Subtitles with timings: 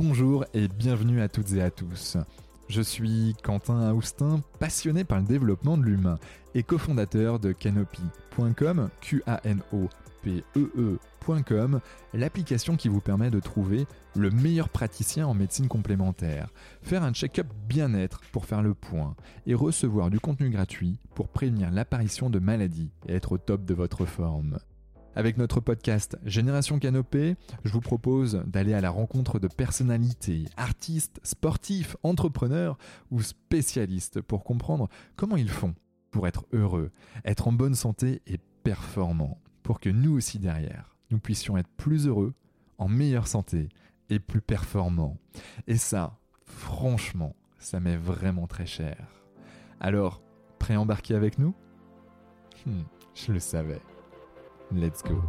[0.00, 2.16] Bonjour et bienvenue à toutes et à tous.
[2.68, 6.20] Je suis Quentin Aoustin, passionné par le développement de l'humain
[6.54, 9.88] et cofondateur de Canopy.com, q a n o
[10.22, 11.80] p e ecom
[12.14, 17.48] l'application qui vous permet de trouver le meilleur praticien en médecine complémentaire, faire un check-up
[17.68, 22.92] bien-être pour faire le point et recevoir du contenu gratuit pour prévenir l'apparition de maladies
[23.08, 24.60] et être au top de votre forme.
[25.16, 31.18] Avec notre podcast Génération Canopée, je vous propose d'aller à la rencontre de personnalités, artistes,
[31.24, 32.78] sportifs, entrepreneurs
[33.10, 35.74] ou spécialistes pour comprendre comment ils font
[36.10, 36.90] pour être heureux,
[37.24, 42.06] être en bonne santé et performants, pour que nous aussi derrière, nous puissions être plus
[42.06, 42.34] heureux,
[42.78, 43.68] en meilleure santé
[44.10, 45.18] et plus performants.
[45.66, 49.08] Et ça, franchement, ça m'est vraiment très cher.
[49.80, 50.22] Alors,
[50.60, 51.54] prêt à embarquer avec nous?
[52.66, 52.82] Hmm,
[53.14, 53.80] Je le savais.
[54.70, 55.22] Let's go.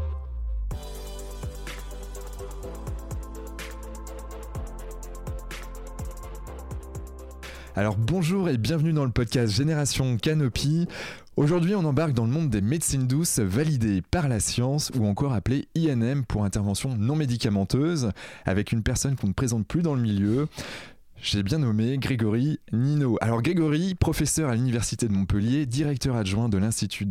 [7.76, 10.88] Alors bonjour et bienvenue dans le podcast Génération Canopy.
[11.38, 15.32] Aujourd'hui, on embarque dans le monde des médecines douces validées par la science ou encore
[15.32, 18.12] appelées INM pour intervention non médicamenteuse
[18.44, 20.50] avec une personne qu'on ne présente plus dans le milieu.
[21.22, 23.18] J'ai bien nommé Grégory Nino.
[23.20, 27.06] Alors Grégory, professeur à l'Université de Montpellier, directeur adjoint de l'Institut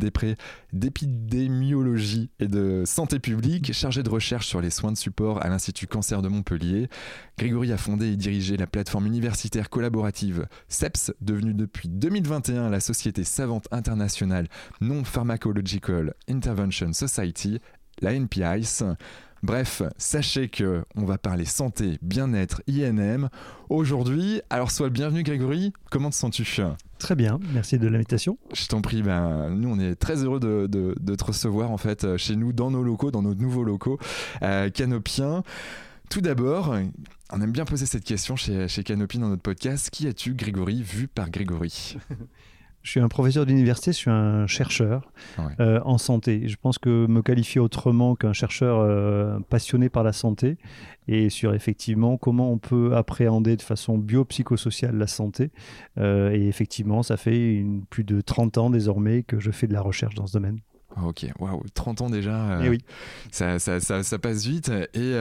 [0.73, 5.85] d'épidémiologie et de santé publique, chargé de recherche sur les soins de support à l'Institut
[5.85, 6.89] Cancer de Montpellier.
[7.37, 13.23] Grégory a fondé et dirigé la plateforme universitaire collaborative CEPS, devenue depuis 2021 la société
[13.23, 14.47] savante internationale
[14.81, 17.59] Non Pharmacological Intervention Society,
[18.01, 18.81] la NPIS.
[19.43, 23.29] Bref, sachez que on va parler santé, bien-être, INM
[23.69, 24.41] aujourd'hui.
[24.49, 26.61] Alors sois le bienvenu Grégory, comment te sens-tu?
[26.97, 28.37] Très bien, merci de l'invitation.
[28.53, 32.35] Je t'en prie, ben, nous on est très heureux de, te recevoir en fait chez
[32.35, 33.97] nous dans nos locaux, dans nos nouveaux locaux
[34.41, 35.43] euh, canopiens.
[36.09, 36.75] Tout d'abord,
[37.31, 39.89] on aime bien poser cette question chez, chez Canopy dans notre podcast.
[39.91, 41.97] Qui as-tu, Grégory, vu par Grégory?
[42.81, 45.11] Je suis un professeur d'université, je suis un chercheur
[45.59, 46.47] euh, en santé.
[46.47, 50.57] Je pense que me qualifier autrement qu'un chercheur euh, passionné par la santé
[51.07, 55.51] et sur effectivement comment on peut appréhender de façon biopsychosociale la santé.
[55.97, 59.81] Euh, et effectivement, ça fait plus de 30 ans désormais que je fais de la
[59.81, 60.59] recherche dans ce domaine.
[61.03, 62.59] Ok, waouh, 30 ans déjà.
[62.63, 62.79] Eh oui.
[63.31, 64.71] Ça, ça, ça, passe vite.
[64.93, 65.13] Et,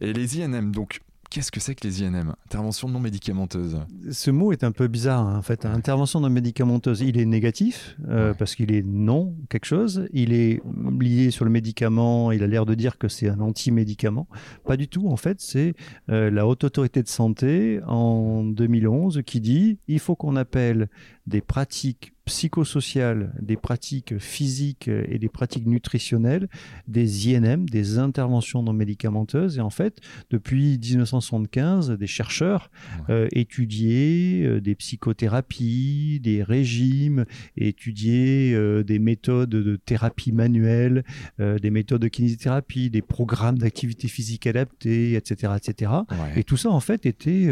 [0.00, 1.00] et les INM, donc
[1.30, 5.26] Qu'est-ce que c'est que les INM Intervention non médicamenteuse Ce mot est un peu bizarre
[5.26, 5.66] hein, en fait.
[5.66, 10.08] Intervention non médicamenteuse, il est négatif euh, parce qu'il est non quelque chose.
[10.12, 10.60] Il est
[11.00, 14.28] lié sur le médicament, il a l'air de dire que c'est un anti-médicament.
[14.64, 15.74] Pas du tout en fait, c'est
[16.10, 20.88] euh, la Haute Autorité de Santé en 2011 qui dit il faut qu'on appelle
[21.26, 26.48] des pratiques psychosociales, des pratiques physiques et des pratiques nutritionnelles,
[26.88, 29.58] des INM, des interventions non médicamenteuses.
[29.58, 30.00] Et en fait,
[30.30, 32.70] depuis 1975, des chercheurs
[33.10, 37.26] euh, étudiaient euh, des psychothérapies, des régimes,
[37.56, 41.04] étudiaient euh, des méthodes de thérapie manuelle,
[41.38, 45.52] des méthodes de kinésithérapie, des programmes d'activité physique adaptée, etc.
[45.56, 45.92] etc.
[46.34, 47.48] Et tout ça, en fait, était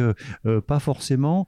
[0.66, 1.46] pas forcément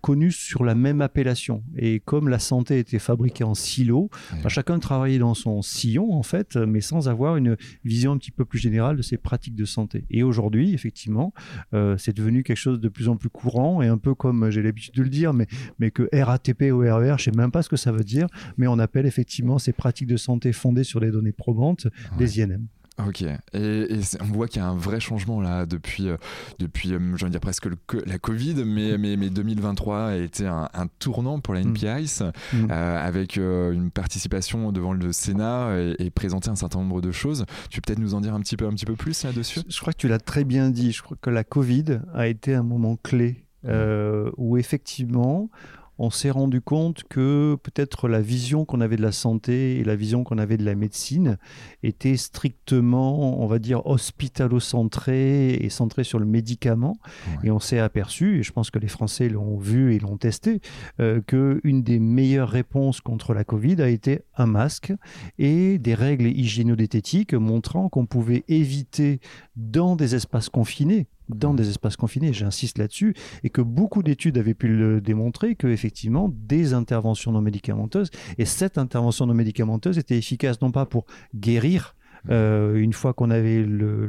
[0.00, 1.62] connu sur la même appellation.
[1.76, 4.10] Et comme la santé était fabriquée en silos,
[4.42, 8.30] bah, chacun travaillait dans son sillon, en fait, mais sans avoir une vision un petit
[8.30, 10.04] peu plus générale de ses pratiques de santé.
[10.10, 11.32] Et aujourd'hui, effectivement,
[11.72, 14.62] euh, c'est devenu quelque chose de plus en plus courant et un peu comme j'ai
[14.62, 15.46] l'habitude de le dire, mais,
[15.78, 18.26] mais que RATP ou RER, je sais même pas ce que ça veut dire,
[18.56, 21.88] mais on appelle effectivement ces pratiques de santé fondées sur des données probantes
[22.18, 22.66] des INM.
[22.96, 26.16] Ok, et, on voit qu'il y a un vrai changement là depuis, euh,
[26.60, 27.66] depuis euh, je dire presque
[28.06, 30.68] la Covid, mais, mais, mais 2023 a été un,
[31.00, 31.70] tournant pour la mm.
[31.70, 32.22] NPIs
[32.52, 32.68] mm.
[32.70, 37.46] euh, avec une participation devant le Sénat et, présenter un certain nombre de choses.
[37.68, 39.80] Tu peux peut-être nous en dire un petit peu, un petit peu plus là-dessus Je
[39.80, 40.92] crois que tu l'as très bien dit.
[40.92, 44.30] Je crois que la Covid a été un moment clé mm.
[44.36, 45.50] où effectivement
[45.98, 49.96] on s'est rendu compte que peut-être la vision qu'on avait de la santé et la
[49.96, 51.38] vision qu'on avait de la médecine
[51.82, 56.96] était strictement, on va dire, hospitalo-centrée et centrée sur le médicament.
[57.44, 60.60] Et on s'est aperçu, et je pense que les Français l'ont vu et l'ont testé,
[61.00, 64.92] euh, qu'une des meilleures réponses contre la Covid a été un masque
[65.38, 69.20] et des règles hygiéno-diététiques montrant qu'on pouvait éviter
[69.56, 74.54] dans des espaces confinés dans des espaces confinés, j'insiste là-dessus, et que beaucoup d'études avaient
[74.54, 80.18] pu le démontrer que effectivement des interventions non médicamenteuses et cette intervention non médicamenteuse était
[80.18, 81.94] efficace non pas pour guérir
[82.30, 84.08] euh, une fois qu'on avait le,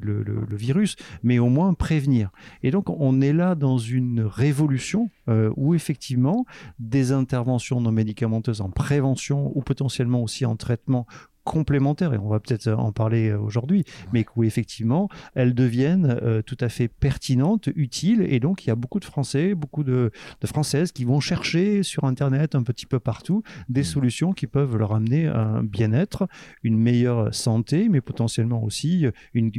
[0.51, 2.31] virus, mais au moins prévenir.
[2.63, 6.45] Et donc on est là dans une révolution euh, où effectivement
[6.79, 11.05] des interventions non médicamenteuses en prévention ou potentiellement aussi en traitement
[11.45, 16.67] complémentaires, et on va peut-être en parler aujourd'hui, mais où effectivement, elles deviennent tout à
[16.67, 20.11] fait pertinentes, utiles, et donc il y a beaucoup de Français, beaucoup de,
[20.43, 23.83] Françaises qui vont chercher sur Internet un petit peu partout des mmh.
[23.83, 26.27] solutions qui peuvent leur amener un bien-être,
[26.63, 29.51] une meilleure santé, mais potentiellement aussi une,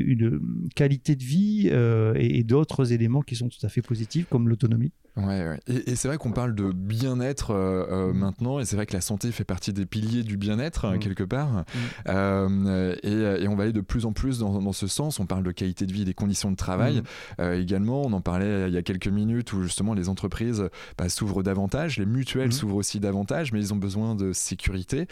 [0.75, 4.93] qualité de vie et d'autres éléments qui sont tout à fait positifs, comme l'autonomie.
[5.17, 8.19] Ouais, Et, c'est vrai qu'on parle de bien-être euh, euh, mm.
[8.19, 10.99] maintenant, et c'est vrai que la santé fait partie des piliers du bien-être, mm.
[10.99, 11.65] quelque part.
[11.77, 12.09] Mm.
[12.09, 12.97] Euh,
[13.41, 15.21] et, on va aller de plus en plus dans, ce sens.
[15.21, 17.03] On parle de qualité de vie des conditions de travail
[17.39, 18.03] également.
[18.03, 20.69] On en parlait il y a quelques minutes où justement les entreprises
[20.99, 25.07] bah, s'ouvrent davantage, les mutuelles s'ouvrent aussi davantage, mais ils ont besoin de sécurité.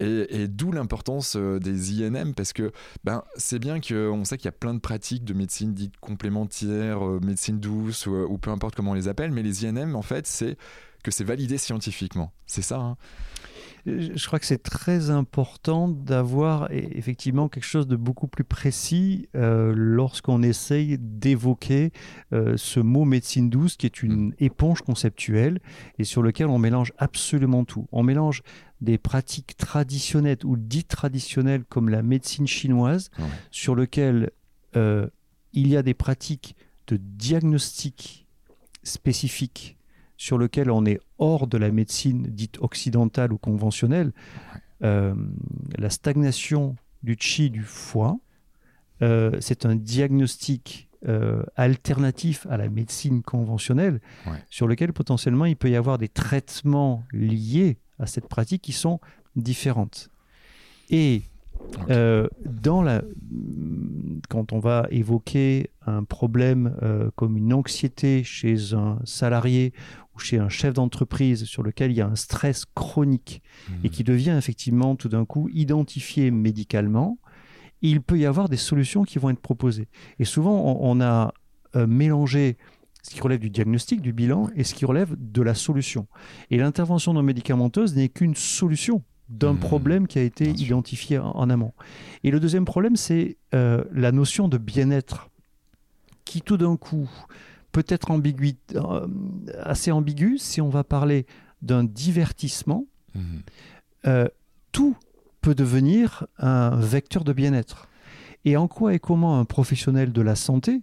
[0.00, 2.72] Et, d'où l'importance des INM, parce que
[3.04, 7.00] ben, c'est bien qu'on sait qu'il y a plein de pratiques de médecine dite complémentaire,
[7.22, 10.26] médecine douce, ou, ou peu importe comment on les appelle, mais les INM, en fait,
[10.26, 10.56] c'est
[11.06, 12.32] que c'est validé scientifiquement.
[12.46, 12.78] C'est ça.
[12.78, 12.96] Hein
[13.86, 19.28] je crois que c'est très important d'avoir e, effectivement quelque chose de beaucoup plus précis
[19.36, 21.92] euh, lorsqu'on essaye d'évoquer
[22.32, 24.34] euh, ce mot médecine douce qui est une mm.
[24.40, 25.60] éponge conceptuelle
[25.98, 27.86] et sur lequel on mélange absolument tout.
[27.92, 28.42] On mélange
[28.80, 33.10] des pratiques traditionnelles ou dites traditionnelles comme la médecine chinoise,
[33.50, 34.30] sur lequel
[34.76, 35.06] euh,
[35.52, 36.56] il y a des pratiques
[36.88, 38.26] de diagnostic
[38.82, 39.76] spécifique
[40.16, 44.12] sur lequel on est hors de la médecine dite occidentale ou conventionnelle,
[44.82, 45.14] euh,
[45.78, 48.18] la stagnation du chi du foie,
[49.02, 54.00] euh, c'est un diagnostic euh, alternatif à la médecine conventionnelle
[54.50, 59.00] sur lequel potentiellement il peut y avoir des traitements liés à cette pratique qui sont
[59.36, 60.10] différentes.
[60.90, 61.22] Et
[61.90, 63.02] euh, dans la...
[64.28, 69.72] Quand on va évoquer un problème euh, comme une anxiété chez un salarié
[70.16, 73.42] ou chez un chef d'entreprise sur lequel il y a un stress chronique
[73.84, 77.18] et qui devient effectivement tout d'un coup identifié médicalement,
[77.82, 79.88] il peut y avoir des solutions qui vont être proposées.
[80.18, 81.34] Et souvent, on, a
[81.74, 82.56] euh, mélangé
[83.02, 86.08] ce qui relève du diagnostic, du bilan, et ce qui relève de la solution.
[86.50, 89.58] Et l'intervention non médicamenteuse n'est qu'une solution d'un mmh.
[89.58, 91.72] problème qui a été identifié en, amont.
[92.24, 95.30] Et le deuxième problème, c'est euh, la notion de bien-être,
[96.24, 97.08] qui tout d'un coup
[97.72, 99.06] peut être euh,
[99.62, 101.26] assez ambiguë si on va parler
[101.62, 102.86] d'un divertissement.
[103.14, 103.20] Mmh.
[104.06, 104.28] Euh,
[104.72, 104.96] tout
[105.40, 107.88] peut devenir un vecteur de bien-être.
[108.44, 110.82] Et en quoi et comment un professionnel de la santé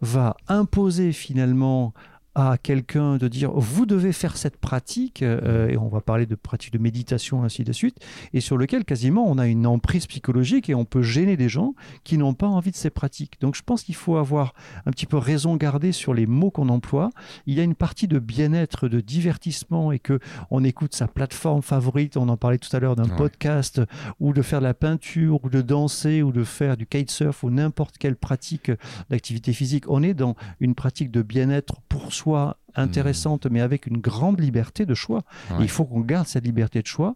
[0.00, 1.94] va imposer finalement
[2.34, 6.34] à quelqu'un de dire vous devez faire cette pratique, euh, et on va parler de
[6.34, 7.98] pratique de méditation, ainsi de suite,
[8.32, 11.74] et sur lequel quasiment on a une emprise psychologique et on peut gêner des gens
[12.04, 13.40] qui n'ont pas envie de ces pratiques.
[13.40, 14.54] Donc je pense qu'il faut avoir
[14.86, 17.10] un petit peu raison gardée sur les mots qu'on emploie.
[17.46, 20.18] Il y a une partie de bien-être, de divertissement, et que
[20.50, 23.82] on écoute sa plateforme favorite, on en parlait tout à l'heure d'un podcast,
[24.20, 27.50] ou de faire de la peinture, ou de danser, ou de faire du kitesurf, ou
[27.50, 28.70] n'importe quelle pratique
[29.10, 29.84] d'activité physique.
[29.88, 34.40] On est dans une pratique de bien-être pour soi soit intéressante, mais avec une grande
[34.40, 35.22] liberté de choix.
[35.60, 37.14] Il faut qu'on garde cette liberté de choix.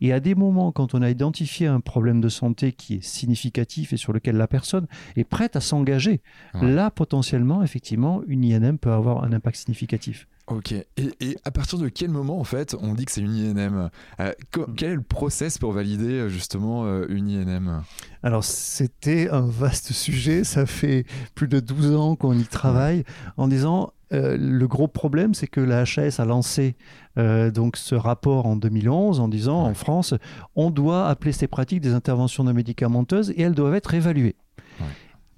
[0.00, 3.92] Et à des moments, quand on a identifié un problème de santé qui est significatif
[3.92, 4.86] et sur lequel la personne
[5.16, 6.22] est prête à s'engager,
[6.54, 10.26] là, potentiellement, effectivement, une INM peut avoir un impact significatif.
[10.48, 10.72] Ok.
[10.72, 14.32] Et, à partir de quel moment, en fait, on dit que c'est une INM euh,
[14.76, 17.82] Quel est le process pour valider euh, justement euh, une INM
[18.22, 20.44] Alors, c'était un vaste sujet.
[20.44, 23.02] Ça fait plus de 12 ans qu'on y travaille
[23.36, 26.76] en disant le gros problème, c'est que la HAS a lancé
[27.16, 30.14] donc ce rapport en 2011 en disant en France,
[30.54, 34.36] on doit appeler ces pratiques des interventions non médicamenteuses et elles doivent être évaluées.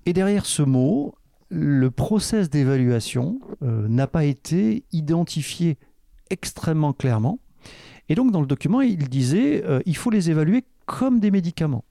[0.07, 1.15] Et derrière ce mot,
[1.51, 5.79] le process d'évaluation euh, n'a pas été identifié
[6.31, 7.39] extrêmement clairement.
[8.09, 11.85] Et donc dans le document, il disait euh, il faut les évaluer comme des médicaments.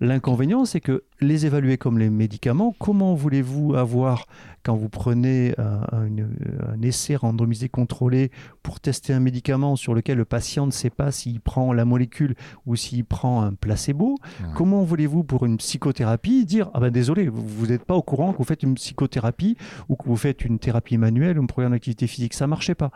[0.00, 4.26] L'inconvénient, c'est que les évaluer comme les médicaments, comment voulez-vous avoir,
[4.62, 6.06] quand vous prenez un,
[6.82, 8.30] essai randomisé contrôlé
[8.62, 12.36] pour tester un médicament sur lequel le patient ne sait pas s'il prend la molécule
[12.66, 14.16] ou s'il prend un placebo,
[14.54, 18.38] comment voulez-vous pour une psychothérapie dire Ah ben désolé, vous n'êtes pas au courant que
[18.38, 19.56] vous faites une psychothérapie
[19.88, 22.76] ou que vous faites une thérapie manuelle ou un programme d'activité physique Ça ne marchait
[22.76, 22.92] pas.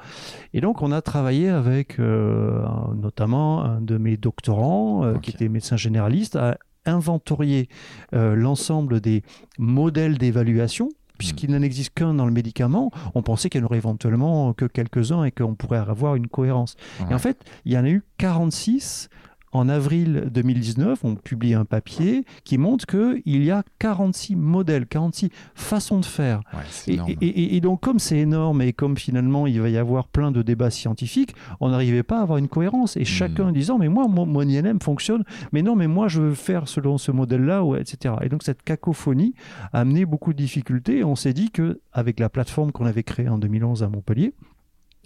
[0.54, 5.48] Et donc on a travaillé avec euh, notamment un de mes doctorants euh, qui était
[5.48, 7.68] médecin généraliste à inventorier
[8.14, 9.22] euh, l'ensemble des
[9.58, 11.54] modèles d'évaluation puisqu'il hmm.
[11.54, 15.22] n'en existe qu'un dans le médicament, on pensait qu'il n'y en aurait éventuellement que quelques-uns
[15.22, 16.74] et qu'on pourrait avoir une cohérence.
[17.08, 19.08] Et en fait, il y en a eu 46
[19.52, 25.30] en avril 2019, on publie un papier qui montre qu'il y a 46 modèles, 46
[25.54, 26.40] façons de faire.
[26.86, 30.70] et, donc, comme c'est énorme et comme finalement il va y avoir plein de débats
[30.70, 32.96] scientifiques, on n'arrivait pas à avoir une cohérence.
[32.96, 33.52] Et chacun hmm.
[33.52, 36.98] disant, mais moi, mon, mon, INM fonctionne, mais non, mais moi, je veux faire selon
[36.98, 38.14] ce modèle-là, etc.
[38.22, 39.34] Et donc, cette cacophonie
[39.72, 41.04] a amené beaucoup de difficultés.
[41.04, 44.34] On s'est dit qu'avec la plateforme qu'on avait créée en 2011 à Montpellier,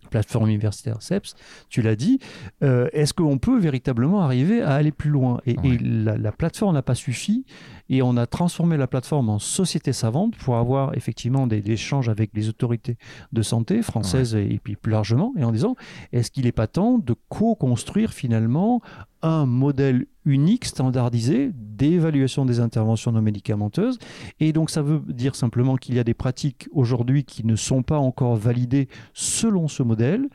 [0.07, 1.35] plateforme universitaire CEPS,
[1.69, 2.19] tu l'as dit,
[2.63, 5.41] euh, est-ce qu'on peut véritablement arriver à aller plus loin?
[5.47, 7.45] Et, la, plateforme n'a pas suffi,
[7.89, 12.31] et on a transformé la plateforme en société savante pour avoir effectivement des, échanges avec
[12.35, 12.97] les autorités
[13.33, 15.77] de santé françaises et, puis plus largement, et en disant,
[16.13, 18.81] est-ce qu'il n'est pas temps de co-construire finalement
[19.23, 23.99] un modèle unique, standardisé d'évaluation des interventions non médicamenteuses.
[24.41, 27.83] Et donc ça veut dire simplement qu'il y a des pratiques aujourd'hui qui ne sont
[27.83, 30.29] pas encore validées selon ce modèle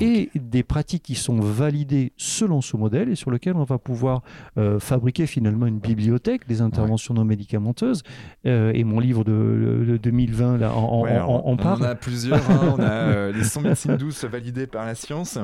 [0.00, 4.22] et des pratiques qui sont validées selon ce modèle et sur lesquelles on va pouvoir
[4.56, 8.02] euh, fabriquer finalement une bibliothèque des interventions non médicamenteuses.
[8.46, 11.04] Euh, et mon livre de, 2020 là, en,
[11.44, 11.82] on, parle.
[11.82, 12.50] On en a plusieurs.
[12.50, 12.74] Hein.
[12.76, 15.38] on a euh, les 100 médecines douces validées par la science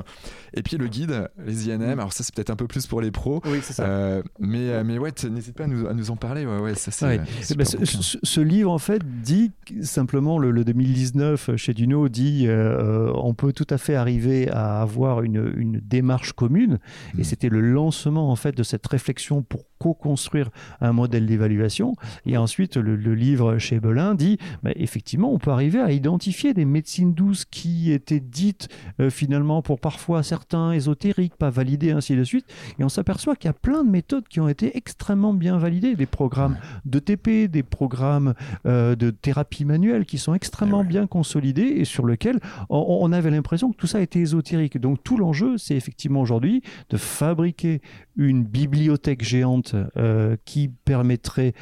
[0.53, 1.99] et puis le guide, les INM.
[1.99, 3.41] Alors ça c'est peut-être un peu plus pour les pros.
[3.47, 3.87] Oui, c'est ça.
[3.95, 6.45] Euh, mais, euh, mais ouais, n'hésite pas à nous, à nous, en parler.
[6.45, 7.21] Ouais, ouais, ça, c'est,
[7.51, 13.35] eh ben, ce, livre, en fait, dit simplement, le, 2019 chez Duno dit euh, on
[13.35, 16.79] peut tout à fait arriver à avoir une, une démarche commune.
[17.17, 17.25] Et hmm.
[17.25, 20.51] c'était le lancement, en fait, de cette réflexion pour co-construire
[20.81, 21.95] un modèle d'évaluation.
[22.25, 26.65] Et ensuite, le, livre chez Belin dit bah, effectivement, on peut arriver à identifier des
[26.65, 28.69] médecines douces qui étaient dites
[29.11, 32.47] finalement pour parfois certains ésotériques, pas validées, ainsi de suite.
[32.79, 35.97] Et on s'aperçoit qu'il y a plein de méthodes qui ont été extrêmement bien validées,
[35.97, 38.35] des programmes de TP, des programmes
[38.67, 43.31] euh, de thérapie manuelle qui sont extrêmement eh bien consolidés et sur lesquels on, avait
[43.31, 44.79] l'impression que tout ça était ésotérique.
[44.79, 47.81] Donc tout l'enjeu, c'est effectivement aujourd'hui de fabriquer
[48.17, 51.55] une bibliothèque géante euh, qui permettrait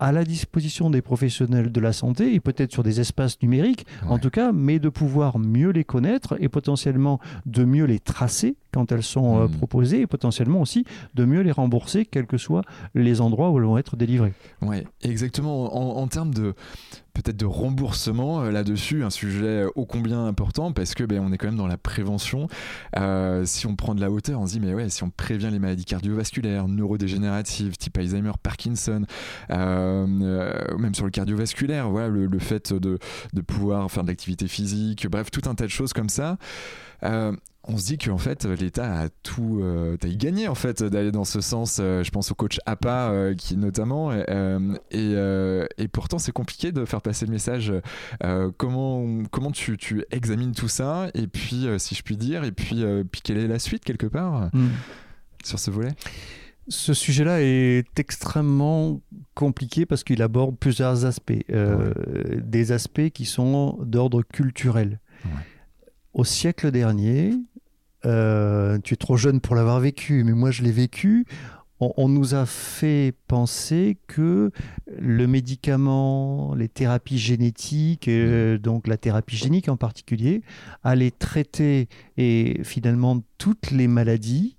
[0.00, 4.18] à la disposition des professionnels de la santé et peut-être sur des espaces numériques en
[4.18, 8.90] tout cas, mais de pouvoir mieux les connaître et potentiellement de mieux les tracer quand
[8.90, 9.52] elles sont euh, hmm.
[9.52, 12.64] proposées et potentiellement aussi de mieux les rembourser quels que soient
[12.94, 14.32] les endroits où elles vont être délivrées.
[14.62, 15.98] Oui, exactement.
[15.98, 16.54] En, termes de
[17.14, 21.38] peut-être de remboursement euh, là-dessus, un sujet ô combien important parce que ben, on est
[21.38, 22.48] quand même dans la prévention.
[22.98, 25.50] Euh, si on prend de la hauteur, on se dit mais ouais, si on prévient
[25.52, 29.04] les maladies cardiovasculaires, neurodégénératives, type Alzheimer, Parkinson,
[29.48, 32.98] même sur le cardiovasculaire, voilà, le, fait de,
[33.32, 36.38] de, pouvoir faire de l'activité physique, bref, tout un tas de choses comme ça
[37.66, 41.24] on se dit qu'en fait l'État a tout euh, a gagné en fait d'aller dans
[41.24, 46.72] ce sens euh, je pense au coach APA euh, qui notamment et, pourtant c'est compliqué
[46.72, 47.72] de faire passer le message
[48.58, 52.84] comment comment tu, tu, examines tout ça et puis si je puis dire et puis,
[53.10, 54.68] puis quelle est la suite quelque part hmm.
[55.44, 55.92] sur ce volet?
[56.68, 59.00] Ce sujet-là est extrêmement
[59.34, 61.44] compliqué parce qu'il aborde plusieurs aspects.
[62.42, 64.98] Des aspects qui sont d'ordre culturel.
[66.14, 67.34] Au siècle dernier,
[68.06, 71.26] euh, tu es trop jeune pour l'avoir vécu, mais moi je l'ai vécu.
[71.80, 74.50] On, nous a fait penser que
[74.96, 80.42] le médicament, les thérapies génétiques, euh, donc la thérapie génique en particulier,
[80.82, 84.56] allait traiter et finalement toutes les maladies.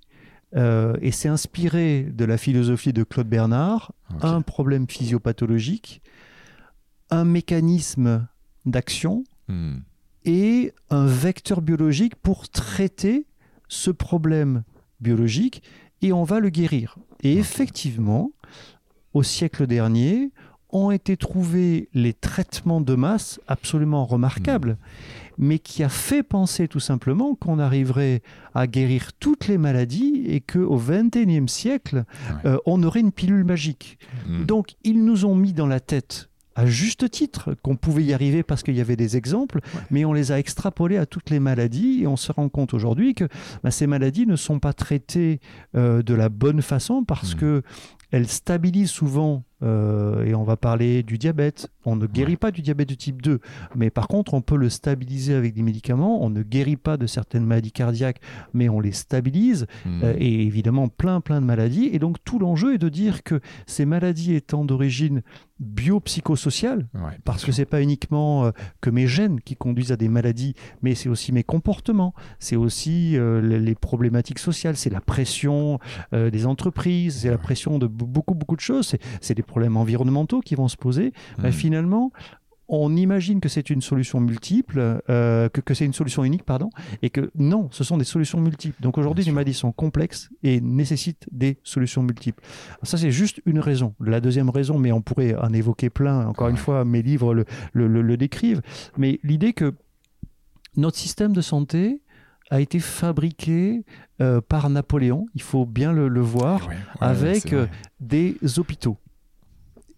[0.54, 6.02] Euh, et c'est inspiré de la philosophie de Claude Bernard, un problème physiopathologique,
[7.10, 8.28] un mécanisme
[8.66, 9.78] d'action hmm.
[10.26, 13.26] et un vecteur biologique pour traiter
[13.68, 14.62] ce problème
[15.00, 15.62] biologique
[16.02, 16.96] et on va le guérir.
[17.22, 18.32] Et effectivement,
[19.14, 20.30] au siècle dernier,
[20.70, 24.76] ont été trouvés les traitements de masse absolument remarquables, mmh.
[25.38, 28.22] mais qui a fait penser tout simplement qu'on arriverait
[28.54, 32.04] à guérir toutes les maladies et qu'au XXIe siècle,
[32.44, 33.98] euh, on aurait une pilule magique.
[34.26, 34.44] Mmh.
[34.44, 38.42] Donc, ils nous ont mis dans la tête à juste titre qu'on pouvait y arriver
[38.42, 39.60] parce qu'il y avait des exemples,
[39.90, 43.14] mais on les a extrapolés à toutes les maladies et on se rend compte aujourd'hui
[43.14, 43.28] que
[43.62, 45.40] bah, ces maladies ne sont pas traitées
[45.76, 47.38] euh, de la bonne façon parce mmh.
[47.38, 47.62] que
[48.10, 51.70] elles stabilisent souvent euh, et on va parler du diabète.
[51.84, 53.40] On ne guérit pas du diabète de type 2,
[53.74, 56.22] mais par contre, on peut le stabiliser avec des médicaments.
[56.22, 58.20] On ne guérit pas de certaines maladies cardiaques,
[58.52, 59.66] mais on les stabilise.
[59.84, 60.00] Mmh.
[60.02, 61.88] Euh, et évidemment, plein, plein de maladies.
[61.92, 65.22] Et donc, tout l'enjeu est de dire que ces maladies étant d'origine
[65.58, 66.86] biopsychosociale,
[67.24, 68.50] parce que c'est pas uniquement euh,
[68.82, 73.16] que mes gènes qui conduisent à des maladies, mais c'est aussi mes comportements, c'est aussi
[73.16, 75.78] les, problématiques sociales, c'est la pression
[76.12, 80.54] des entreprises, c'est la pression de beaucoup, beaucoup de choses, c'est des problèmes environnementaux qui
[80.54, 81.52] vont se poser, bah, hmm.
[81.52, 82.12] finalement,
[82.68, 86.70] on imagine que c'est une solution multiple, euh, que, c'est une solution unique, pardon,
[87.02, 88.80] et que non, ce sont des solutions multiples.
[88.82, 92.42] Donc aujourd'hui, les maladies sont complexes et nécessitent des solutions multiples.
[92.82, 93.94] ça, c'est juste une raison.
[94.00, 97.44] La deuxième raison, mais on pourrait en évoquer plein, encore une fois, mes livres le,
[97.72, 98.62] le, décrivent,
[98.96, 99.74] mais l'idée que
[100.76, 102.02] notre système de santé
[102.50, 103.84] a été fabriqué
[104.20, 106.68] euh, par Napoléon, il faut bien le, voir,
[107.00, 107.66] avec euh,
[108.00, 108.96] des hôpitaux.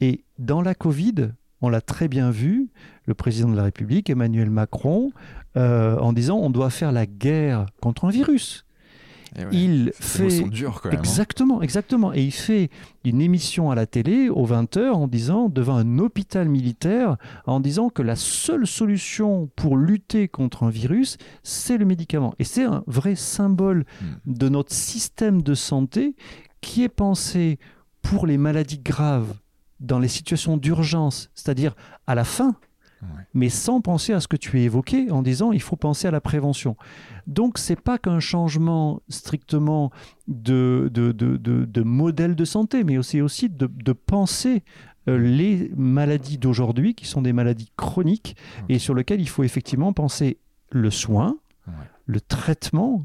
[0.00, 2.70] Et dans la Covid, on l'a très bien vu,
[3.06, 5.10] le président de la République, Emmanuel Macron,
[5.56, 8.64] euh, en disant on doit faire la guerre contre un virus.
[9.36, 10.90] Eh il fait hein.
[10.90, 12.70] exactement, exactement, et il fait
[13.04, 17.90] une émission à la télé aux 20h en disant devant un hôpital militaire en disant
[17.90, 22.34] que la seule solution pour lutter contre un virus, c'est le médicament.
[22.38, 24.32] Et c'est un vrai symbole hmm.
[24.32, 26.16] de notre système de santé
[26.62, 27.58] qui est pensé
[28.00, 29.34] pour les maladies graves
[29.80, 31.74] dans les situations d'urgence, c'est-à-dire
[32.06, 32.56] à la fin,
[33.34, 36.10] mais sans penser à ce que tu as évoqué en disant il faut penser à
[36.10, 36.76] la prévention.
[37.26, 39.90] Donc c'est pas qu'un changement strictement
[40.26, 44.62] de, de, de, de, modèle de santé, mais aussi, aussi de, penser
[45.08, 48.36] euh, les maladies d'aujourd'hui qui sont des maladies chroniques
[48.68, 50.38] et sur lesquelles il faut effectivement penser
[50.70, 51.36] le soin,
[52.06, 53.02] le traitement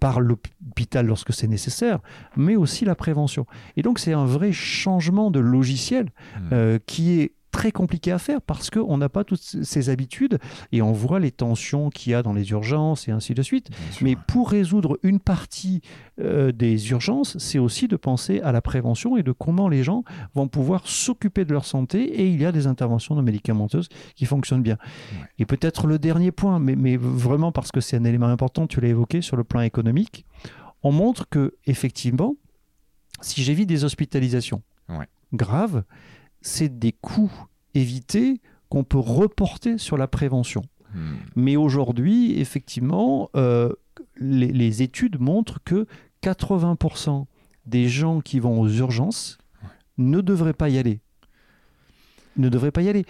[0.00, 2.00] par l'hôpital lorsque c'est nécessaire,
[2.36, 3.46] mais aussi la prévention.
[3.76, 6.48] Et donc c'est un vrai changement de logiciel mmh.
[6.52, 10.38] euh, qui est très compliqué à faire parce qu'on n'a pas toutes ces habitudes
[10.72, 13.70] et on voit les tensions qu'il y a dans les urgences et ainsi de suite.
[14.02, 15.80] Mais pour résoudre une partie
[16.20, 20.04] euh, des urgences, c'est aussi de penser à la prévention et de comment les gens
[20.34, 24.26] vont pouvoir s'occuper de leur santé et il y a des interventions de médicamenteuses qui
[24.26, 24.76] fonctionnent bien.
[25.38, 28.82] Et peut-être le dernier point, mais, mais vraiment parce que c'est un élément important, tu
[28.82, 30.26] l'as évoqué sur le plan économique,
[30.82, 32.36] on montre que effectivement,
[33.22, 34.60] si j'évite des hospitalisations
[35.32, 35.84] graves,
[36.42, 37.32] c'est des coûts
[37.74, 40.62] évités qu'on peut reporter sur la prévention.
[40.94, 41.16] Hmm.
[41.34, 43.72] Mais aujourd'hui, effectivement, euh,
[44.18, 45.86] les, études montrent que
[46.22, 47.26] 80%
[47.66, 49.38] des gens qui vont aux urgences
[49.98, 51.00] ne devraient pas y aller
[52.38, 53.04] ne devrait pas y aller.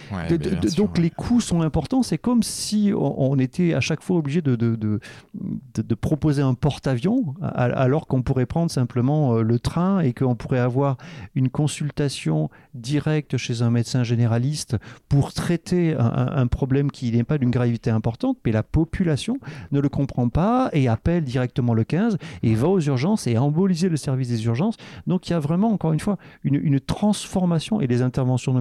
[0.76, 2.02] donc les coûts sont importants.
[2.02, 8.06] C'est comme si on, était à chaque fois obligé de, de, proposer un porte-avions alors
[8.06, 10.96] qu'on pourrait prendre simplement euh, le train et qu'on pourrait avoir
[11.34, 14.76] une consultation directe chez un médecin généraliste
[15.08, 19.38] pour traiter un, problème qui n'est pas d'une gravité importante, mais la population
[19.72, 23.88] ne le comprend pas et appelle directement le 15 et va aux urgences et emboliser
[23.88, 24.76] le service des urgences.
[25.06, 28.60] Donc il y a vraiment, encore une fois, une, une transformation et les interventions de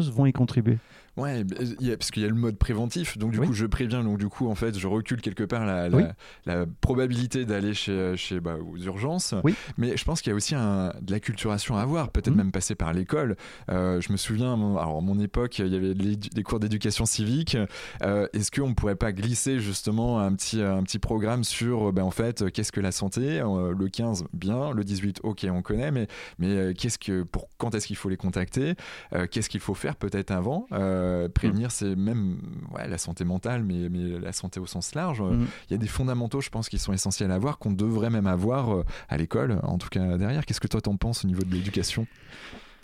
[0.00, 0.78] vont y contribuer.
[1.16, 4.28] Ouais, parce qu'il y a le mode préventif, donc du coup je préviens, donc du
[4.28, 5.88] coup en fait je recule quelque part la,
[6.46, 9.34] la, probabilité d'aller chez, chez bah, aux urgences.
[9.44, 9.54] Oui.
[9.78, 12.36] Mais je pense qu'il y a aussi un, de la culturation à avoir, peut-être mmh.
[12.36, 13.36] même passer par l'école.
[13.70, 17.56] Euh, je me souviens, alors à mon époque il y avait des cours d'éducation civique.
[18.02, 22.02] Euh, est-ce qu'on ne pourrait pas glisser justement un petit, un petit programme sur ben,
[22.02, 25.92] en fait qu'est-ce que la santé euh, Le 15, bien, le 18, ok, on connaît,
[25.92, 28.74] mais, mais qu'est-ce que, pour, quand est-ce qu'il faut les contacter?
[29.30, 30.66] Qu'est-ce qu'il faut faire peut-être avant?
[31.04, 31.70] Euh, prévenir, mm.
[31.70, 32.36] c'est même
[32.86, 35.22] la santé mentale, mais, mais, la santé au sens large.
[35.22, 35.46] Mm.
[35.68, 38.26] Il y a des fondamentaux, je pense, qui sont essentiels à avoir, qu'on devrait même
[38.26, 40.44] avoir euh, à l'école, en tout cas derrière.
[40.46, 42.06] Qu'est-ce que toi t'en penses au niveau de l'éducation?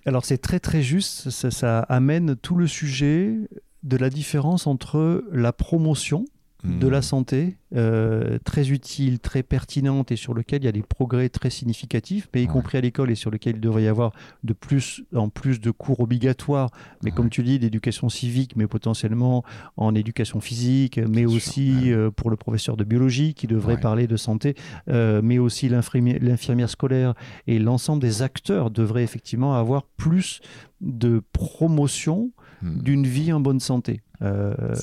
[0.07, 3.37] Alors c'est très très juste, ça, ça amène tout le sujet
[3.83, 6.25] de la différence entre la promotion,
[6.65, 7.03] de la hmm.
[7.03, 11.51] santé, euh, très utile, très pertinente et sur lequel il y a des progrès très
[11.51, 14.13] significatifs, mais y compris à l'école et sur lequel il devrait y avoir
[14.45, 16.71] de plus en plus de cours obligatoires,
[17.03, 19.45] mais comme tu dis, d'éducation civique, mais potentiellement
[19.77, 24.17] en éducation physique, mais aussi euh, pour le professeur de biologie qui devrait parler de
[24.17, 24.55] santé,
[24.89, 27.15] euh, mais aussi l'infirmière scolaire.
[27.47, 30.41] Et l'ensemble des acteurs devraient effectivement avoir plus
[30.81, 32.83] de promotion hmm.
[32.83, 34.03] d'une vie en bonne santé.
[34.23, 34.75] Euh,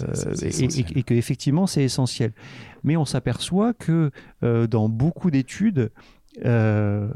[0.42, 2.32] et, que effectivement c'est essentiel.
[2.84, 4.12] Mais on s'aperçoit que
[4.44, 5.92] euh, dans beaucoup d'études,
[6.46, 7.10] euh,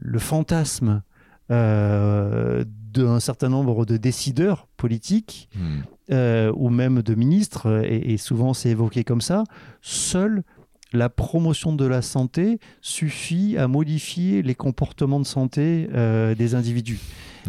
[0.00, 1.02] le fantasme
[1.50, 6.50] d'un certain nombre de décideurs politiques hmm.
[6.54, 9.44] ou même de ministres, et, souvent c'est évoqué comme ça,
[9.80, 10.42] seul
[10.92, 15.88] la promotion de la santé suffit à modifier les comportements de santé
[16.36, 17.00] des individus.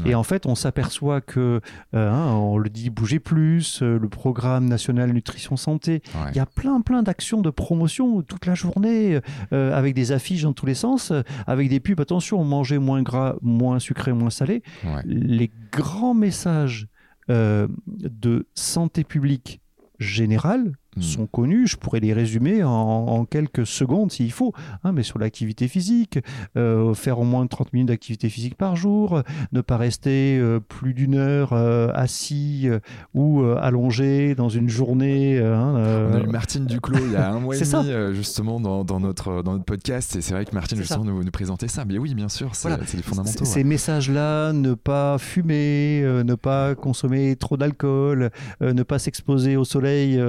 [0.06, 1.62] Et en fait, on s'aperçoit que,
[1.94, 6.40] euh, hein, on le dit, bouger plus, euh, le programme national nutrition santé, il y
[6.40, 9.20] a plein, plein d'actions de promotion toute la journée,
[9.54, 11.12] euh, avec des affiches dans tous les sens,
[11.48, 14.64] avec des pubs, attention, manger moins gras, moins sucré, moins salé.
[15.06, 16.88] Les grands messages
[17.28, 19.62] de santé publique
[20.00, 21.02] générale, Hmm.
[21.02, 21.68] sont connus.
[21.68, 24.54] Je pourrais les résumer en, quelques secondes s'il faut.
[24.84, 26.20] Hein, mais sur l'activité physique,
[26.58, 29.22] euh, faire au moins 30 minutes d'activité physique par jour,
[29.52, 32.68] ne pas rester euh, plus d'une heure euh, assis
[33.14, 35.38] ou allongé dans une journée.
[35.40, 38.84] Hein, On a eu Martine Duclos il y a un mois et demi justement dans,
[38.84, 40.16] dans, notre, dans notre podcast.
[40.16, 41.86] Et c'est vrai que Martine justement nous, nous, présentait ça.
[41.86, 43.46] Mais oui, bien sûr, c'est des fondamentaux.
[43.46, 50.20] Ces messages-là, ne pas fumer, ne pas consommer trop d'alcool, ne pas s'exposer au soleil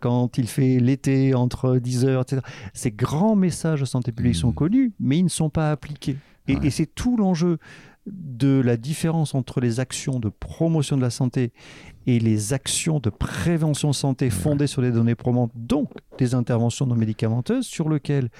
[0.00, 2.40] quand quand il fait l'été entre 10 heures, etc.
[2.72, 4.54] Ces grands messages de santé publique sont mmh.
[4.54, 6.16] connus, mais ils ne sont pas appliqués.
[6.46, 7.58] Et, c'est tout l'enjeu
[8.06, 11.52] de la différence entre les actions de promotion de la santé
[12.06, 16.94] et les actions de prévention santé fondées sur des données probantes, donc des interventions non
[16.94, 18.30] médicamenteuses, sur lesquelles,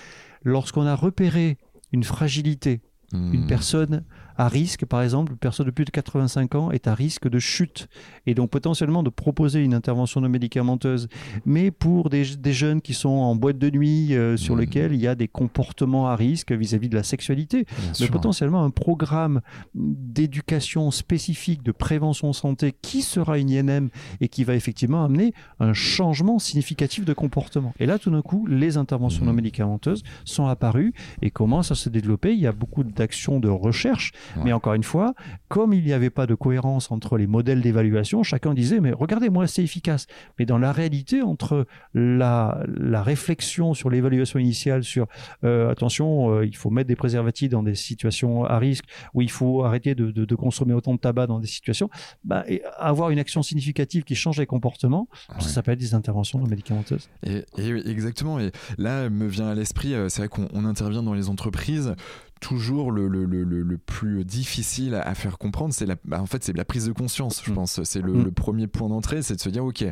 [0.43, 1.59] lorsqu'on a repéré
[1.93, 2.81] une fragilité,
[3.13, 3.47] une mmh.
[3.47, 4.05] personne
[4.39, 7.41] à risque, par exemple, une personne de plus de 85 ans est à risque de
[7.41, 7.89] chute
[8.25, 11.09] et donc potentiellement de proposer une intervention non médicamenteuse.
[11.45, 14.61] Mais pour des, jeunes qui sont en boîte de nuit euh, sur mmh.
[14.61, 17.67] lesquels il y a des comportements à risque vis-à-vis de la sexualité,
[18.01, 19.41] mais potentiellement un programme
[19.75, 25.73] d'éducation spécifique de prévention santé qui sera une INM et qui va effectivement amener un
[25.73, 27.75] changement significatif de comportement.
[27.81, 29.37] Et là, tout d'un coup, les interventions non mmh.
[29.37, 32.33] médicamenteuses sont apparues et commencent à se développer.
[32.35, 34.13] Il y a beaucoup d'actions de recherche
[34.45, 35.15] mais encore une fois,
[35.49, 39.47] comme il n'y avait pas de cohérence entre les modèles d'évaluation, chacun disait, mais regardez-moi,
[39.47, 40.07] c'est efficace.
[40.39, 45.07] Mais dans la réalité, entre la, la réflexion sur l'évaluation initiale, sur
[45.45, 49.31] euh, attention, euh, il faut mettre des préservatifs dans des situations à risque, ou il
[49.31, 51.91] faut arrêter de, de, consommer autant de tabac dans des situations,
[52.25, 56.47] bah, et avoir une action significative qui change les comportements, ça s'appelle des interventions non
[56.47, 57.09] médicamenteuses.
[57.25, 58.39] Et, et, exactement.
[58.39, 61.95] Et là, me vient à l'esprit, euh, c'est vrai qu'on intervient dans les entreprises
[62.41, 66.45] toujours le, le, le, le, plus difficile à faire comprendre, c'est la, bah, en fait,
[66.45, 67.55] c'est la prise de conscience, je mm.
[67.55, 67.83] pense.
[67.85, 68.33] C'est le, mm.
[68.33, 69.85] premier point d'entrée, c'est de se dire, ok,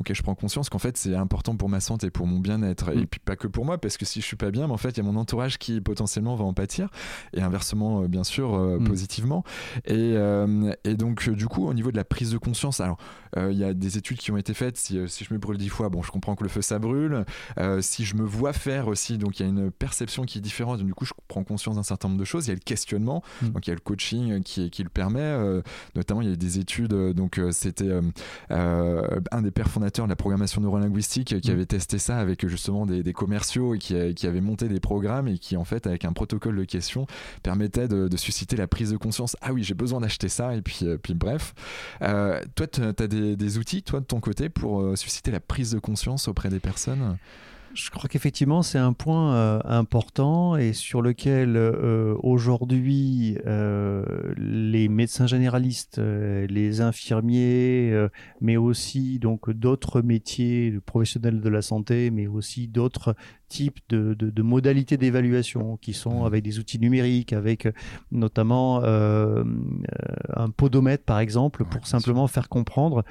[0.00, 3.02] ok, je prends conscience qu'en fait, c'est important pour ma santé, pour mon bien-être, et
[3.02, 3.06] mm.
[3.06, 4.90] puis pas que pour moi, parce que si je suis pas bien, mais en fait,
[4.90, 6.88] il y a mon entourage qui potentiellement va en pâtir,
[7.32, 9.44] et inversement, euh, bien sûr, euh, positivement.
[9.84, 12.98] Et, euh, et, donc, du coup, au niveau de la prise de conscience, alors,
[13.36, 14.76] il y a des études qui ont été faites.
[14.76, 17.24] Si, si, je me brûle dix fois, bon, je comprends que le feu ça brûle.
[17.80, 20.80] si je me vois faire aussi, donc il y a une perception qui est différente.
[20.80, 22.46] Du coup, je prends conscience d'un certain nombre de choses.
[22.46, 23.48] Il y a le questionnement, mm.
[23.48, 25.36] donc il y a le coaching qui, qui le permet.
[25.96, 26.94] Notamment, il y a des études.
[26.94, 27.90] Donc, c'était
[28.50, 31.54] un des pères fondateurs de la programmation neurolinguistique qui mm.
[31.54, 35.38] avait testé ça avec justement des, commerciaux et qui, qui avait monté des programmes et
[35.38, 37.06] qui, en fait, avec un protocole de questions,
[37.42, 39.36] permettait de, susciter la prise de conscience.
[39.40, 40.54] Ah oui, j'ai besoin d'acheter ça.
[40.54, 41.54] Et puis, puis bref.
[42.00, 45.78] toi, tu as des, des, outils, toi, de ton côté, pour susciter la prise de
[45.78, 47.16] conscience auprès des personnes?
[47.74, 54.04] Je crois qu'effectivement, c'est un point euh, important et sur lequel euh, aujourd'hui euh,
[54.36, 58.08] les médecins généralistes, les infirmiers,
[58.40, 63.16] mais aussi donc d'autres métiers professionnels de la santé, mais aussi d'autres
[63.54, 66.26] types de, de, modalités d'évaluation qui sont mmh.
[66.26, 67.68] avec des outils numériques, avec
[68.10, 73.04] notamment un podomètre par exemple, pour simplement faire comprendre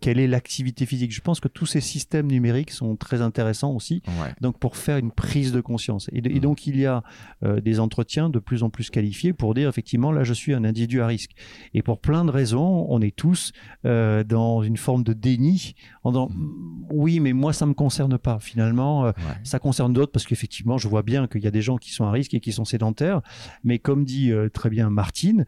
[0.00, 1.12] quelle est l'activité physique.
[1.12, 4.02] Je pense que tous ces systèmes numériques sont très intéressants aussi
[4.40, 6.08] donc pour faire une prise de conscience.
[6.12, 6.38] Et, mmh.
[6.40, 7.02] donc il y a
[7.44, 10.64] euh, des entretiens de plus en plus qualifiés pour dire effectivement là je suis un
[10.64, 11.32] individu à risque.
[11.74, 13.52] Et pour plein de raisons, on est tous
[13.84, 15.74] euh, dans une forme de déni
[16.04, 16.86] en disant mmh.
[16.92, 18.38] oui mais moi ça me concerne pas.
[18.40, 19.12] Finalement euh,
[19.44, 22.04] ça concerne d'autres parce qu'effectivement je vois bien qu'il y a des gens qui sont
[22.04, 23.22] à risque et qui sont sédentaires.
[23.64, 25.46] Mais comme dit très bien Martine,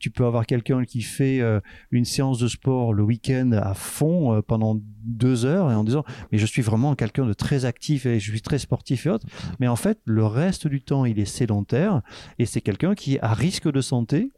[0.00, 1.40] tu peux avoir quelqu'un qui fait
[1.90, 6.38] une séance de sport le week-end à fond pendant deux heures et en disant mais
[6.38, 9.26] je suis vraiment quelqu'un de très actif et je suis très sportif et autres
[9.60, 12.02] mais en fait le reste du temps il est sédentaire
[12.38, 14.32] et c'est quelqu'un qui est à risque de santé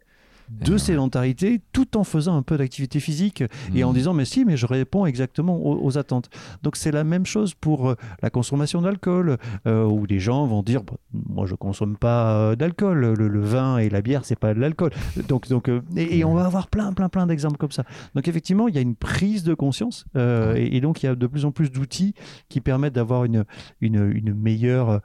[0.50, 3.94] de sédentarité tout en faisant un peu d'activité physique et en mmh.
[3.94, 6.30] disant mais si mais je réponds exactement aux, attentes.
[6.62, 10.62] Donc c'est la même chose pour euh, la consommation d'alcool euh, où les gens vont
[10.62, 13.14] dire bah, moi je consomme pas euh, d'alcool.
[13.14, 14.90] Le, vin et la bière c'est pas de l'alcool.
[15.28, 17.84] Donc donc et, on va avoir plein plein plein d'exemples comme ça.
[18.14, 21.26] Donc effectivement il y a une prise de conscience et, donc il y a de
[21.26, 22.14] plus en plus d'outils
[22.48, 23.44] qui permettent d'avoir une,
[23.80, 25.00] une, meilleure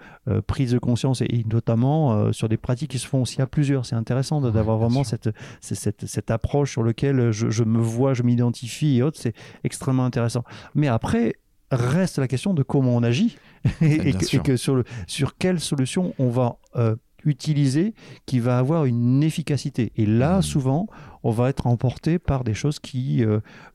[0.47, 1.21] prise de conscience.
[1.21, 3.85] Et, notamment sur des pratiques qui se font aussi à plusieurs.
[3.85, 5.29] C'est intéressant d'avoir vraiment cette
[5.61, 10.43] c'est cette, approche sur laquelle je, me vois, je m'identifie et autres, c'est extrêmement intéressant.
[10.75, 11.35] Mais après,
[11.71, 13.37] reste la question de comment on agit
[13.81, 17.93] et, que, sur, le, sur quelle solution on va euh, utiliser
[18.25, 19.91] qui va avoir une efficacité.
[19.95, 20.41] Et là, mmh.
[20.43, 20.87] souvent,
[21.23, 23.23] on va être emporté par des choses qui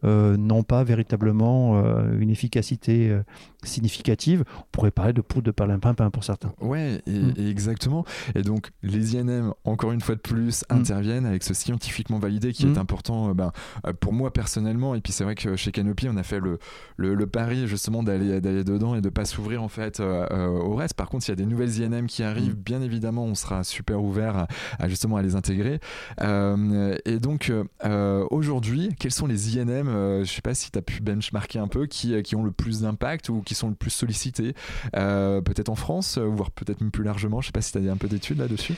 [0.02, 3.18] n'ont pas véritablement une efficacité
[3.64, 4.44] significative.
[4.58, 6.52] On pourrait parler de poudre de perlimpinpin pour certains.
[6.60, 7.32] Ouais, mm.
[7.36, 8.04] et, exactement.
[8.34, 10.74] Et donc, les INM, encore une fois de plus, mm.
[10.74, 12.78] interviennent avec ce scientifiquement validé qui est mm.
[12.78, 13.52] important ben,
[14.00, 14.94] pour moi personnellement.
[14.94, 16.58] Et puis, c'est vrai que chez Canopy, on a fait le,
[16.96, 20.94] le, pari justement d'aller dedans et de pas s'ouvrir en fait au reste.
[20.94, 24.02] Par contre, s'il y a des nouvelles INM qui arrivent, bien évidemment, on sera super
[24.02, 24.46] ouvert
[24.78, 25.80] à, justement à les intégrer.
[26.20, 27.52] Euh, et donc,
[27.84, 31.58] euh, aujourd'hui, quels sont les INM, euh, je sais pas si tu as pu benchmarker
[31.58, 34.54] un peu, qui, qui ont le plus d'impact ou qui sont le plus sollicités,
[34.92, 37.40] peut-être en France, voire peut-être même plus largement.
[37.40, 38.74] Je sais pas si tu as un peu d'études là-dessus.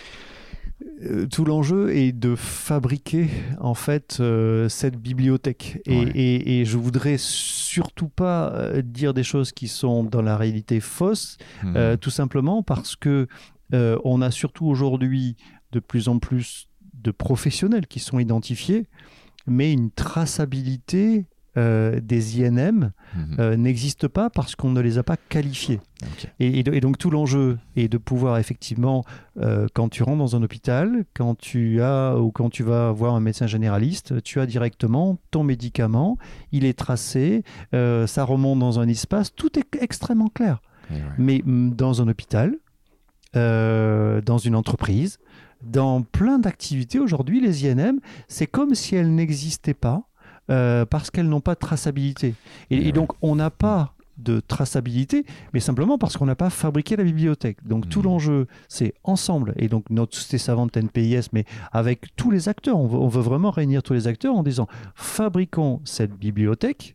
[1.30, 3.28] tout l'enjeu est de fabriquer
[3.58, 4.22] en fait
[4.68, 10.36] cette bibliothèque et, et, je voudrais surtout pas dire des choses qui sont dans la
[10.36, 11.96] réalité fausses mmh.
[12.00, 13.26] tout simplement parce que
[13.72, 15.36] on a surtout aujourd'hui
[15.72, 16.68] de plus en plus
[17.02, 18.86] de professionnels qui sont identifiés,
[19.46, 23.36] mais une traçabilité euh, des INM mhm.
[23.40, 25.80] euh, n'existe pas parce qu'on ne les a pas qualifiés.
[26.38, 29.04] Et, donc tout l'enjeu est de pouvoir effectivement,
[29.40, 33.16] euh, quand tu rentres dans un hôpital, quand tu as ou quand tu vas voir
[33.16, 36.18] un médecin généraliste, tu as directement ton médicament,
[36.52, 40.62] il est tracé, ça remonte dans un espace, tout est extrêmement clair.
[41.18, 42.54] Mais mm, dans un hôpital,
[43.34, 45.18] dans une entreprise,
[45.62, 50.04] dans plein d'activités aujourd'hui, les INM, c'est comme si elles n'existaient pas
[50.50, 52.34] euh, parce qu'elles n'ont pas de traçabilité.
[52.70, 55.24] Et, donc, on n'a pas de traçabilité,
[55.54, 57.56] mais simplement parce qu'on n'a pas fabriqué la bibliothèque.
[57.66, 58.04] Donc tout mmh.
[58.04, 63.08] l'enjeu, c'est ensemble, et donc notre société savante NPIS, mais avec tous les acteurs, on
[63.08, 66.94] veut, vraiment réunir tous les acteurs en disant, fabriquons cette bibliothèque,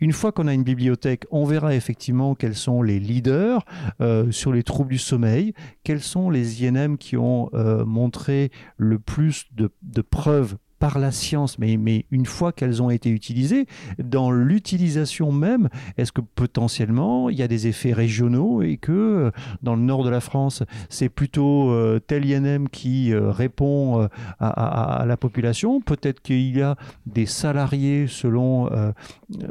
[0.00, 3.64] une fois qu'on a une bibliothèque, on verra effectivement quels sont les leaders
[4.00, 8.98] euh, sur les troubles du sommeil, quels sont les INM qui ont euh, montré le
[8.98, 13.64] plus de, de preuves par la science, mais, mais une fois qu'elles ont été utilisées,
[13.96, 19.30] dans l'utilisation même, est-ce que potentiellement il y a des effets régionaux et que euh,
[19.62, 25.04] dans le nord de la France, c'est plutôt euh, tel INM qui euh, répond à,
[25.08, 25.80] la population?
[25.80, 28.68] Peut-être qu'il y a des salariés selon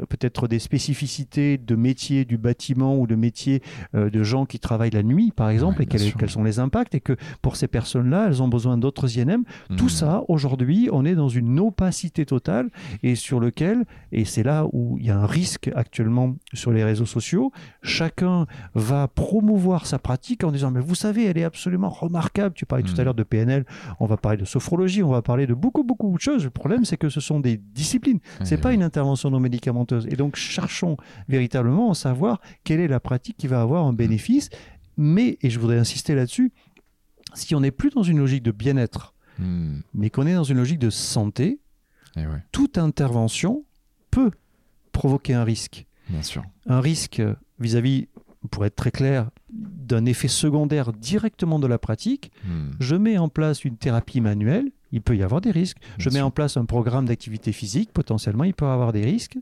[0.08, 3.60] peut-être des spécificités de métiers du bâtiment ou de métiers
[3.92, 7.16] de gens qui travaillent la nuit, par exemple, et quels, sont les impacts, et que
[7.42, 9.42] pour ces personnes-là, elles ont besoin d'autres INM.
[9.76, 9.88] Tout mmh.
[9.88, 12.68] ça, aujourd'hui, on est dans dans une opacité totale
[13.02, 16.84] et sur lequel, et c'est là où il y a un risque actuellement sur les
[16.84, 17.50] réseaux sociaux,
[17.82, 22.54] chacun va promouvoir sa pratique en disant mais vous savez, elle est absolument remarquable.
[22.54, 23.04] Tu parlais tout à hmm.
[23.04, 23.64] l'heure de PNL,
[24.00, 26.44] on va parler de sophrologie, on va parler de beaucoup beaucoup de choses.
[26.44, 30.06] Le problème c'est que ce sont des disciplines, c'est pas une intervention non médicamenteuse.
[30.10, 30.96] Et donc cherchons
[31.28, 34.50] véritablement à savoir quelle est la pratique qui va avoir un bénéfice.
[34.96, 36.52] Mais, et je voudrais insister là-dessus,
[37.34, 39.80] si on n'est plus dans une logique de bien-être, Hmm.
[39.94, 41.60] mais qu'on est dans une logique de santé,
[42.16, 43.64] eh toute intervention
[44.10, 44.30] peut
[44.92, 45.86] provoquer un risque.
[46.08, 46.44] Bien sûr.
[46.66, 47.22] Un risque
[47.58, 48.08] vis-à-vis,
[48.50, 52.30] pour être très clair, d'un effet secondaire directement de la pratique.
[52.44, 52.70] Hmm.
[52.78, 55.78] Je mets en place une thérapie manuelle, il peut y avoir des risques.
[55.98, 59.38] je mets en place un programme d'activité physique, potentiellement, il peut y avoir des risques.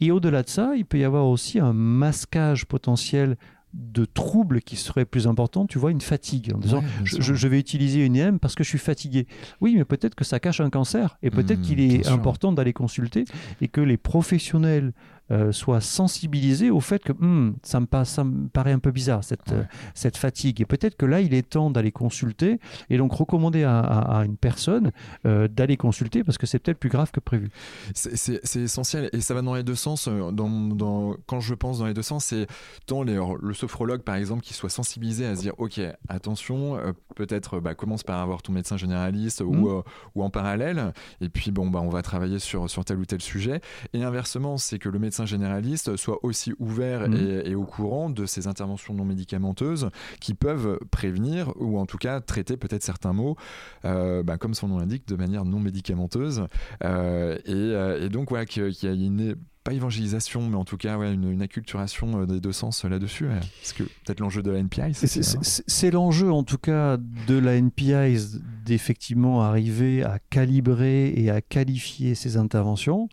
[0.00, 3.36] Et au-delà de ça, il peut y avoir aussi un masquage potentiel
[3.74, 8.04] de troubles qui seraient plus importants, tu vois, une fatigue, en disant je, vais utiliser
[8.04, 9.26] une IM parce que je suis fatigué.
[9.60, 12.72] Oui, mais peut-être que ça cache un cancer et peut-être mmh, qu'il est important d'aller
[12.72, 13.24] consulter
[13.60, 14.92] et que les professionnels
[15.30, 18.90] euh, soit sensibilisé au fait que hmm, ça, me passe, ça me paraît un peu
[18.90, 19.62] bizarre, cette, euh,
[19.94, 20.60] cette fatigue.
[20.60, 22.58] Et peut-être que là, il est temps d'aller consulter
[22.90, 24.90] et donc recommander à, une personne
[25.24, 27.50] euh, d'aller consulter parce que c'est peut-être plus grave que prévu.
[27.94, 30.08] C'est essentiel et ça va dans les deux sens.
[30.08, 32.46] Dans, quand je pense dans les deux sens, c'est
[32.86, 36.78] tant les, le sophrologue, par exemple, qui soit sensibilisé à se dire Ok, attention,
[37.14, 39.82] peut-être bah, commence par avoir ton médecin généraliste ou, mmh.
[40.14, 43.22] ou en parallèle, et puis bon, bah, on va travailler sur, sur tel ou tel
[43.22, 43.60] sujet.
[43.94, 47.42] Et inversement, c'est que le médecin généraliste soit aussi ouvert mmh.
[47.44, 52.20] et, au courant de ces interventions non médicamenteuses qui peuvent prévenir ou en tout cas
[52.20, 53.36] traiter peut-être certains maux,
[53.84, 56.46] euh, bah, comme son nom l'indique, de manière non médicamenteuse.
[56.84, 60.98] Euh, euh, et, donc voilà, qu'il y a une pas évangélisation, mais en tout cas
[60.98, 63.28] ouais, une, acculturation des deux sens là-dessus.
[63.60, 68.40] Parce que peut-être l'enjeu de la NPI, c'est l'enjeu en tout cas de la NPI
[68.64, 73.08] d'effectivement arriver à calibrer et à qualifier ces interventions.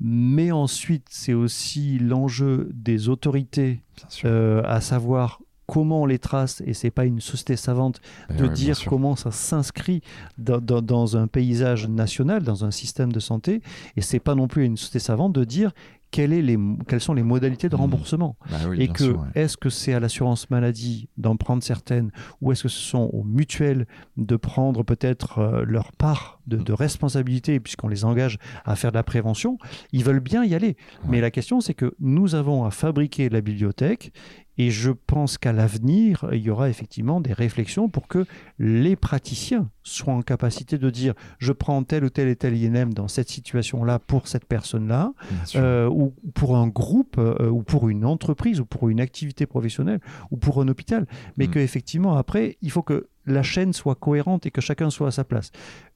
[0.00, 3.82] Mais ensuite, c'est aussi l'enjeu des autorités,
[4.24, 8.48] euh, à savoir comment on les trace, et c'est pas une société savante eh de
[8.48, 10.02] dire comment ça s'inscrit
[10.36, 13.62] dans, un paysage national, dans un système de santé,
[13.96, 15.70] et c'est pas non plus une société savante de dire
[16.10, 17.80] quelles, est les, quelles sont les modalités de Mhm.
[17.82, 19.18] remboursement Bah oui, et que ouais.
[19.34, 23.22] est-ce que c'est à l'assurance maladie d'en prendre certaines ou est-ce que ce sont aux
[23.24, 28.90] mutuelles de prendre peut-être euh, leur part de, de responsabilité puisqu'on les engage à faire
[28.92, 29.56] de la prévention?
[29.92, 30.76] Ils veulent bien y aller.
[31.08, 34.12] Mais la question c'est que nous avons à fabriquer la bibliothèque
[34.60, 38.26] et je pense qu'à l'avenir, il y aura effectivement des réflexions pour que
[38.58, 42.92] les praticiens soient en capacité de dire je prends tel ou tel et tel INM
[42.92, 45.14] dans cette situation-là pour cette personne-là,
[45.56, 50.00] euh, ou pour un groupe, euh, ou pour une entreprise, ou pour une activité professionnelle,
[50.30, 51.06] ou pour un hôpital.
[51.38, 51.52] Mais Mm.
[51.52, 55.24] qu'effectivement, après, il faut que la chaîne soit cohérente et que chacun soit à sa
[55.24, 55.52] place.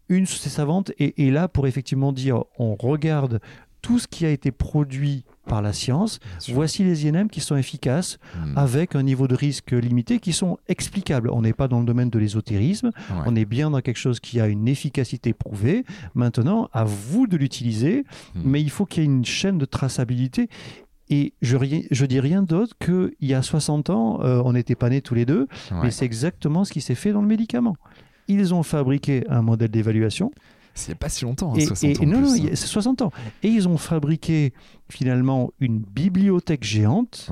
[0.09, 3.41] Une société savante est, est là pour effectivement dire on regarde
[3.85, 6.21] tout ce qui a été produit par la science.
[6.55, 8.57] Voici les INM qui sont efficaces Mm.
[8.57, 11.29] avec un niveau de risque limité qui sont explicables.
[11.31, 13.17] On n'est pas dans le domaine de l'ésotérisme, Ouais.
[13.27, 15.85] on est bien dans quelque chose qui a une efficacité prouvée.
[16.15, 18.41] Maintenant, à vous de l'utiliser, Mm.
[18.45, 20.49] mais il faut qu'il y ait une chaîne de traçabilité.
[21.11, 21.59] Et je,
[21.91, 25.15] je dis rien d'autre qu'il y a 60 ans, euh, on n'était pas nés tous
[25.15, 25.77] les deux, Ouais.
[25.83, 27.77] mais c'est exactement ce qui s'est fait dans le médicament.
[28.29, 30.33] Ils ont fabriqué un modèle d'évaluation.
[30.75, 32.51] C'est pas si longtemps, hein, Et, 60 et- ans non, plus, non, hein.
[32.55, 33.13] c'est 60 ans.
[33.43, 34.53] Et ils ont fabriqué
[34.89, 37.31] finalement une bibliothèque géante.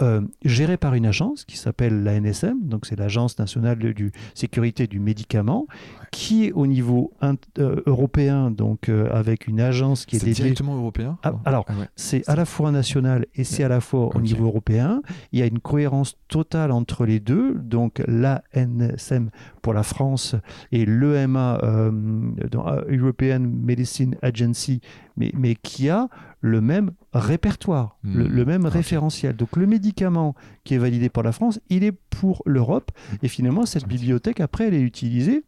[0.00, 4.86] Euh, gérée par une agence qui s'appelle l'ANSM, donc c'est l'Agence nationale de du sécurité
[4.86, 5.66] du médicament,
[6.12, 10.44] qui est au niveau euh, européen, donc euh, avec une agence qui est C'est dédiée.
[10.44, 11.88] directement européen Ah, alors, Ah ouais.
[11.96, 15.02] C'est à la fois national et c'est à la fois au niveau européen.
[15.32, 17.54] Il y a une cohérence totale entre les deux.
[17.54, 19.30] Donc l'ANSM
[19.62, 20.34] pour la France
[20.72, 21.60] et l'EMA,
[22.88, 24.80] European Medicine Agency,
[25.16, 26.08] mais, mais qui a
[26.40, 29.36] le même répertoire, le, Hmm, le même référentiel.
[29.36, 32.90] Donc le médicament qui est validé par la France, il est pour l'Europe.
[33.22, 35.44] Et finalement, cette bibliothèque, après, elle est utilisée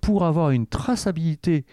[0.00, 1.64] pour avoir une traçabilité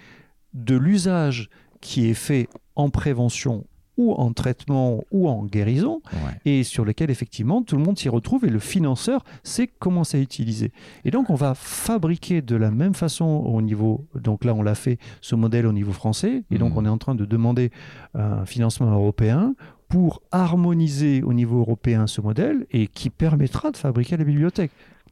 [0.54, 1.50] de l'usage
[1.82, 3.66] qui est fait en prévention
[3.98, 6.40] ou en traitement ou en guérison Ouais.
[6.46, 10.22] et sur lequel effectivement tout le monde s'y retrouve et le financeur sait comment c'est
[10.22, 10.72] utilisé.
[11.06, 14.76] Et donc on va fabriquer de la même façon au niveau, donc là on l'a
[14.76, 16.78] fait ce modèle au niveau français et donc Mhm.
[16.78, 17.72] on est en train de demander
[18.14, 19.56] un financement européen
[19.90, 24.72] pour harmoniser au niveau européen ce modèle et qui permettra de fabriquer la bibliothèque.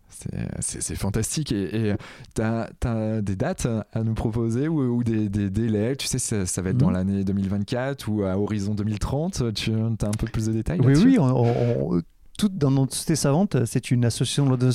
[0.10, 1.52] C'est- fantastique.
[1.52, 1.94] Et
[2.36, 6.46] tu as, des dates à nous proposer ou, ou des, des délais Tu sais, ça,
[6.46, 6.94] ça va être dans Mhm.
[6.94, 9.76] l'année 2024 ou à horizon 2030 Tu as
[10.08, 12.02] un peu plus de détails Oui, oui, on-
[12.38, 14.70] tout dans notre société savante, c'est une association de.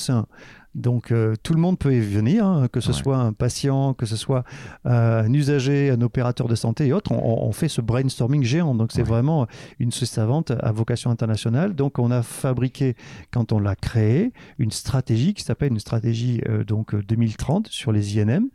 [0.74, 2.94] Donc euh, tout le monde peut y venir, hein, que ce Ouais.
[2.96, 4.44] soit un patient, que ce soit
[4.86, 7.10] euh, un usager, un opérateur de santé et autres.
[7.12, 8.74] On, on fait ce brainstorming géant.
[8.74, 9.08] Donc c'est Ouais.
[9.08, 9.46] vraiment
[9.78, 11.74] une société savante à vocation internationale.
[11.74, 12.94] Donc on a fabriqué,
[13.32, 18.18] quand on l'a créé, une stratégie qui s'appelle une stratégie euh, donc 2030 sur les
[18.18, 18.48] INM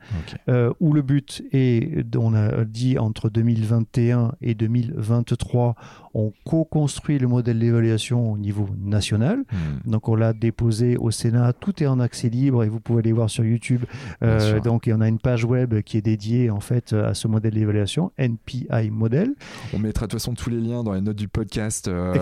[0.80, 5.76] où le but est, on a dit entre 2021 et 2023,
[6.14, 9.40] on co-construit le modèle d'évaluation au niveau national.
[9.52, 9.90] Hmm.
[9.92, 13.12] Donc on l'a déposé au Sénat, tout est en accès libre et vous pouvez aller
[13.12, 13.84] voir sur YouTube.
[14.24, 17.28] Euh, donc et on a une page web qui est dédiée en fait à ce
[17.28, 19.34] modèle d'évaluation, NPI Model.
[19.74, 22.14] On mettra de toute façon tous les liens dans les notes du podcast euh,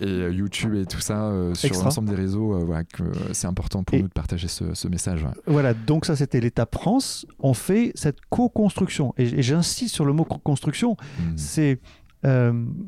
[0.00, 2.64] et euh, YouTube et tout ça euh, sur l'ensemble des réseaux.
[2.64, 3.02] voilà, que
[3.32, 5.22] c'est important pour Et- nous de partager ce, ce message.
[5.24, 5.30] ouais.
[5.46, 7.26] Voilà, donc ça c'était l'étape France.
[7.40, 10.96] On fait cette co-construction et, et j'insiste sur le mot co-construction.
[11.18, 11.36] Hmm.
[11.36, 11.78] c'est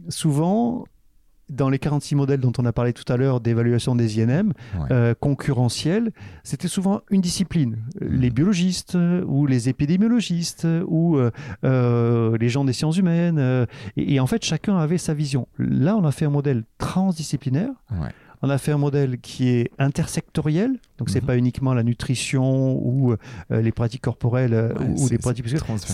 [0.09, 0.85] souvent
[1.55, 4.87] dans les 46 modèles dont on a parlé tout à l'heure d'évaluation des INM Ouais.
[4.91, 6.11] euh, concurrentiels,
[6.43, 7.77] c'était souvent une discipline.
[8.01, 11.19] Les biologistes euh, ou les épidémiologistes ou
[11.65, 13.39] euh, les gens des sciences humaines.
[13.97, 15.47] et, et en fait, chacun avait sa vision.
[15.59, 17.71] Là, on a fait un modèle transdisciplinaire.
[17.93, 18.09] Ouais.
[18.45, 21.27] On a fait un modèle qui est intersectoriel, donc c'est Mhm.
[21.27, 23.17] pas uniquement la nutrition ou euh,
[23.63, 25.47] les pratiques corporelles euh, Ouais, ou les pratiques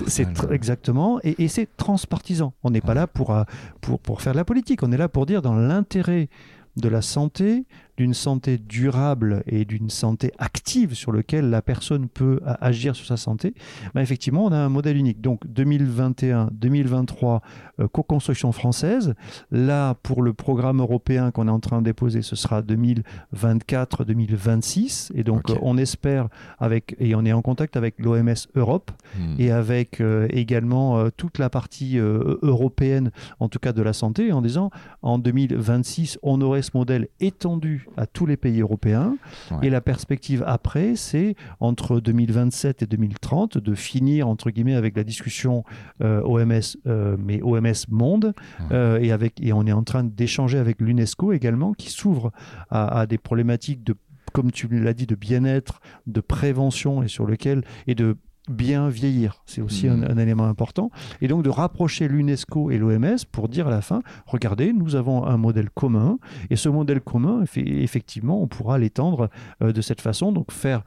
[0.08, 2.52] c'est exactement, et, et c'est transpartisan.
[2.64, 3.44] On n'est pas là pour, euh,
[3.80, 6.28] pour, pour faire de la politique, on est là pour dire dans l'intérêt
[6.76, 7.66] de la santé,
[8.00, 13.04] d'une santé durable et d'une santé active sur lequel la personne peut a- agir sur
[13.06, 13.52] sa santé,
[13.94, 15.20] bah, effectivement, on a un modèle unique.
[15.20, 17.42] Donc 2021-2023,
[17.80, 19.12] euh, co-construction française.
[19.50, 25.10] Là, pour le programme européen qu'on est en train de déposer, ce sera 2024-2026.
[25.14, 29.34] Et donc, euh, on espère, avec, et on est en contact avec l'OMS Europe, Hmm.
[29.40, 33.10] et avec euh, également euh, toute la partie euh, européenne,
[33.40, 34.70] en tout cas de la santé, en disant
[35.02, 39.16] en 2026, on aurait ce modèle étendu à tous les pays européens.
[39.50, 39.59] Ouais.
[39.62, 45.05] Et la perspective après, c'est entre 2027 et 2030 de finir, entre guillemets, avec la
[45.05, 45.64] discussion
[46.03, 48.35] euh, OMS, euh, mais OMS Monde.
[48.61, 48.66] Ouais.
[48.72, 52.33] Euh, et, avec, et on est en train d'échanger avec l'UNESCO également, qui s'ouvre
[52.70, 53.94] à, à des problématiques de
[54.33, 58.16] comme tu l'as dit, de bien-être, de prévention et sur lequel et de
[58.50, 59.42] bien vieillir.
[59.46, 60.04] C'est aussi Mhm.
[60.04, 60.90] un, un élément important.
[61.20, 65.24] Et donc de rapprocher l'UNESCO et l'OMS pour dire à la fin, regardez, nous avons
[65.24, 66.18] un modèle commun,
[66.50, 69.30] et ce modèle commun, effe- effectivement, on pourra l'étendre
[69.62, 70.82] euh, de cette façon, donc faire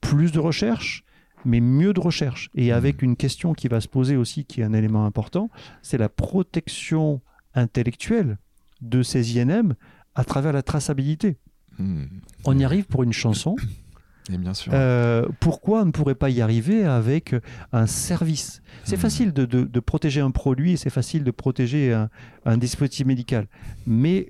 [0.00, 1.04] plus de recherche,
[1.44, 2.50] mais mieux de recherche.
[2.54, 5.50] Et avec une question qui va se poser aussi, qui est un élément important,
[5.82, 7.20] c'est la protection
[7.54, 8.38] intellectuelle
[8.80, 9.74] de ces INM
[10.14, 11.38] à travers la traçabilité.
[11.78, 12.04] Hmm.
[12.44, 13.56] On y arrive pour une chanson.
[14.32, 14.72] Et bien sûr.
[14.74, 17.34] Euh, pourquoi on ne pourrait pas y arriver avec
[17.72, 18.62] un service?
[18.84, 19.00] C'est Hmm.
[19.00, 22.08] facile de, de- de protéger un produit et c'est facile de protéger un,
[22.44, 23.48] un dispositif médical.
[23.86, 24.28] Mais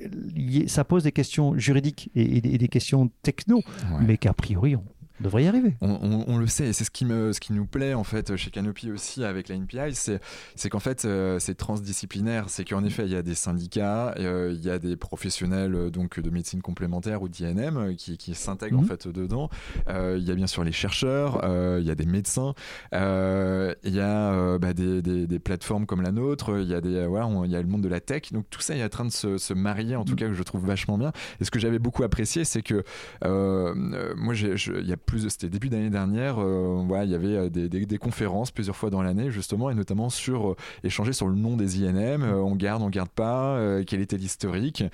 [0.66, 4.04] ça pose des questions juridiques et, des- et des questions techno, Ouais.
[4.06, 4.84] mais qu'a priori, on
[5.22, 5.74] devrait y arriver.
[5.80, 8.04] On, on- on le sait, et c'est ce qui, me, ce qui nous plaît en
[8.04, 10.20] fait chez Canopy aussi avec la NPI, c'est,
[10.56, 14.52] c'est qu'en fait euh, c'est transdisciplinaire, c'est qu'en effet il y a des syndicats, euh,
[14.54, 18.78] il y a des professionnels euh, donc de médecine complémentaire ou d'INM qui, qui s'intègrent
[18.78, 18.88] en Mhm.
[18.88, 19.48] fait dedans,
[19.88, 21.40] Euh, il y a bien sûr les chercheurs,
[21.78, 22.54] il y a des médecins,
[22.92, 27.06] il y a bah, des, des- des plateformes comme la nôtre, il y a des,
[27.06, 29.04] on- il y a le monde de la tech, donc tout ça est en train
[29.04, 31.12] de se, se marier en tout cas que je trouve vachement bien.
[31.40, 32.82] Et ce que j'avais beaucoup apprécié, c'est que
[33.22, 37.48] moi, il y a plus, c'était début d'année dernière, euh, ouais, il y avait euh,
[37.50, 41.26] des, des- des conférences plusieurs fois dans l'année justement, et notamment sur euh, échanger sur
[41.28, 44.84] le nom des INM, euh, on garde, on garde pas, euh, quel était l'historique.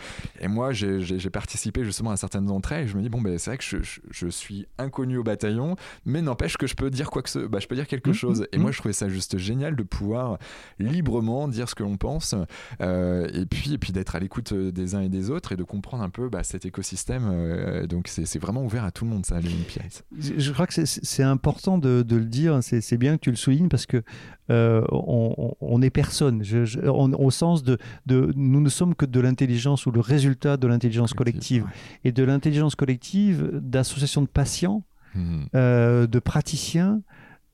[0.41, 1.01] Et moi, j'ai-
[1.31, 3.65] participé justement à certaines d'entre elles, et je me dis bon, ben c'est vrai que
[3.65, 7.29] je, je- je suis inconnu au bataillon, mais n'empêche que je peux dire quoi que
[7.31, 8.47] ce, bah, je peux dire quelque Mhm, chose.
[8.53, 8.63] Et mhm.
[8.63, 10.39] moi, je trouvais ça juste génial de pouvoir
[10.79, 12.35] librement dire ce que l'on pense,
[12.81, 15.57] euh, et puis, et puis d'être à l'écoute euh, des uns et des autres et
[15.57, 17.29] de comprendre un peu bah, cet écosystème.
[17.31, 20.03] euh, donc c'est c'est vraiment ouvert à tout le monde, ça, les NPIs.
[20.17, 23.69] Je crois que c'est- important de, de le dire, c'est bien que tu le soulignes
[23.69, 24.03] parce que
[24.51, 29.05] euh, on, est personne, Je- je- on- au sens de, de nous ne sommes que
[29.05, 31.67] de l'intelligence ou le résultat de l'intelligence collective
[32.05, 34.83] et de l'intelligence collective d'associations de patients,
[35.15, 35.47] Mhm.
[35.55, 37.03] euh, de praticiens,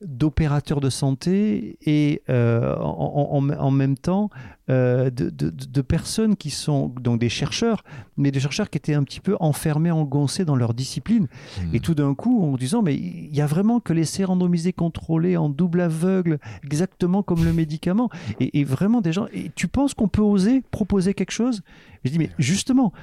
[0.01, 4.29] d'opérateurs de santé et euh, en, en- en même temps
[4.69, 7.83] euh, de, de- de personnes qui sont donc des chercheurs,
[8.17, 11.27] mais des chercheurs qui étaient un petit peu enfermés, engoncés dans leur discipline.
[11.73, 15.37] Et tout d'un coup, en disant, mais il y a vraiment que les randomisés contrôlés
[15.37, 18.09] en double aveugle, exactement comme le médicament.
[18.39, 21.61] Et, et vraiment des gens, et tu penses qu'on peut oser proposer quelque chose?
[22.03, 22.93] Je dis, mais justement,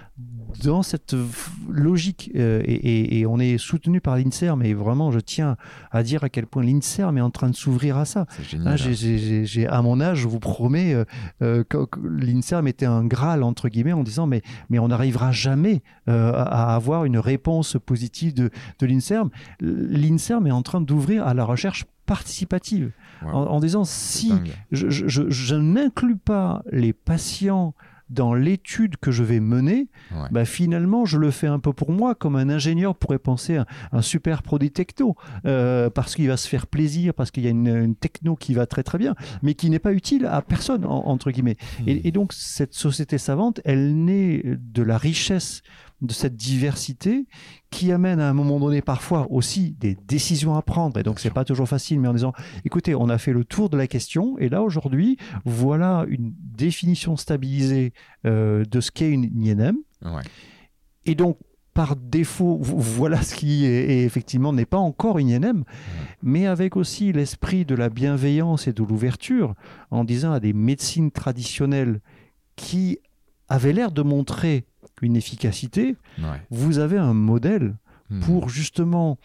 [0.62, 1.16] dans cette
[1.68, 5.56] logique, euh, et, et- et on est soutenu par l'INSERM, et vraiment, je tiens
[5.90, 8.26] à dire à quel point l'INSERM est en train de s'ouvrir à ça.
[8.76, 11.04] J'ai- j'ai- j'ai- à mon âge, je vous promets, euh,
[11.52, 16.32] euh, l'INSERM était un graal, entre guillemets, en disant mais, mais on n'arrivera jamais euh,
[16.34, 19.30] à, avoir une réponse positive de, de l'INSERM.
[19.60, 22.90] L'INSERM est en train d'ouvrir à la recherche participative,
[23.22, 23.28] Wow.
[23.30, 24.50] en, en disant si dingue.
[24.72, 27.74] je, je- je- je n'inclus pas les patients
[28.12, 30.28] dans l'étude que je vais mener, Ouais.
[30.30, 33.66] bah finalement, je le fais un peu pour moi, comme un ingénieur pourrait penser un,
[33.92, 37.50] un super produit techno, euh, parce qu'il va se faire plaisir, parce qu'il y a
[37.50, 40.84] une, une techno qui va très très bien, mais qui n'est pas utile à personne,
[40.84, 41.56] en- entre guillemets.
[41.86, 45.62] Et, et donc, cette société savante, elle naît de la richesse
[46.02, 47.24] de cette diversité
[47.70, 50.98] qui amène à un moment donné parfois aussi des décisions à prendre.
[50.98, 52.32] Et donc, c'est pas toujours facile, mais en disant,
[52.64, 57.16] écoutez, on a fait le tour de la question, et là, aujourd'hui, voilà une définition
[57.16, 57.92] stabilisée
[58.26, 59.76] euh, de ce qu'est une INM.
[60.04, 60.22] Ouais.
[61.06, 61.38] Et donc,
[61.74, 65.64] par défaut, vo- voilà ce qui est, est effectivement n'est pas encore une INM,
[66.22, 69.54] mais avec aussi l'esprit de la bienveillance et de l'ouverture,
[69.90, 72.00] en disant à des médecines traditionnelles
[72.56, 72.98] qui
[73.48, 74.66] avaient l'air de montrer
[75.02, 76.40] une efficacité, Ouais.
[76.50, 77.74] vous avez un modèle
[78.10, 78.20] Mhm.
[78.20, 79.18] pour justement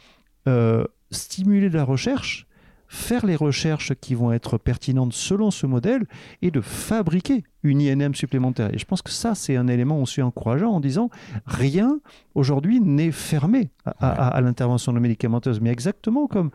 [0.47, 2.47] euh, stimuler la recherche,
[2.87, 6.05] faire les recherches qui vont être pertinentes selon ce modèle
[6.41, 8.73] et de fabriquer une INM supplémentaire.
[8.73, 11.09] Et je pense que ça, c'est un élément aussi encourageant en disant
[11.45, 11.99] rien
[12.33, 16.49] aujourd'hui n'est fermé à, à- à l'intervention de médicamenteuse, mais exactement comme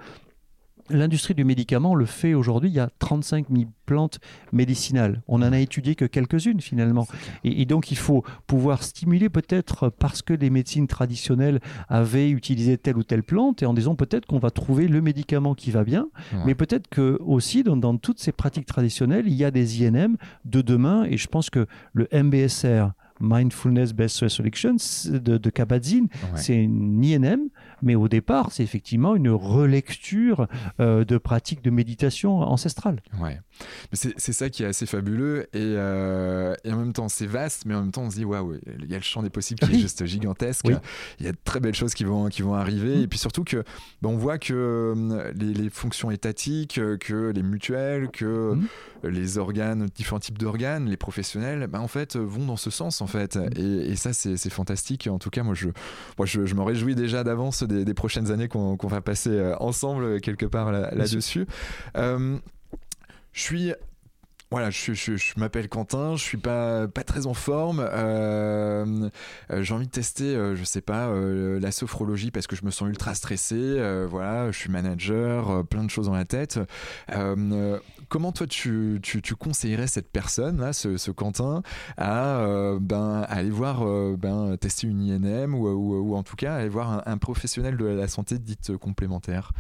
[0.93, 2.69] L'industrie du médicament le fait aujourd'hui.
[2.71, 4.21] Il y a 35 000 plantes
[4.53, 5.23] médicinales.
[5.27, 7.07] On n'en a étudié que quelques-unes finalement.
[7.45, 12.79] Et, et donc il faut pouvoir stimuler peut-être parce que les médecines traditionnelles avaient utilisé
[12.79, 15.85] telle ou telle plante et en disant peut-être qu'on va trouver le médicament qui va
[15.85, 16.41] bien, Ouais.
[16.47, 20.17] mais peut-être que aussi dans, dans toutes ces pratiques traditionnelles, il y a des INM
[20.45, 22.93] de demain et je pense que le MBSR,
[23.23, 26.29] Mindfulness Based Selection de, de Kabat-Zinn, Ouais.
[26.37, 27.49] c'est une INM,
[27.81, 30.47] mais au départ, c'est effectivement une relecture
[30.81, 33.01] euh, de pratiques de méditation ancestrale.
[33.21, 33.41] Ouais.
[33.93, 37.75] C'est ça qui est assez fabuleux et, euh, et en même temps c'est vaste, mais
[37.75, 39.73] en même temps on se dit waouh, il y a le champ des possibles qui
[39.75, 40.65] est juste gigantesque.
[40.67, 40.75] Oui.
[41.21, 43.03] Il y a de très belles choses qui vont, qui vont arriver Mm.
[43.03, 43.65] et puis surtout que
[44.03, 49.09] ben, on voit que euh, les, les fonctions étatiques, que les mutuelles, que Mm.
[49.09, 53.07] les organes, différents types d'organes, les professionnels, ben, en fait vont dans ce sens en
[53.13, 53.39] fait.
[53.57, 55.09] Et, ça, c'est fantastique.
[55.11, 55.69] En tout cas, moi, je,
[56.19, 60.73] moi, je, me réjouis déjà d'avance des, prochaines années qu'on va passer ensemble quelque part
[60.73, 61.47] là-dessus.
[61.95, 62.41] je
[63.35, 63.73] suis
[64.53, 67.81] voilà, je, je, m'appelle Quentin, je suis pas, pas très en forme.
[67.81, 69.09] Euh,
[69.51, 72.71] euh, j'ai envie de tester, euh, je sais pas, la sophrologie parce que je me
[72.71, 73.81] sens ultra stressé.
[74.11, 76.61] voilà, je suis manager, plein de choses dans la tête.
[78.11, 81.63] comment toi tu, tu, tu, conseillerais cette personne là, ce, ce Quentin,
[81.97, 82.47] à
[82.79, 83.87] ben aller voir,
[84.19, 87.87] ben tester une INM ou, ou, en tout cas aller voir un, un professionnel de
[87.87, 89.53] la santé dite complémentaire?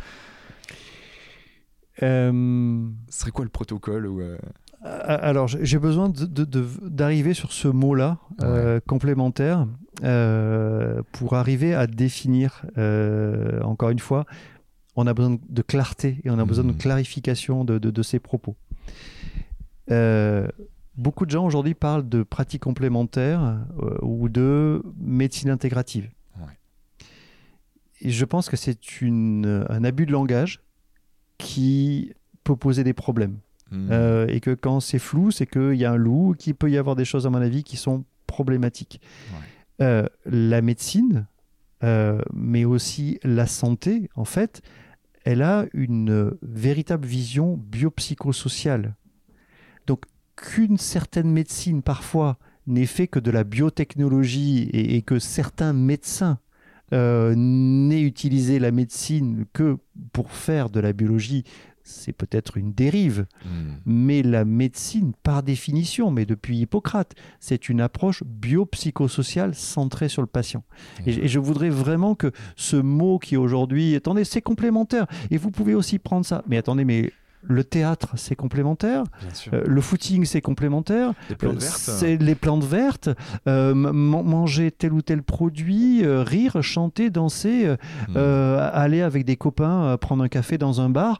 [1.99, 4.39] Ce serait quoi le protocole ou euh,
[4.85, 9.69] alors, j'ai besoin d'arriver sur ce mot-là, euh, complémentaire,
[10.03, 12.65] euh, pour arriver à définir,
[13.63, 14.27] encore une fois,
[14.97, 16.79] on a besoin de clarté et on a besoin de hmm.
[16.79, 18.57] clarification de, ces propos.
[20.97, 23.59] beaucoup de gens aujourd'hui parlent de pratiques complémentaires
[24.03, 26.11] ou de médecine intégrative.
[28.05, 30.61] Et je pense que c'est un abus de langage
[31.39, 32.13] qui
[32.43, 33.39] peut poser des problèmes.
[33.73, 33.89] Hmm.
[33.91, 36.77] Euh, et que quand c'est flou, c'est qu'il y a un loup, qu'il peut y
[36.77, 39.01] avoir des choses, à mon avis, qui sont problématiques.
[39.81, 41.27] Euh, la médecine,
[41.83, 44.63] euh, mais aussi la santé, en fait,
[45.25, 48.95] elle a une véritable vision biopsychosociale.
[49.87, 50.05] Donc,
[50.37, 56.39] qu'une certaine médecine, parfois, n'ait fait que de la biotechnologie et, et que certains médecins
[56.95, 59.79] n'aient utilisé la médecine que
[60.13, 61.43] pour faire de la biologie,
[61.93, 63.75] c'est peut-être une dérive, hmm.
[63.87, 70.29] mais la médecine, par définition, mais depuis Hippocrate, c'est une approche biopsychosociale centrée sur le
[70.29, 70.65] patient.
[71.07, 71.25] Et, hmm.
[71.25, 75.75] et, je voudrais vraiment que ce mot qui aujourd'hui, attendez, c'est complémentaire, et vous pouvez
[75.75, 77.13] aussi prendre ça, mais attendez, mais
[77.43, 79.05] le théâtre, c'est complémentaire.
[79.53, 81.13] Euh, le footing, c'est complémentaire.
[81.29, 81.77] Les plantes vertes.
[81.77, 83.11] C'est les plantes vertes.
[83.49, 87.75] Euh, manger tel ou tel produit, euh, rire, chanter, danser,
[88.09, 88.17] hmm.
[88.17, 91.19] aller avec des copains, prendre un café dans un bar.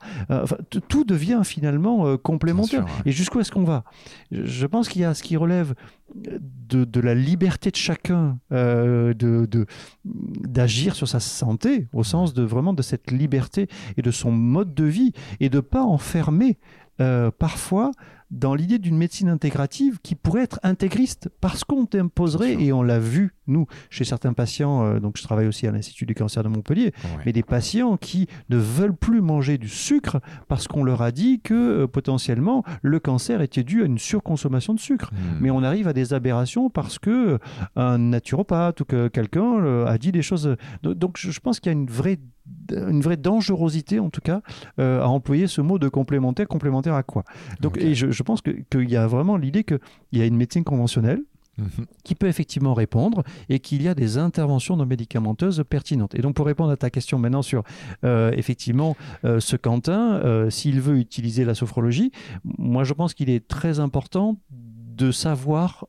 [0.89, 2.85] tout devient finalement complémentaire.
[3.05, 3.85] Et jusqu'où est-ce qu'on va?
[4.31, 5.75] Je pense qu'il y a ce qui relève
[6.15, 9.67] de, la liberté de chacun euh, de,
[10.05, 14.75] d'agir sur sa santé, au sens de vraiment de cette liberté et de son mode
[14.75, 16.59] de vie, et de pas enfermer
[17.01, 17.91] euh, parfois
[18.33, 22.99] dans l'idée d'une médecine intégrative qui pourrait être intégriste parce qu'on t'imposerait, et on l'a
[22.99, 26.49] vu, nous, chez certains patients, euh, donc je travaille aussi à l'Institut du cancer de
[26.49, 26.93] Montpellier,
[27.27, 31.41] mais des patients qui ne veulent plus manger du sucre parce qu'on leur a dit
[31.41, 35.11] que euh, potentiellement le cancer était dû à une surconsommation de sucre.
[35.13, 35.39] Hmm.
[35.41, 37.39] Mais on arrive à des aberrations parce que euh,
[37.77, 40.57] un naturopathe ou que quelqu'un a dit des choses.
[40.83, 42.19] Donc je pense qu'il y a une vraie
[42.71, 44.43] une vraie dangerosité en tout cas
[44.79, 46.49] à employer ce mot de complémentaire.
[46.49, 47.25] Complémentaire à quoi?
[47.61, 49.79] Donc et je, je pense qu'il y a vraiment l'idée qu'il
[50.13, 51.23] y a une médecine conventionnelle
[51.59, 51.87] mhm.
[52.05, 56.15] qui peut effectivement répondre et qu'il y a des interventions non médicamenteuses pertinentes.
[56.15, 57.63] Et donc pour répondre à ta question maintenant sur
[58.05, 62.13] euh, effectivement euh, ce Quentin, euh, s'il veut utiliser la sophrologie,
[62.45, 64.39] moi je pense qu'il est très important
[64.97, 65.87] de savoir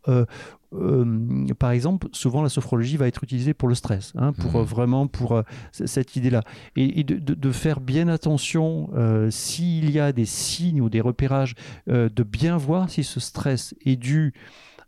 [0.75, 4.63] euh, par exemple, souvent la sophrologie va être utilisée pour le stress, hein, pour mmh.
[4.63, 6.41] vraiment pour euh, cette idée-là,
[6.75, 11.55] et, de, faire bien attention euh, s'il y a des signes ou des repérages,
[11.87, 14.33] de bien voir si ce stress est dû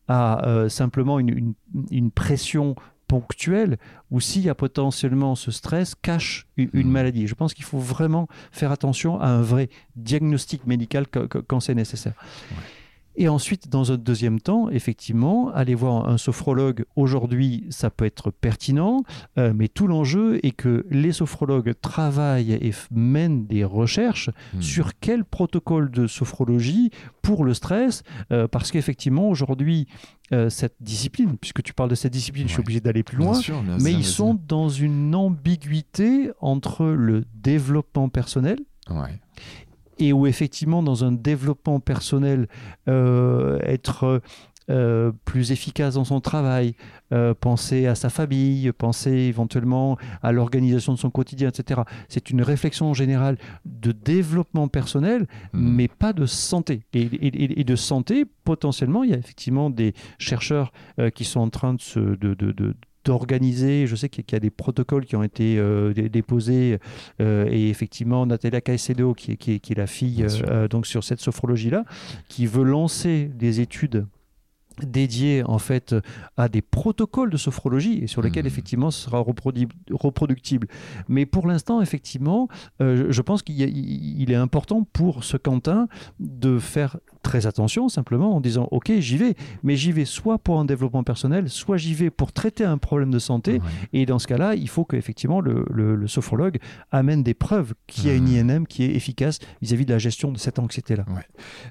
[0.07, 1.53] à simplement une,
[1.89, 2.76] une, pression
[3.07, 3.78] ponctuelle
[4.11, 6.84] ou s'il y a potentiellement ce stress cache une, mmh.
[6.84, 7.28] maladie.
[7.28, 12.13] Je pense qu'il faut vraiment faire attention à un vrai diagnostic médical quand c'est nécessaire.
[13.18, 18.32] Et ensuite, dans un deuxième temps, effectivement, aller voir un sophrologue, aujourd'hui, ça peut être
[18.32, 19.03] pertinent,
[19.38, 24.61] euh, mais tout l'enjeu est que les sophrologues travaillent et mènent des recherches hmm.
[24.61, 26.91] sur quel protocole de sophrologie
[27.22, 29.88] pour le stress, euh, parce qu'effectivement, aujourd'hui,
[30.34, 33.39] euh, cette discipline, puisque tu parles de cette discipline, je suis obligé d'aller plus loin,
[33.80, 38.59] mais ils sont dans une ambiguïté entre le développement personnel
[38.89, 39.20] ouais
[39.99, 42.47] et où effectivement dans un développement personnel,
[42.87, 44.21] euh, être
[44.69, 46.75] euh, plus efficace dans son travail,
[47.11, 51.81] euh, penser à sa famille, penser éventuellement à l'organisation de son quotidien, etc.
[52.09, 55.59] C'est une réflexion générale de développement personnel, mmh.
[55.59, 56.83] mais pas de santé.
[56.93, 60.71] Et, de santé, potentiellement, il y a effectivement des chercheurs
[61.13, 62.75] qui sont en train de se, de, de
[63.06, 63.88] d'organiser.
[63.88, 66.80] Je sais qu'il y a des protocoles qui ont été euh, déposés
[67.22, 71.22] euh, et effectivement Natalia Caicedo, qui est, qui est, la fille euh, donc sur cette
[71.22, 71.86] sophrologie-là,
[72.28, 74.06] qui veut lancer des études
[74.84, 75.95] dédié en fait
[76.36, 78.47] à des protocoles de sophrologie et sur lesquels Mhm.
[78.47, 80.68] effectivement ce sera reprodu- reproductible.
[81.08, 82.49] Mais pour l'instant, effectivement,
[82.82, 85.88] euh, je pense qu'il est important pour ce Quentin
[86.20, 90.59] de faire très attention simplement en disant ok j'y vais, mais j'y vais soit pour
[90.59, 93.53] un développement personnel, soit j'y vais pour traiter un problème de santé.
[93.53, 93.59] Ouais.
[93.93, 96.59] Et dans ce cas-là, il faut qu'effectivement le, le, le sophrologue
[96.91, 98.36] amène des preuves qu'il y a une.
[98.36, 101.05] INM qui est efficace vis-à-vis de la gestion de cette anxiété-là.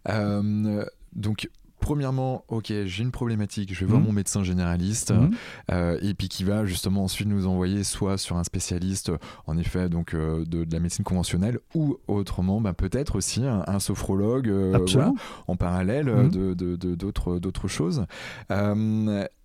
[0.08, 0.84] Euh,
[1.14, 1.48] donc,
[1.84, 4.06] premièrement, ok, j'ai une problématique, je vais voir Mhm.
[4.06, 5.30] mon médecin généraliste, Mhm.
[5.70, 9.12] euh, et puis qui va justement ensuite nous envoyer soit sur un spécialiste,
[9.46, 13.64] en effet, donc euh, de, de la médecine conventionnelle, ou autrement, bah, peut-être aussi un,
[13.66, 15.12] un sophrologue, euh, voilà,
[15.46, 16.30] en parallèle euh, Mhm.
[16.54, 18.06] de- de- d'autres choses.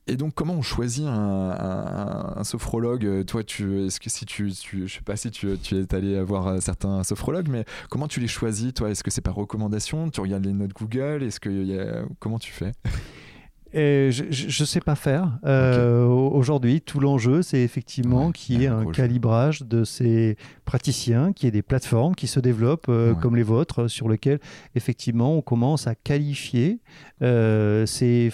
[0.08, 1.12] Et donc, comment on choisit un,
[1.52, 3.24] un- un sophrologue?
[3.26, 6.20] Toi, tu, est-ce que si tu, tu- je sais pas si tu, tu es allé
[6.24, 10.10] voir euh, certains sophrologues, mais comment tu les choisis Toi, est-ce que c'est par recommandation?
[10.10, 11.22] Tu regardes les notes Google?
[11.22, 12.72] Est-ce que y a- comment tu fais?
[13.72, 14.24] Et je
[14.64, 15.38] ne sais pas faire.
[15.46, 21.34] Euh, Aujourd'hui, tout l'enjeu, c'est effectivement Ouais, qu'il y ait un calibrage de ces praticiens,
[21.34, 23.20] qu'il y ait des plateformes qui se développent euh, Ouais.
[23.22, 24.40] comme les vôtres, sur lesquelles
[24.74, 26.80] effectivement on commence à qualifier
[27.22, 28.32] euh, ces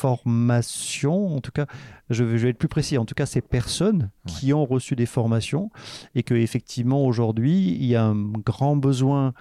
[0.00, 1.66] formations, en tout cas,
[2.08, 4.96] je vais, je vais être plus précis, en tout cas ces personnes qui ont reçu
[4.96, 5.70] des formations
[6.14, 9.32] et que effectivement aujourd'hui il y a un grand besoin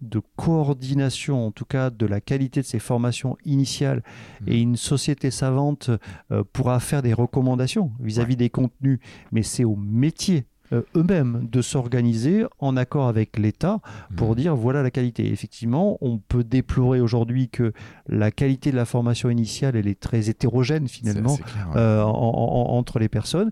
[0.00, 4.02] de coordination, en tout cas de la qualité de ces formations initiales,
[4.42, 4.48] Mhm.
[4.52, 5.90] et une société savante
[6.30, 9.00] euh, pourra faire des recommandations vis-à-vis des contenus,
[9.32, 13.80] mais c'est au métier eux-mêmes de s'organiser en accord avec l'État
[14.16, 14.34] pour Mhm.
[14.36, 15.30] dire voilà la qualité.
[15.32, 17.72] Effectivement, on peut déplorer aujourd'hui que
[18.08, 21.76] la qualité de la formation initiale, elle est très hétérogène finalement assez clair, ouais.
[21.80, 23.50] euh, en- en- entre les personnes.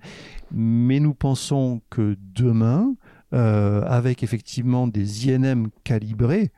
[0.53, 2.95] Mais nous pensons que demain,
[3.33, 6.51] euh, avec effectivement des INM calibrés,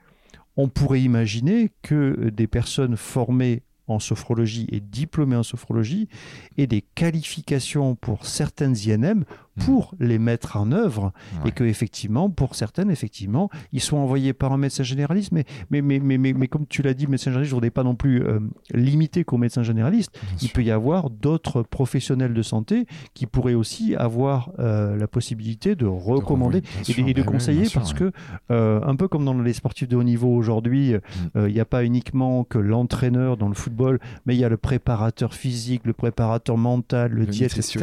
[0.56, 6.08] on pourrait imaginer que des personnes formées en sophrologie et diplômées en sophrologie
[6.56, 9.24] aient des qualifications pour certaines INM
[9.64, 11.12] pour les mettre en œuvre
[11.42, 11.48] Ouais.
[11.48, 15.82] et que effectivement pour certaines effectivement ils sont envoyés par un médecin généraliste mais mais
[15.82, 18.22] mais mais, mais, mais comme tu l'as dit médecin généraliste je voudrais pas non plus
[18.22, 18.38] euh,
[18.72, 20.52] limiter qu'au médecin généraliste Bien il sûr.
[20.52, 25.86] peut y avoir d'autres professionnels de santé qui pourraient aussi avoir euh, la possibilité de
[25.86, 26.58] recommander
[26.88, 27.98] et, de- et de oui, conseiller sûr, parce ouais.
[27.98, 28.12] que
[28.52, 31.38] euh, un peu comme dans les sportifs de haut niveau aujourd'hui, euh, Mm.
[31.38, 33.77] euh, il n'y a pas uniquement que l'entraîneur dans le football,
[34.26, 37.78] mais il y a le préparateur physique, le préparateur mental, le, Le diète, etc.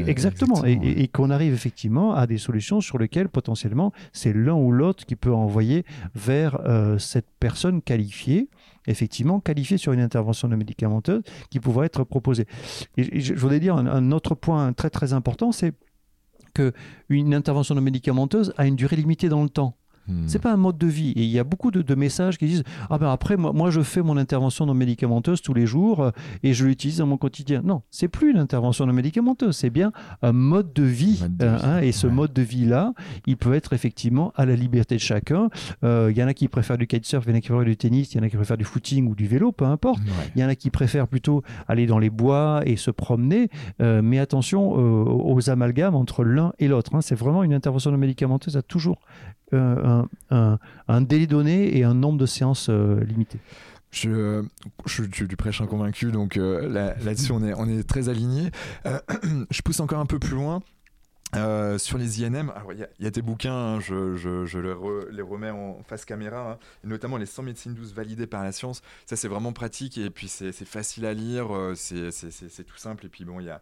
[0.00, 0.86] euh, Exactement, et, ouais.
[0.86, 5.04] et- et qu'on arrive effectivement à des solutions sur lesquelles potentiellement c'est l'un ou l'autre
[5.06, 8.48] qui peut envoyer vers euh, cette personne qualifiée,
[8.86, 12.46] effectivement qualifiée sur une intervention de médicamenteuse qui pourrait être proposée.
[12.96, 15.72] Et, je, je voudrais dire un, un autre point très très important, c'est
[16.54, 16.72] que
[17.08, 19.76] une intervention non médicamenteuse a une durée limitée dans le temps.
[20.08, 20.24] Hmm.
[20.26, 21.10] C'est pas un mode de vie.
[21.16, 23.70] Et il y a beaucoup de, de messages qui disent Ah ben après, moi, moi,
[23.70, 26.10] je fais mon intervention non médicamenteuse tous les jours euh,
[26.42, 27.60] et je l'utilise dans mon quotidien.
[27.64, 29.92] Non, c'est plus l'intervention non médicamenteuse, c'est bien
[30.22, 31.18] un mode de vie.
[31.20, 32.12] Mode de vie, hein, et ce ouais.
[32.12, 32.92] mode de vie-là,
[33.26, 35.50] il peut être effectivement à la liberté de chacun.
[35.84, 37.64] Euh, Il y en a qui préfèrent du kitesurf, il y en a qui préfèrent
[37.66, 40.00] du tennis, il y en a qui préfèrent du footing ou du vélo, peu importe.
[40.00, 40.32] Ouais.
[40.36, 43.48] Il y en a qui préfèrent plutôt aller dans les bois et se promener,
[43.82, 46.94] euh, mais attention euh, aux amalgames entre l'un et l'autre.
[46.94, 47.00] hein.
[47.00, 49.00] C'est vraiment une intervention non médicamenteuse à toujours
[49.52, 53.38] un, délai donné et un nombre de séances euh, limité.
[53.90, 54.44] Je,
[54.86, 58.50] je, lui prêche un convaincu, donc euh, là- là-dessus on est, on est très alignés.
[58.86, 58.98] Euh,
[59.50, 60.60] je pousse encore un peu plus loin.
[61.36, 64.74] Euh, sur les INM, il y, a- tes bouquins, hein, je, je- les,
[65.14, 68.52] les remets en face caméra, hein, et notamment les 100 médecines douces validées par la
[68.52, 68.80] science.
[69.04, 73.04] Ça, c'est vraiment pratique et puis c'est facile à lire, c'est tout simple.
[73.06, 73.60] Et puis bon, il y a,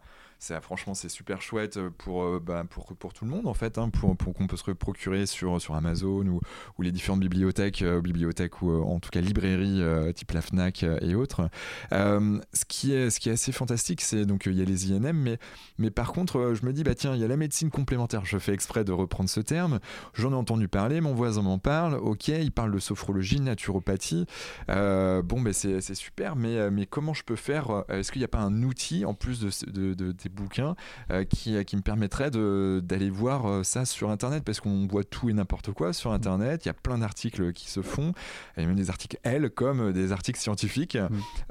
[0.61, 3.89] franchement, c'est super chouette pour, euh, bah, pour, pour tout le monde en fait, hein,
[3.89, 6.39] pour, pour qu'on peut se procurer sur, sur Amazon ou,
[6.81, 10.83] les différentes bibliothèques, euh, bibliothèques ou euh, en tout cas librairies euh, type la Fnac
[10.83, 11.49] euh, et autres.
[11.91, 14.65] Euh, ce, qui est, ce qui est assez fantastique, c'est donc euh, il y a
[14.65, 15.37] les INM, mais,
[15.77, 18.23] mais par contre, euh, je me dis, bah tiens, il y a la médecine complémentaire.
[18.25, 19.79] Je fais exprès de reprendre ce terme.
[20.13, 21.95] J'en ai entendu parler, mon voisin m'en parle.
[21.95, 24.25] Ok, il parle de sophrologie, naturopathie.
[24.69, 28.11] Euh, bon, ben c'est c'est super, mais, euh, mais comment je peux faire euh, Est-ce
[28.11, 30.75] qu'il n'y a pas un outil en plus de, de- de- bouquins
[31.11, 35.03] euh, qui, qui me permettrait de- d'aller voir euh, ça sur Internet Parce qu'on voit
[35.03, 36.65] tout et n'importe quoi sur Internet.
[36.65, 38.13] Il y a plein d'articles qui se font.
[38.57, 40.97] Il y a même des articles L comme euh, des articles scientifiques.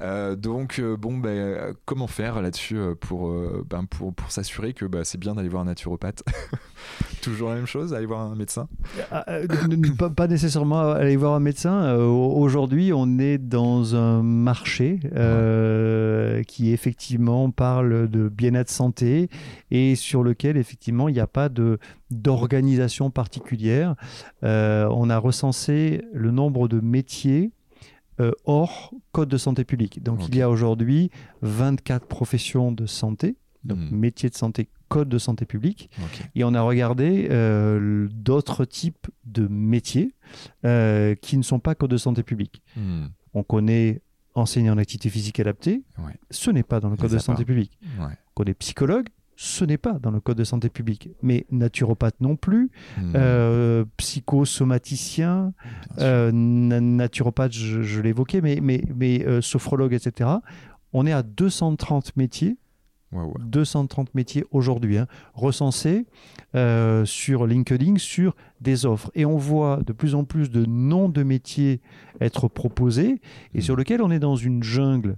[0.01, 4.31] Euh, donc, euh, bon, ben, euh, comment faire là-dessus euh, pour, euh, ben, pour, pour
[4.31, 6.23] s'assurer que bah, c'est bien d'aller voir un naturopathe?
[7.23, 8.69] Toujours la même chose, aller voir un médecin?
[9.11, 9.47] Ah, euh,
[9.99, 11.83] pas, pas nécessairement aller voir un médecin.
[11.85, 19.29] Euh, Aujourd'hui, on est dans un marché euh, qui effectivement parle de bien-être santé
[19.71, 21.79] et sur lequel effectivement il n'y a pas de
[22.11, 23.95] d'organisation particulière.
[24.43, 27.51] Euh, on a recensé le nombre de métiers
[28.21, 30.03] euh, hors code de santé publique.
[30.03, 31.11] Donc il y a aujourd'hui
[31.43, 33.95] 24 professions de santé, donc Hmm.
[33.97, 35.91] métiers de santé, code de santé publique.
[36.35, 40.15] Et on a regardé euh, d'autres types de métiers
[40.63, 42.63] qui ne sont pas code de santé publique.
[42.77, 43.07] Hmm.
[43.35, 44.01] On connaît
[44.35, 46.13] enseignant en activité physique adaptée, Ouais.
[46.31, 47.79] ce n'est pas dans le code de santé publique.
[47.99, 48.17] Ouais.
[48.39, 49.07] On connaît psychologue,
[49.37, 51.09] ce n'est pas dans le code de santé publique.
[51.23, 53.13] Mais naturopathe non plus, Hmm.
[53.15, 55.55] euh, psychosomaticien,
[56.01, 60.29] euh, na- naturopathe, je, je l'évoquais, mais, mais, mais euh, sophrologue, etc.
[60.93, 62.59] On est à 230 métiers,
[63.11, 63.33] Waouh.
[63.41, 66.05] 230 métiers aujourd'hui, hein, recensés
[67.07, 69.11] sur LinkedIn, sur des offres.
[69.15, 71.81] Et on voit de plus en plus de noms de métiers
[72.21, 73.21] être proposés
[73.55, 73.63] et Mm.
[73.63, 75.17] sur lesquels on est dans une jungle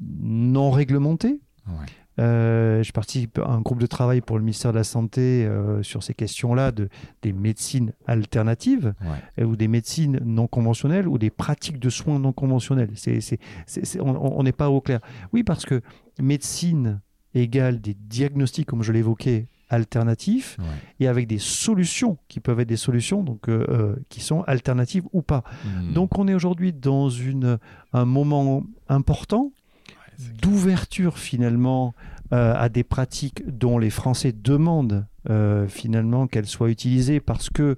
[0.00, 1.40] non réglementée.
[1.66, 1.86] Ouais.
[2.20, 5.82] Euh, je participe à un groupe de travail pour le ministère de la Santé euh,
[5.82, 6.88] sur ces questions-là de,
[7.22, 9.42] des médecines alternatives Ouais.
[9.42, 12.90] euh, ou des médecines non conventionnelles ou des pratiques de soins non conventionnelles.
[12.94, 15.00] C'est, c'est- c'est- c'est- on n'est pas au clair.
[15.32, 15.80] Oui, parce que
[16.20, 17.00] médecine
[17.34, 20.64] égale des diagnostics, comme je l'évoquais, alternatifs Ouais.
[21.00, 23.48] et avec des solutions qui peuvent être des solutions donc,
[24.08, 25.42] qui sont alternatives ou pas.
[25.64, 25.92] Hmm.
[25.94, 27.58] Donc on est aujourd'hui dans une,
[27.92, 29.50] un moment important.
[30.42, 31.94] D'ouverture finalement
[32.32, 37.76] euh, à des pratiques dont les Français demandent euh, finalement qu'elles soient utilisées parce que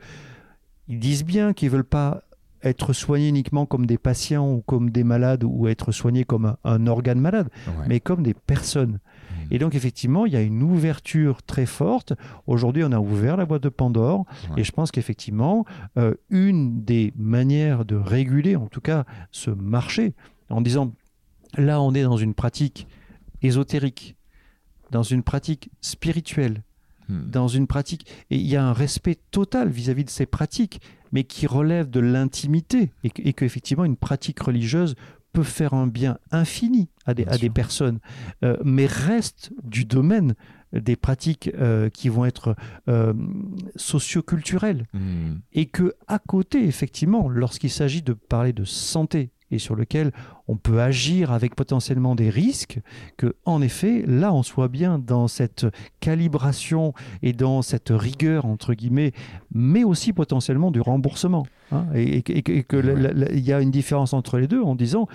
[0.89, 2.23] ils disent bien qu'ils veulent pas
[2.63, 6.57] être soignés uniquement comme des patients ou comme des malades ou être soignés comme un,
[6.65, 7.85] un organe malade, Ouais.
[7.89, 8.99] mais comme des personnes.
[9.31, 9.35] Hmm.
[9.53, 12.15] Et donc effectivement, il y a une ouverture très forte.
[12.47, 14.25] Aujourd'hui, on a ouvert la boîte de Pandore
[14.55, 14.61] Ouais.
[14.63, 15.65] et je pense qu'effectivement,
[15.99, 20.15] euh, une des manières de réguler, en tout cas, ce marché,
[20.51, 20.93] en disant,
[21.57, 22.87] là, on est dans une pratique
[23.43, 24.17] ésotérique,
[24.91, 26.63] dans une pratique spirituelle,
[27.09, 27.31] Hmm.
[27.31, 30.81] dans une pratique, et il y a un respect total vis-à-vis de ces pratiques,
[31.13, 34.97] mais qui relève de l'intimité, et, que- et qu'effectivement, une pratique religieuse
[35.33, 38.01] peut faire un bien infini à des, à personnes,
[38.43, 40.35] euh, mais reste du domaine
[40.73, 42.57] des pratiques euh, qui vont être
[42.89, 43.15] euh,
[43.77, 45.37] socioculturelles Hmm.
[45.53, 50.13] et que à côté effectivement lorsqu'il s'agit de parler de santé et sur lequel
[50.49, 52.81] on peut agir avec potentiellement des risques
[53.17, 55.67] que en effet là on soit bien dans cette
[56.01, 59.13] calibration et dans cette rigueur entre guillemets
[59.53, 63.01] mais aussi potentiellement du remboursement hein, et, et- et- et que la- Ouais.
[63.03, 65.07] la- la- il y a une différence entre les deux en disant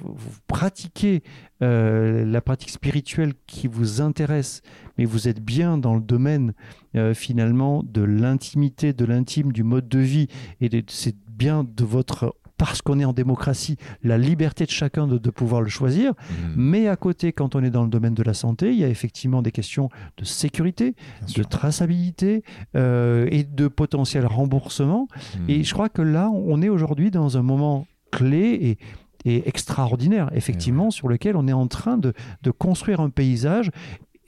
[0.00, 0.16] vous
[0.46, 1.22] pratiquez
[1.62, 4.62] euh, la pratique spirituelle qui vous intéresse
[4.96, 6.54] mais vous êtes bien dans le domaine
[6.96, 10.26] euh, finalement de l'intimité, de l'intime, du mode de vie,
[10.60, 15.16] et c'est bien de votre, parce qu'on est en démocratie, la liberté de chacun de,
[15.16, 16.10] de pouvoir le choisir.
[16.12, 16.54] Hmm.
[16.56, 18.88] Mais à côté, quand on est dans le domaine de la santé, il y a
[18.88, 19.88] effectivement des questions
[20.18, 21.48] de sécurité, Bien de sûr.
[21.48, 22.42] traçabilité
[22.76, 25.08] euh, et de potentiel remboursement.
[25.38, 25.48] Hmm.
[25.48, 28.76] Et je crois que là, on est aujourd'hui dans un moment clé
[29.24, 33.70] et, et extraordinaire, effectivement, sur lequel on est en train de, de construire un paysage.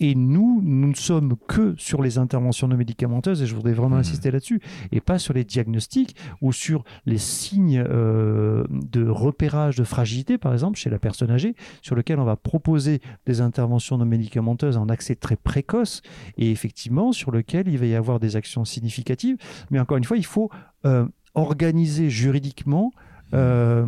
[0.01, 3.96] Et nous, nous ne sommes que sur les interventions non médicamenteuses, et je voudrais vraiment
[3.96, 4.01] Mhm.
[4.01, 4.61] insister là-dessus,
[4.92, 10.53] et pas sur les diagnostics ou sur les signes euh, de repérage de fragilité, par
[10.53, 14.88] exemple, chez la personne âgée, sur lequel on va proposer des interventions non médicamenteuses en
[14.88, 16.03] accès très précoce,
[16.38, 19.36] et effectivement, sur lequel il va y avoir des actions significatives.
[19.70, 20.51] Mais encore une fois, il faut
[20.86, 22.90] euh, organiser juridiquement
[23.35, 23.87] euh,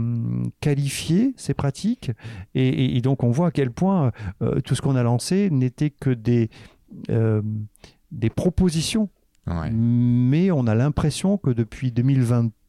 [0.60, 2.10] qualifier ces pratiques
[2.54, 4.12] et, et- et donc on voit à quel point
[4.42, 6.50] euh, tout ce qu'on a lancé n'était que des,
[7.10, 7.42] euh,
[8.10, 9.08] des propositions
[9.48, 9.70] Ouais.
[9.72, 11.90] mais on a l'impression que depuis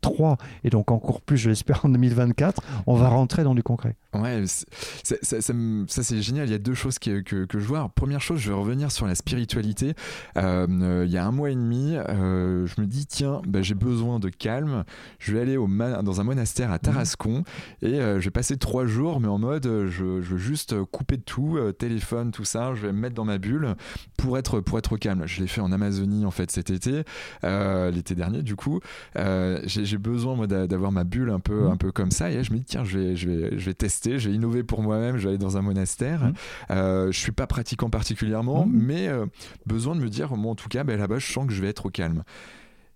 [0.03, 3.95] 2023 et donc encore plus je l'espère en 2024 on va rentrer dans du concret
[4.13, 6.47] Ouais, ça, ça me- ça, c'est génial.
[6.47, 7.79] Il y a deux choses que, que, que je vois.
[7.79, 9.95] Alors, première chose, je vais revenir sur la spiritualité.
[10.37, 13.63] Euh, euh, il y a un mois et demi, euh, je me dis tiens, bah,
[13.63, 14.83] j'ai besoin de calme.
[15.17, 17.43] Je vais aller au dans un monastère à Tarascon
[17.81, 21.17] et euh, je vais passer trois jours, mais en mode je, je veux juste couper
[21.17, 22.75] de tout, téléphone, tout ça.
[22.75, 23.73] Je vais me mettre dans ma bulle
[24.15, 25.23] pour être pour être calme.
[25.25, 27.01] Je l'ai fait en Amazonie en fait cet été,
[27.41, 28.79] l'été dernier du coup.
[29.15, 32.35] J'ai j'ai besoin moi d'a- d'avoir ma bulle un peu un peu comme ça et
[32.35, 34.63] là je me dis tiens je vais je vais je vais tester je vais innover
[34.63, 36.33] pour moi-même je vais aller dans un monastère Mhm.
[36.71, 38.73] euh, je suis pas pratiquant particulièrement Mhm.
[38.73, 39.25] mais euh,
[39.67, 41.67] besoin de me dire moi en tout cas ben, là-bas je sens que je vais
[41.69, 42.23] être au calme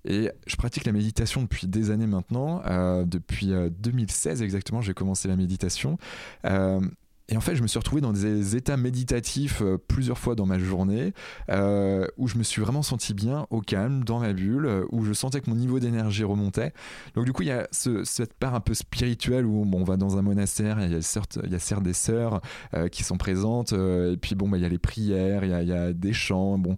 [0.05, 2.61] et je pratique la méditation depuis des années maintenant.
[2.65, 5.97] Euh, depuis euh, 2016 exactement, j'ai commencé la méditation.
[7.29, 10.45] Et en fait, je me suis retrouvé dans des états méditatifs euh, plusieurs fois dans
[10.45, 11.13] ma journée,
[11.49, 15.03] euh, où je me suis vraiment senti bien, au calme, dans ma bulle, euh, où
[15.03, 16.71] je sentais que mon niveau d'énergie remontait.
[17.15, 19.97] Donc du coup, il y a cette part un peu spirituelle où bon, on va
[19.97, 22.41] dans un monastère, il y a certes, il y a certes des sœurs
[22.91, 25.61] qui sont présentes, et puis bon, bah, il y a les prières, il y a,
[25.61, 26.75] il y a des chants, bon.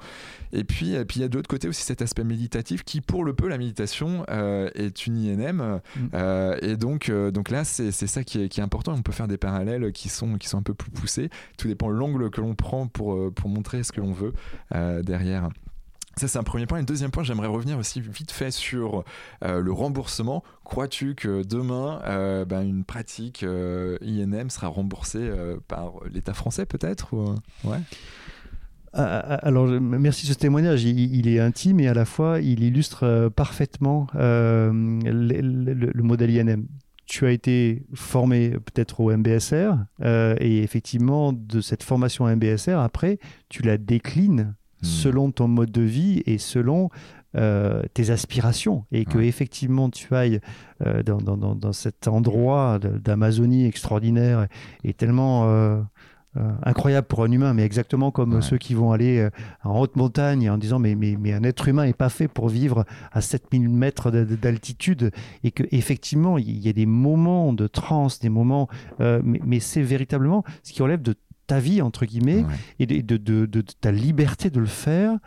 [0.52, 3.02] Et puis, et puis il y a de l'autre côté aussi cet aspect méditatif qui,
[3.02, 5.80] pour le peu, la méditation est une INM.
[5.95, 6.08] Mm.
[6.62, 8.93] et donc, donc là, c'est ça qui est, qui est important.
[8.93, 11.29] On peut faire des parallèles qui sont qui sont un peu plus poussés.
[11.57, 14.33] Tout dépend de l'angle que l'on prend pour, euh, pour montrer ce que l'on veut
[14.73, 15.49] euh, derrière.
[16.17, 16.79] Ça, c'est un premier point.
[16.79, 19.05] Et le deuxième point, j'aimerais revenir aussi vite fait sur
[19.43, 20.43] euh, le remboursement.
[20.65, 22.01] Crois-tu que demain,
[22.45, 25.31] ben, une pratique INM sera remboursée
[25.67, 27.13] par l'État français, peut-être
[27.63, 27.77] ouais?
[28.91, 30.83] Alors, merci de ce témoignage.
[30.83, 36.67] Il, est intime et à la fois, il illustre parfaitement le, modèle INM
[37.10, 43.18] tu as été formé peut-être au MBSR euh, et effectivement de cette formation MBSR après
[43.49, 44.86] tu la déclines hmm.
[44.86, 46.89] selon ton mode de vie et selon
[47.36, 50.39] euh, tes aspirations et que effectivement tu ailles
[50.86, 54.47] euh, dans, dans, dans, cet endroit d'Amazonie extraordinaire
[54.84, 55.84] et, tellement
[56.38, 59.32] euh, incroyable pour un humain, mais exactement comme ceux qui vont aller euh,
[59.63, 62.49] en haute montagne en disant mais, mais, mais un être humain n'est pas fait pour
[62.49, 65.09] vivre à 7000 mètres d'altitude.
[65.43, 68.69] Et que effectivement il y a des moments de transe, des moments,
[69.01, 71.15] euh, mais, c'est véritablement ce qui relève de
[71.47, 72.45] ta vie entre guillemets
[72.77, 75.17] et de, de, de, ta liberté de le faire.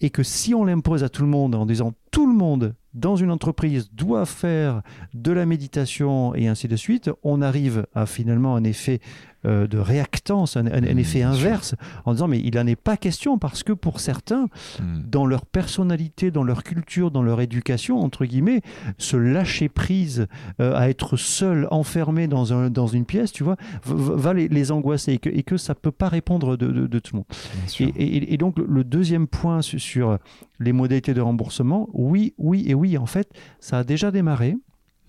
[0.00, 3.16] Et que si on l'impose à tout le monde en disant tout le monde dans
[3.16, 4.82] une entreprise doit faire
[5.12, 9.00] de la méditation et ainsi de suite, on arrive à finalement un effet
[9.46, 11.74] euh, de réactance, un, mmh, effet inverse,
[12.04, 14.44] en disant mais il n'en est pas question parce que pour certains,
[14.78, 15.02] mmh.
[15.06, 18.60] dans leur personnalité, dans leur culture, dans leur éducation, entre guillemets,
[18.98, 20.26] se lâcher prise
[20.60, 25.14] euh, à être seul, enfermé dans, un, dans une pièce, tu vois, va les, angoisser
[25.14, 27.92] et que, et que ça ne peut pas répondre de, tout le monde.
[27.96, 30.18] Et, donc le deuxième point sur
[30.58, 34.56] les modalités de remboursement, oui, oui et oui, en fait, ça a déjà démarré.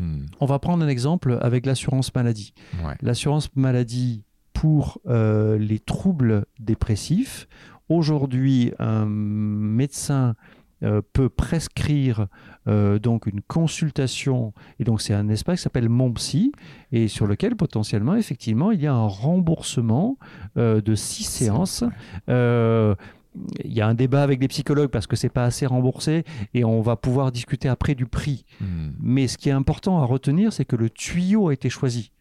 [0.01, 0.25] Hmm.
[0.39, 2.53] On va prendre un exemple avec l'assurance maladie.
[3.01, 7.47] L'assurance maladie pour euh, les troubles dépressifs.
[7.87, 10.35] Aujourd'hui, un médecin
[10.81, 12.27] euh, peut prescrire
[12.67, 16.51] euh, donc une consultation et donc c'est un espace qui s'appelle Mon Psy
[16.91, 20.17] et sur lequel potentiellement effectivement il y a un remboursement
[20.55, 21.83] de six séances
[23.63, 26.23] il y a un débat avec les psychologues parce que c'est pas assez remboursé
[26.53, 28.45] et on va pouvoir discuter après du prix.
[28.59, 28.89] Hmm.
[28.99, 32.11] Mais ce qui est important à retenir, c'est que le tuyau a été choisi.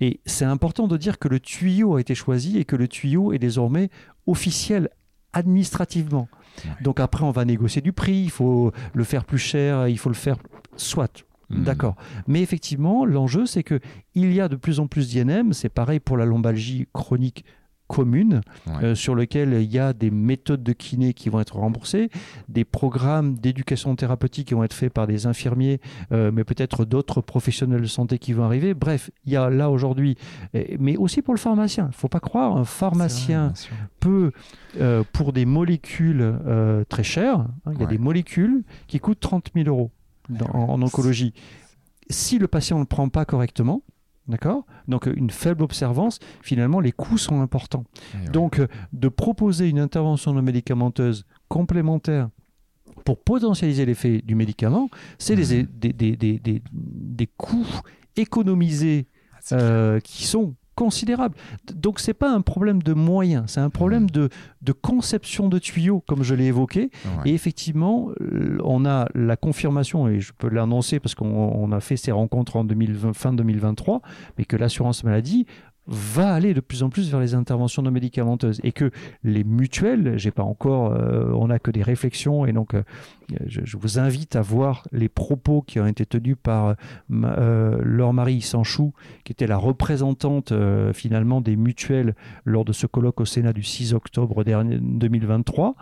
[0.00, 3.32] Et c'est important de dire que le tuyau a été choisi et que le tuyau
[3.32, 3.88] est désormais
[4.26, 4.90] officiel
[5.32, 6.28] administrativement.
[6.82, 10.10] Donc après, on va négocier du prix, il faut le faire plus cher, il faut
[10.10, 10.36] le faire
[10.76, 11.24] soit.
[11.50, 11.64] Hmm.
[11.64, 11.96] D'accord.
[12.26, 13.80] Mais effectivement, l'enjeu, c'est que
[14.14, 15.52] il y a de plus en plus d'INM.
[15.52, 17.44] C'est pareil pour la lombalgie chronique
[17.92, 18.40] commune
[18.82, 22.08] euh, sur lequel il y a des méthodes de kiné qui vont être remboursées,
[22.48, 25.78] des programmes d'éducation thérapeutique qui vont être faits par des infirmiers,
[26.10, 28.72] euh, mais peut-être d'autres professionnels de santé qui vont arriver.
[28.72, 30.16] Bref, il y a là aujourd'hui,
[30.78, 31.84] mais aussi pour le pharmacien.
[31.84, 33.52] Il ne faut pas croire, un pharmacien
[34.00, 34.32] peut,
[34.80, 36.34] euh, pour des molécules
[36.88, 39.90] très chères, hein, il y a des molécules qui coûtent 30 000 euros
[40.30, 41.34] eh en oncologie.
[42.08, 43.82] Si le patient ne le prend pas correctement,
[44.28, 44.64] D'accord?
[44.86, 47.84] Donc une faible observance, finalement les coûts sont importants.
[48.14, 52.28] Eh Donc euh, de proposer une intervention non médicamenteuse complémentaire
[53.04, 56.60] pour potentialiser l'effet du médicament, c'est des, mmh.
[56.72, 57.66] des, coûts
[58.16, 59.08] économisés
[59.50, 61.36] ah, euh, qui sont considérable.
[61.74, 64.28] Donc c'est pas un problème de moyens, c'est un problème de,
[64.62, 66.90] de, conception de tuyaux, comme je l'ai évoqué.
[67.24, 68.10] Et effectivement,
[68.64, 72.64] on a la confirmation, et je peux l'annoncer parce qu'on a fait ces rencontres en
[72.64, 74.02] 2020, fin 2023,
[74.38, 75.46] mais que l'assurance maladie
[75.86, 78.90] va aller de plus en plus vers les interventions non médicamenteuses et que
[79.24, 82.82] les mutuelles, j'ai pas encore, euh, on n'a que des réflexions et donc euh,
[83.46, 86.76] je, vous invite à voir les propos qui ont été tenus par
[87.10, 88.92] euh, Laure Marie Sanchou,
[89.24, 90.52] qui était la représentante
[90.92, 92.14] finalement des mutuelles
[92.44, 95.74] lors de ce colloque au Sénat du 6 octobre dernier, 2023,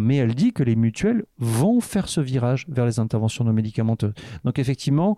[0.00, 4.14] mais elle dit que les mutuelles vont faire ce virage vers les interventions non médicamenteuses.
[4.44, 5.16] Donc effectivement,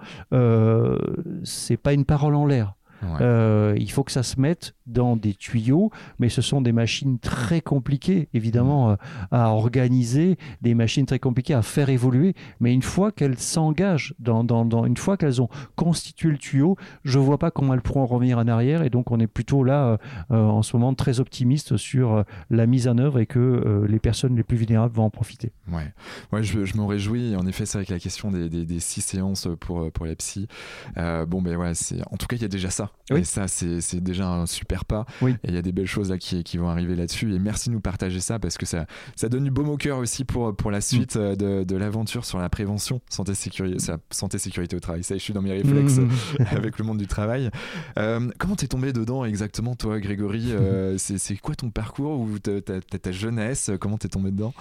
[1.42, 2.74] c'est pas une parole en l'air.
[3.20, 7.18] Euh, il faut que ça se mette dans des tuyaux, mais ce sont des machines
[7.18, 8.92] très compliquées, évidemment, mm.
[8.92, 8.96] euh,
[9.30, 12.34] à organiser, des machines très compliquées à faire évoluer.
[12.61, 17.18] Mais une fois qu'elles s'engagent, dans, dans, une fois qu'elles ont constitué le tuyau, je
[17.18, 18.82] vois pas comment elles pourront revenir en arrière.
[18.82, 19.98] Et donc, on est plutôt là,
[20.30, 24.36] euh, en ce moment, très optimiste sur la mise en œuvre et que les personnes
[24.36, 25.53] les plus vulnérables vont en profiter.
[25.70, 25.92] Ouais,
[26.32, 27.34] ouais je, je m'en réjouis.
[27.36, 30.48] En effet, c'est avec la question des, des, six séances pour, pour les psy.
[30.96, 31.72] bon, mais ouais,
[32.11, 35.05] en tout cas, il y a déjà ça Et ça, c'est déjà un super pas.
[35.20, 35.32] Oui.
[35.43, 37.34] Et il y a des belles choses là qui, qui vont arriver là-dessus.
[37.34, 38.86] Et merci de nous partager ça parce que ça,
[39.16, 42.24] ça donne du baume au cœur aussi pour, pour la suite euh, de, de l'aventure
[42.24, 43.76] sur la prévention, santé, sécurité,
[44.11, 45.03] santé, sécurité au travail.
[45.03, 46.01] Ça, je suis dans mes réflexes
[46.51, 47.51] avec le monde du travail.
[47.99, 52.61] Euh, comment t'es tombé dedans exactement, toi, Grégory euh, C'est quoi ton parcours ou ta,
[52.61, 53.70] ta jeunesse?
[53.80, 54.55] Comment t'es tombé dedans?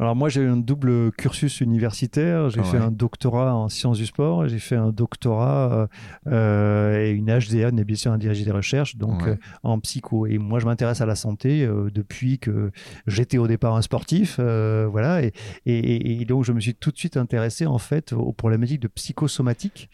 [0.00, 4.48] Alors moi j'ai un double cursus universitaire, j'ai fait un doctorat en sciences du sport,
[4.48, 5.88] j'ai fait un doctorat
[6.26, 10.26] euh, et une HDA, une habilitation à diriger des recherches, donc euh, en psycho.
[10.26, 12.70] Et moi je m'intéresse à la santé euh, depuis que
[13.06, 15.32] j'étais au départ un sportif, voilà, et,
[15.66, 19.90] et, donc je me suis tout de suite intéressé en fait aux problématiques de psychosomatique.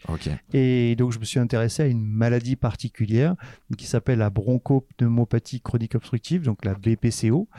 [0.53, 3.35] Et donc je me suis intéressé à une maladie particulière
[3.77, 7.49] qui s'appelle la bronchopneumopathie chronique obstructive, donc la BPCO,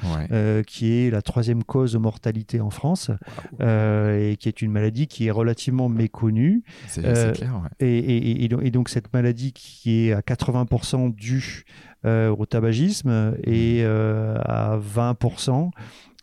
[0.66, 3.10] qui est la troisième cause de mortalité en France
[3.60, 6.62] euh, et qui est une maladie qui est relativement méconnue.
[6.86, 7.62] C'est euh, clair.
[7.80, 11.64] Et, et, donc cette maladie qui est à 80% due
[12.04, 14.40] euh, au tabagisme et mmh.
[14.44, 15.70] à 20% euh,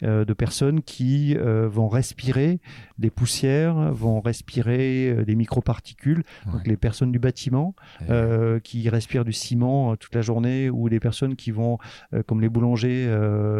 [0.01, 2.59] de personnes qui euh, vont respirer
[2.97, 6.23] des poussières, vont respirer euh, des microparticules.
[6.51, 7.75] Donc les personnes du bâtiment
[8.63, 11.77] qui respirent du ciment toute la journée ou les personnes qui vont,
[12.25, 13.07] comme les boulangers,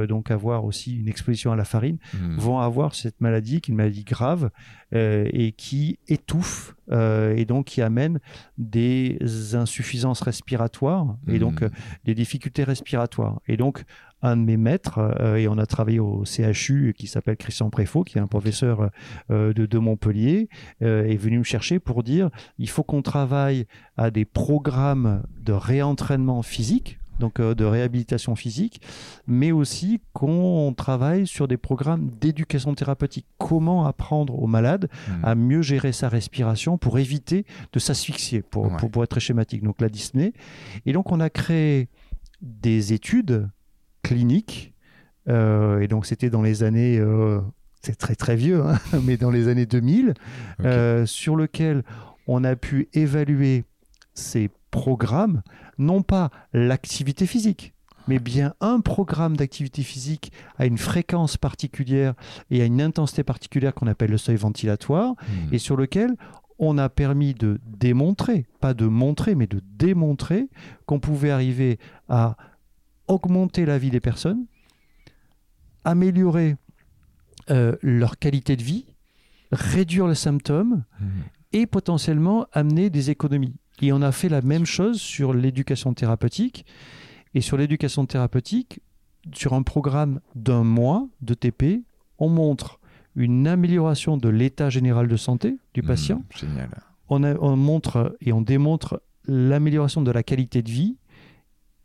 [0.08, 2.38] donc avoir aussi une exposition à la farine, hmm.
[2.38, 4.50] vont avoir cette maladie qui est une maladie grave
[4.94, 8.20] et qui étouffe et donc qui amène
[8.58, 9.18] des
[9.54, 11.70] insuffisances respiratoires et donc hmm.
[12.06, 13.42] des difficultés respiratoires.
[13.48, 13.84] Et donc
[14.22, 18.03] un de mes maîtres, euh, et on a travaillé au CHU qui s'appelle Christian Préfaux,
[18.03, 18.89] qui est un professeur
[19.32, 20.49] euh, de, Montpellier,
[20.82, 23.66] euh, est venu me chercher pour dire il faut qu'on travaille
[23.97, 28.82] à des programmes de réentraînement physique donc de réhabilitation physique,
[29.26, 33.26] mais aussi qu'on travaille sur des programmes d'éducation thérapeutique.
[33.38, 35.11] Comment apprendre aux malades mmh.
[35.24, 39.63] à mieux gérer sa respiration pour éviter de s'asphyxier, pour, pour, être très schématique.
[39.63, 40.34] Donc la dyspnée.
[40.86, 41.88] Et donc on a créé
[42.41, 43.47] des études
[44.06, 44.74] clinique.
[45.28, 47.39] Euh, et donc, c'était dans les années, euh,
[47.82, 50.14] c'est très très vieux, hein, mais dans les années 2000,
[50.64, 51.84] euh, sur lequel
[52.28, 53.64] on a pu évaluer
[54.14, 55.41] ces programmes,
[55.78, 57.74] non pas l'activité physique,
[58.08, 62.14] mais bien un programme d'activité physique à une fréquence particulière
[62.51, 65.53] et à une intensité particulière qu'on appelle le seuil ventilatoire, hmm.
[65.53, 66.16] et sur lequel
[66.60, 70.47] on a permis de démontrer, pas de montrer, mais de démontrer
[70.86, 72.38] qu'on pouvait arriver à
[73.08, 74.45] augmenter la vie des personnes,
[75.84, 76.56] améliorer
[77.51, 78.86] euh, leur qualité de vie,
[79.51, 81.06] réduire les symptômes mmh.
[81.53, 83.56] et potentiellement amener des économies.
[83.82, 86.66] Et on a fait la même chose sur l'éducation thérapeutique.
[87.34, 88.80] Et sur l'éducation thérapeutique,
[89.34, 91.84] sur un programme d'un mois de TP,
[92.18, 92.80] on montre
[93.16, 96.24] une amélioration de l'état général de santé du mmh, patient.
[96.38, 96.70] génial.
[97.10, 100.97] On, on montre et on démontre l'amélioration de la qualité de vie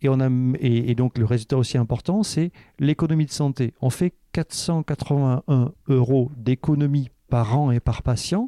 [0.02, 0.28] et, on a,
[0.60, 3.74] et, donc le résultat aussi important, c'est l'économie de santé.
[3.80, 8.46] On fait 481 euros d'économie par an et par patient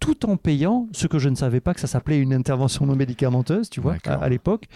[0.00, 2.94] tout en payant ce que je ne savais pas que ça s'appelait une intervention non
[2.94, 4.66] médicamenteuse, tu vois, à, l'époque,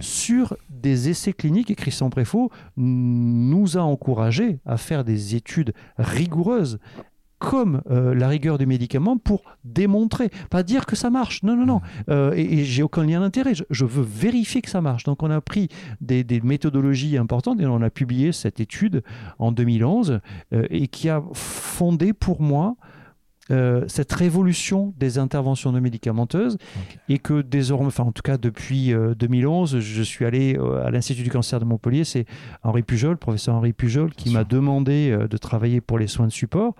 [0.00, 1.70] sur des essais cliniques.
[1.70, 6.78] Et Christian Préfaux nous a encouragés à faire des études rigoureuses
[7.40, 11.42] comme euh, la rigueur du médicament pour démontrer, pas dire que ça marche.
[11.42, 11.80] Non, non, non.
[12.10, 13.54] Euh, et, j'ai aucun lien d'intérêt.
[13.54, 15.04] Je, veux vérifier que ça marche.
[15.04, 15.68] Donc on a pris
[16.00, 19.02] des, méthodologies importantes et on a publié cette étude
[19.38, 20.20] en 2011
[20.52, 22.76] euh, et qui a fondé pour moi
[23.50, 26.58] euh, cette révolution des interventions non médicamenteuses
[27.08, 30.90] et que désormais, enfin en tout cas depuis 2011, euh, je suis allé euh, à
[30.90, 32.26] l'Institut du cancer de Montpellier, c'est
[32.62, 36.74] Henri Pujol, professeur Henri Pujol, qui m'a demandé de travailler pour les soins de support.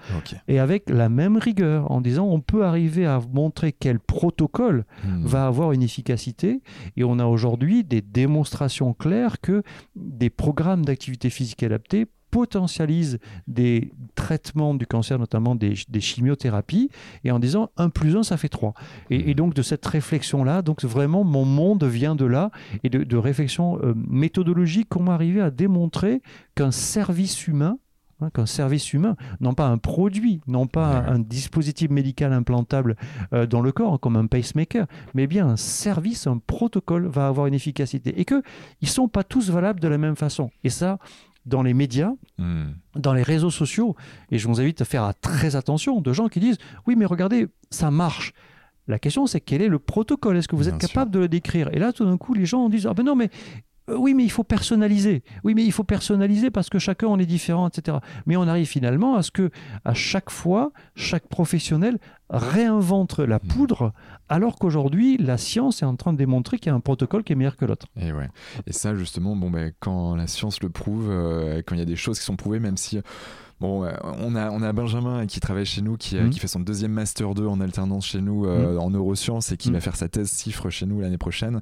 [0.49, 5.25] Et avec la même rigueur en disant on peut arriver à montrer quel protocole hmm.
[5.25, 6.63] va avoir une efficacité.
[6.97, 9.63] Et on a aujourd'hui des démonstrations claires que
[9.97, 16.91] des programmes d'activité physique adaptée potentialise des traitements du cancer, notamment des, chimiothérapies,
[17.25, 18.75] et en disant 1 plus 1, ça fait 3.
[19.11, 22.51] Et, donc de cette réflexion-là, donc vraiment mon monde vient de là,
[22.85, 26.23] et de, réflexion euh, méthodologique, comment arriver à démontrer
[26.55, 27.79] qu'un service humain,
[28.21, 32.97] hein, qu'un service humain, non pas un produit, non pas un, dispositif médical implantable
[33.33, 37.47] euh, dans le corps comme un pacemaker, mais bien un service, un protocole va avoir
[37.47, 38.43] une efficacité et que
[38.81, 40.51] ils sont pas tous valables de la même façon.
[40.65, 40.99] Et ça,
[41.47, 42.73] dans les médias, hmm.
[42.97, 43.97] dans les réseaux sociaux,
[44.31, 47.49] et je vous invite à faire très attention de gens qui disent oui mais regardez,
[47.71, 48.33] ça marche.
[48.87, 50.37] La question c'est quel est le protocole?
[50.37, 51.73] Est-ce que vous êtes capable de le décrire?
[51.73, 53.31] Et là tout d'un coup les gens disent ah ben non mais
[53.97, 55.23] oui, mais il faut personnaliser.
[55.45, 57.99] Oui, mais il faut personnaliser parce que chacun on est différent, etc.
[58.27, 59.51] Mais on arrive finalement à ce que
[59.85, 63.49] à chaque fois, chaque professionnel réinvente la hmm.
[63.49, 63.93] poudre,
[64.29, 67.33] alors qu'aujourd'hui, la science est en train de démontrer qu'il y a un protocole qui
[67.33, 67.87] est meilleur que l'autre.
[67.97, 68.29] Et ouais.
[68.67, 71.87] Et ça, justement, bon, ben, quand la science le prouve, euh, quand il y a
[71.87, 73.01] des choses qui sont prouvées, même si
[73.61, 76.31] Bon, on a, on a Benjamin qui travaille chez nous, qui, mhm.
[76.31, 78.79] qui fait son deuxième Master 2 en alternance chez nous euh, mhm.
[78.79, 79.75] en neurosciences et qui mhm.
[79.75, 81.61] va faire sa thèse CIFRE chez nous l'année prochaine.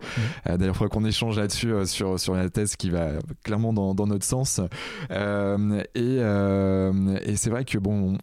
[0.48, 3.10] Euh, d'ailleurs, il faudra qu'on échange là-dessus euh, sur, sur la thèse qui va
[3.42, 4.60] clairement dans, dans notre sens.
[5.10, 8.16] et, et c'est vrai que bon,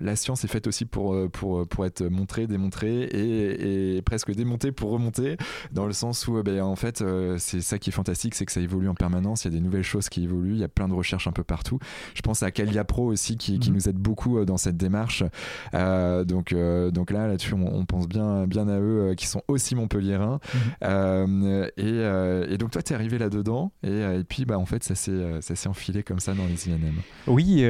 [0.00, 4.72] la science est faite aussi pour, pour, pour être montrée, démontrée et, et presque démontée
[4.72, 5.36] pour remonter,
[5.72, 7.04] dans le sens où ben, en fait,
[7.38, 9.62] c'est ça qui est fantastique, c'est que ça évolue en permanence, il y a des
[9.62, 11.78] nouvelles choses qui évoluent, il y a plein de recherches un peu partout.
[12.14, 13.76] Je pense à Calia Pro aussi qui, qui mhm.
[13.76, 15.24] nous aide beaucoup euh, dans cette démarche.
[15.74, 19.74] Euh, donc, euh, donc là, là-dessus, on, pense bien, bien à eux qui sont aussi
[19.74, 20.40] montpelliérains.
[20.82, 21.68] Mhm.
[21.76, 24.94] Et, et, donc, toi, tu es arrivé là-dedans et, et, puis, bah, en fait, ça
[24.94, 27.00] s'est enfilé comme ça dans les INM.
[27.26, 27.64] Oui,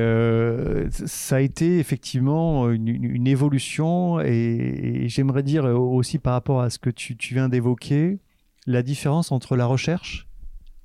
[1.07, 6.79] ça a été effectivement une, une évolution et, j'aimerais dire aussi par rapport à ce
[6.79, 8.19] que tu, tu viens d'évoquer,
[8.67, 10.29] la différence entre la recherche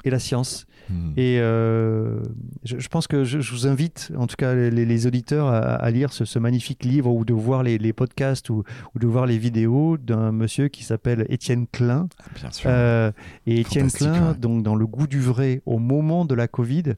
[0.04, 0.68] et la science.
[0.90, 1.14] Hmm.
[1.18, 2.22] Et euh,
[2.64, 6.84] je, pense que je, vous invite, en tout cas les, auditeurs, à, lire ce, magnifique
[6.84, 8.64] livre ou de voir les, podcasts ou,
[8.96, 12.08] de voir les vidéos d'un monsieur qui s'appelle Étienne Klein.
[12.20, 12.70] Ah, bien sûr.
[12.72, 13.12] Euh,
[13.46, 16.94] et Étienne Klein, donc dans Le goût du vrai, au moment de la Covid,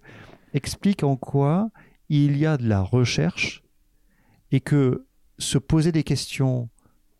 [0.53, 1.69] explique en quoi
[2.09, 3.63] il y a de la recherche
[4.51, 5.05] et que
[5.39, 6.69] se poser des questions,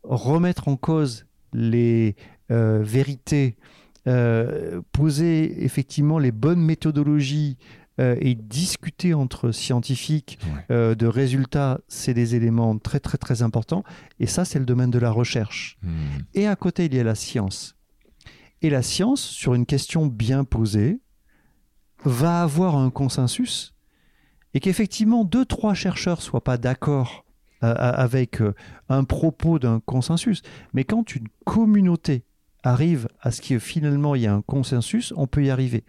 [0.02, 2.16] remettre en cause les
[2.50, 3.56] euh, vérités,
[4.06, 7.58] euh, poser effectivement les bonnes méthodologies
[8.00, 10.38] euh, et discuter entre scientifiques
[10.70, 13.82] euh, de résultats, c'est des éléments très très très importants.
[14.20, 15.78] Et ça, c'est le domaine de la recherche.
[15.82, 16.20] Hmm.
[16.34, 17.76] Et à côté, il y a la science.
[18.62, 21.00] Et la science, sur une question bien posée,
[22.04, 23.74] va avoir un consensus
[24.54, 27.24] et qu'effectivement deux, trois chercheurs soient pas d'accord
[27.60, 28.40] avec
[28.88, 30.42] un propos d'un consensus,
[30.72, 32.24] mais quand une communauté
[32.68, 35.84] arrive à ce que finalement il y a un consensus, on peut y arriver.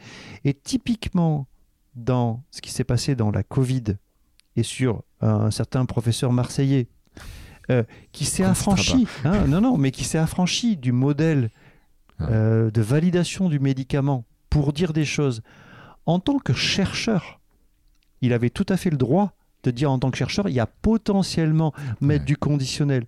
[0.45, 1.47] Et typiquement,
[1.95, 3.83] dans ce qui s'est passé dans la Covid
[4.55, 6.87] et sur un certain professeur marseillais
[7.69, 11.49] euh, qui s'est affranchi, hein, non, non, mais qui s'est affranchi du modèle
[12.19, 12.29] ah.
[12.29, 15.41] euh, de validation du médicament pour dire des choses
[16.05, 17.39] en tant que chercheur.
[18.21, 20.59] Il avait tout à fait le droit de dire en tant que chercheur, il y
[20.59, 23.05] a potentiellement mettre du conditionnel.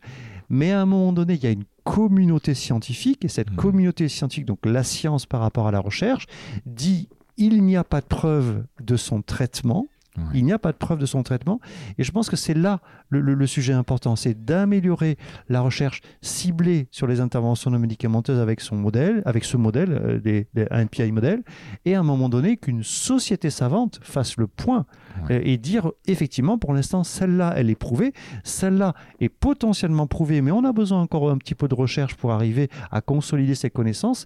[0.50, 3.56] Mais à un moment donné, il y a une communauté scientifique, et cette mmh.
[3.56, 6.26] communauté scientifique, donc la science par rapport à la recherche,
[6.66, 9.88] dit il n'y a pas de preuve de son traitement,
[10.34, 11.60] il n'y a pas de preuve de son traitement.
[11.98, 15.18] Et je pense que c'est là le, sujet important, c'est d'améliorer
[15.50, 20.20] la recherche ciblée sur les interventions non médicamenteuses avec son modèle, avec ce modèle, euh,
[20.20, 21.44] des, NPI modèle,
[21.86, 24.86] et à un moment donné qu'une société savante fasse le point
[25.30, 30.52] euh, et dire effectivement, pour l'instant, celle-là, elle est prouvée, celle-là est potentiellement prouvée, mais
[30.52, 34.26] on a besoin encore un petit peu de recherche pour arriver à consolider ces connaissances.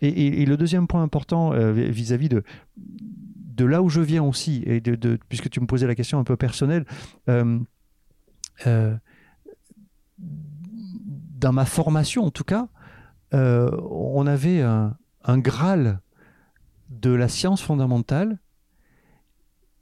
[0.00, 2.42] Et, le deuxième point important euh, vis-à-vis de
[3.54, 6.24] de là où je viens aussi, et de, puisque tu me posais la question un
[6.24, 6.86] peu personnelle,
[7.28, 7.58] euh,
[8.66, 8.96] euh,
[10.18, 12.68] dans ma formation en tout cas,
[13.34, 14.96] euh, on avait un,
[15.38, 16.00] Graal
[16.88, 18.38] de la science fondamentale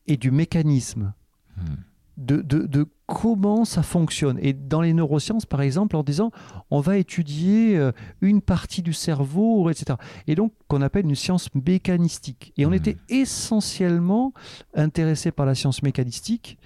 [0.06, 1.14] et du mécanisme.
[1.56, 1.76] Hmm
[2.20, 4.38] de, comment ça fonctionne.
[4.40, 6.30] Et dans les neurosciences, par exemple, en disant
[6.70, 7.90] on va étudier euh,
[8.20, 9.98] une partie du cerveau, etc.
[10.28, 12.52] Et donc, qu'on appelle une science mécanistique.
[12.56, 12.74] Et on mmh.
[12.74, 14.32] était essentiellement
[14.74, 16.56] intéressé par la science mécanistique,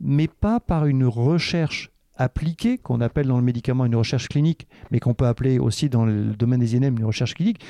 [0.00, 4.98] mais pas par une recherche appliquée, qu'on appelle dans le médicament une recherche clinique, mais
[4.98, 7.64] qu'on peut appeler aussi dans le domaine des INM une recherche clinique.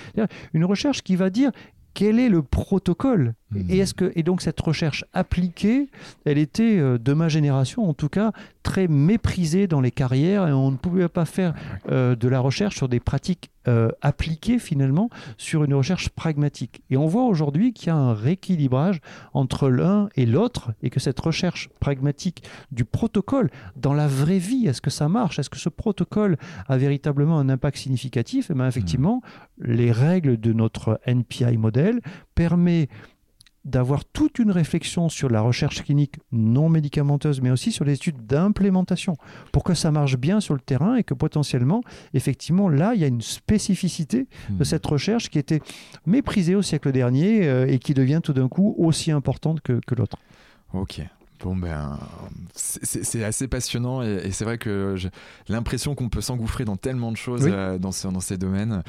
[0.55, 1.53] Une recherche qui va dire
[1.93, 3.35] quel est le protocole
[3.69, 5.89] et, est-ce que, et donc cette recherche appliquée,
[6.25, 8.33] elle était, euh, de ma génération en tout cas,
[8.63, 11.55] très méprisée dans les carrières et on ne pouvait pas faire
[11.91, 16.83] euh, de la recherche sur des pratiques euh, appliquées finalement sur une recherche pragmatique.
[16.91, 19.01] Et on voit aujourd'hui qu'il y a un rééquilibrage
[19.35, 22.43] entre l'un et l'autre et que cette recherche pragmatique
[22.73, 25.39] du protocole dans la vraie vie, est-ce que ça marche?
[25.39, 26.39] Est-ce que ce protocole
[26.69, 28.51] a véritablement un impact significatif?
[28.51, 29.23] Et eh bien effectivement,
[29.61, 32.01] les règles de notre NPI modèle
[32.35, 32.91] permettent
[33.65, 38.27] d'avoir toute une réflexion sur la recherche clinique non médicamenteuse, mais aussi sur les études
[38.27, 39.17] d'implémentation,
[39.53, 41.83] pour que ça marche bien sur le terrain et que potentiellement,
[42.15, 44.65] effectivement, là, il y a une spécificité de hmm.
[44.65, 45.61] cette recherche qui était
[46.07, 49.95] méprisée au siècle dernier euh, et qui devient tout d'un coup aussi importante que, que
[49.95, 50.17] l'autre.
[50.73, 51.01] Ok,
[51.43, 51.99] Bon ben,
[52.55, 55.11] c'est assez passionnant et, c'est vrai que j'ai
[55.49, 58.85] l'impression qu'on peut s'engouffrer dans tellement de choses euh, dans, dans, ces domaines.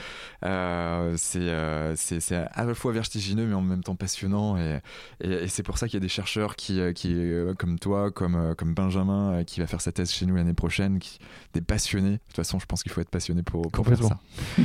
[0.46, 4.80] Euh, euh, c'est à la fois vertigineux mais en même temps passionnant et,
[5.22, 7.16] et, c'est pour ça qu'il y a des chercheurs qui, qui
[7.58, 11.18] comme toi, comme, comme Benjamin, qui va faire sa thèse chez nous l'année prochaine, qui,
[11.54, 12.14] des passionnés.
[12.14, 14.20] De toute façon, je pense qu'il faut être passionné pour, pour faire ça.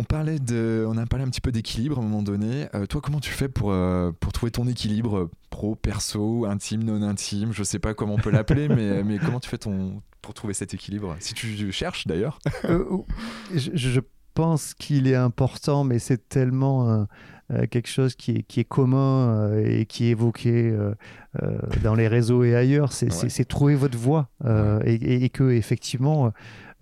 [0.00, 2.68] On parlait de, on a parlé un petit peu d'équilibre à un moment donné.
[2.74, 7.02] Euh, toi, comment tu fais pour euh, pour trouver ton équilibre pro, perso, intime, non
[7.02, 7.52] intime?
[7.52, 10.54] Je sais pas comment on peut l'appeler, mais mais comment tu fais ton pour trouver
[10.54, 11.16] cet équilibre?
[11.20, 12.38] Si tu cherches d'ailleurs.
[12.64, 12.96] Euh,
[13.54, 14.00] je,
[14.32, 17.06] pense qu'il est important, mais c'est tellement
[17.70, 20.72] quelque chose qui est, qui est commun et qui est évoqué
[21.82, 24.30] dans les réseaux et ailleurs, c'est trouver votre voie
[24.86, 26.30] et, et, et, que effectivement euh,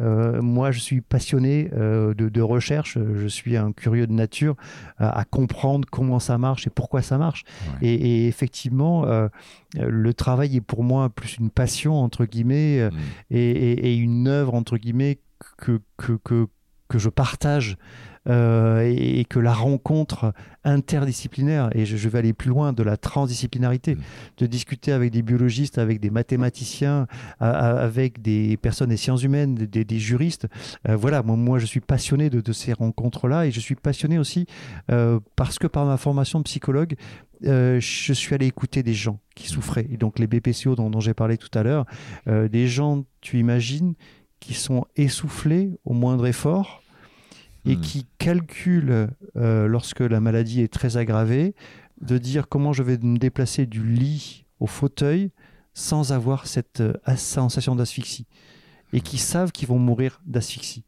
[0.01, 2.99] moi, je suis passionné euh, de, recherche.
[2.99, 4.57] Je suis un curieux de nature
[4.99, 7.45] à, comprendre comment ça marche et pourquoi ça marche.
[7.83, 9.29] Et, effectivement, euh,
[9.77, 12.97] le travail est pour moi plus une passion entre guillemets mm.
[13.31, 15.19] et, une œuvre entre guillemets
[15.57, 16.47] que que, que,
[16.89, 17.77] que je partage
[18.29, 20.33] euh, et, que la rencontre
[20.65, 24.01] interdisciplinaire, et je, vais aller plus loin, de la transdisciplinarité, mm.
[24.39, 27.07] de discuter avec des biologistes, avec des mathématiciens,
[27.41, 30.47] avec des personnes des sciences humaines, des, juristes.
[30.89, 34.47] Euh, voilà, moi, moi, je suis passionné de, ces rencontres-là et je suis passionné aussi
[34.91, 36.95] euh, parce que par ma formation de psychologue,
[37.43, 39.55] je suis allé écouter des gens qui mm.
[39.55, 39.87] souffraient.
[39.91, 41.87] Et donc les BPCO dont, dont j'ai parlé tout à l'heure,
[42.27, 43.95] des gens, tu imagines,
[44.41, 46.83] qui sont essoufflés au moindre effort,
[47.69, 47.81] et hmm.
[47.81, 51.55] qui calcule, euh, lorsque la maladie est très aggravée,
[52.01, 55.31] de dire comment je vais me déplacer du lit au fauteuil
[55.75, 58.27] sans avoir cette euh, sensation d'asphyxie.
[58.95, 60.85] Et qui savent qu'ils vont mourir d'asphyxie.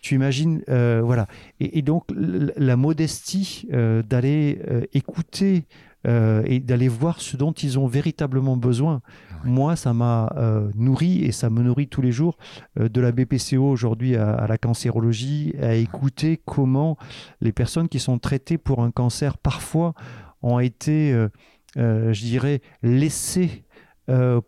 [0.00, 1.26] Tu imagines, euh, voilà.
[1.60, 4.62] Et, donc, la modestie d'aller
[4.94, 5.66] écouter
[6.06, 9.02] et d'aller voir ce dont ils ont véritablement besoin
[9.44, 12.36] moi, ça m'a euh, nourri et ça me nourrit tous les jours
[12.78, 16.96] euh, de la BPCO aujourd'hui à, la cancérologie, à écouter comment
[17.40, 19.94] les personnes qui sont traitées pour un cancer parfois
[20.42, 23.64] ont été, euh, je dirais, laissées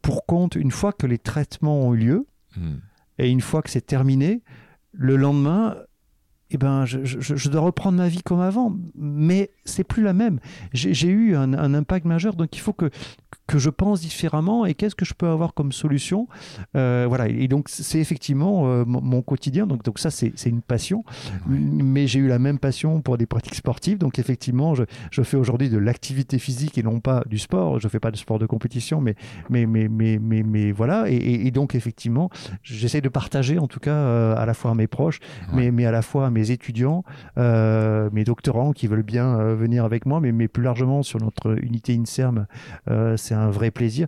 [0.01, 2.27] pour compte une fois que les traitements ont eu lieu
[2.57, 2.77] hmm.
[3.19, 4.43] et une fois que c'est terminé.
[4.93, 5.77] Le lendemain,
[6.51, 10.41] eh ben, je, dois reprendre ma vie comme avant, mais c'est plus la même.
[10.73, 12.91] J'ai eu un, un, impact majeur, donc il faut que,
[13.47, 16.29] que je pense différemment et qu'est-ce que je peux avoir comme solution.
[16.77, 19.67] Euh, voilà, et donc c'est effectivement euh, mon quotidien.
[19.67, 21.05] Donc, donc ça, c'est une passion.
[21.47, 23.99] Mais j'ai eu la même passion pour des pratiques sportives.
[23.99, 27.81] Donc effectivement, je, je fais aujourd'hui de l'activité physique et non pas du sport.
[27.81, 29.15] Je fais pas de sport de compétition, mais,
[29.49, 31.07] mais, mais, mais, mais, mais voilà.
[31.09, 32.31] Et, donc effectivement,
[32.63, 35.19] j'essaie de partager en tout cas euh, à la fois à mes proches,
[35.53, 37.05] mais, mais à la fois à mes étudiants,
[37.37, 42.47] mes doctorants qui veulent bien venir avec moi, mais, plus largement sur notre unité INSERM.
[43.17, 44.07] c'est un vrai plaisir.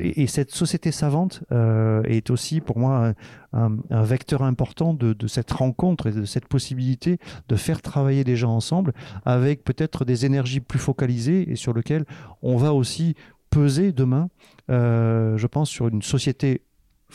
[0.00, 3.12] et, cette société savante euh, est aussi pour moi
[3.52, 8.54] un, vecteur important de, cette rencontre et de cette possibilité de faire travailler des gens
[8.54, 8.92] ensemble
[9.24, 12.04] avec peut-être des énergies plus focalisées et sur lesquelles
[12.42, 13.14] on va aussi
[13.50, 14.28] peser demain,
[14.70, 16.62] euh, je pense, sur une société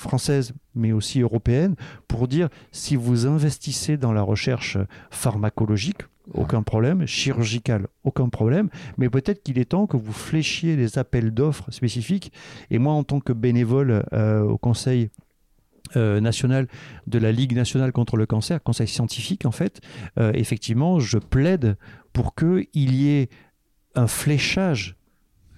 [0.01, 1.75] française mais aussi européenne
[2.07, 4.77] pour dire si vous investissez dans la recherche
[5.09, 6.01] pharmacologique,
[6.33, 11.31] aucun problème, chirurgical, aucun problème, mais peut-être qu'il est temps que vous fléchiez des appels
[11.31, 12.31] d'offres spécifiques.
[12.69, 15.09] Et moi, en tant que bénévole euh, au Conseil
[15.97, 16.67] euh, national
[17.07, 19.81] de la Ligue nationale contre le cancer, conseil scientifique en fait,
[20.19, 21.75] euh, effectivement, je plaide
[22.13, 23.29] pour qu'il y ait
[23.95, 24.95] un fléchage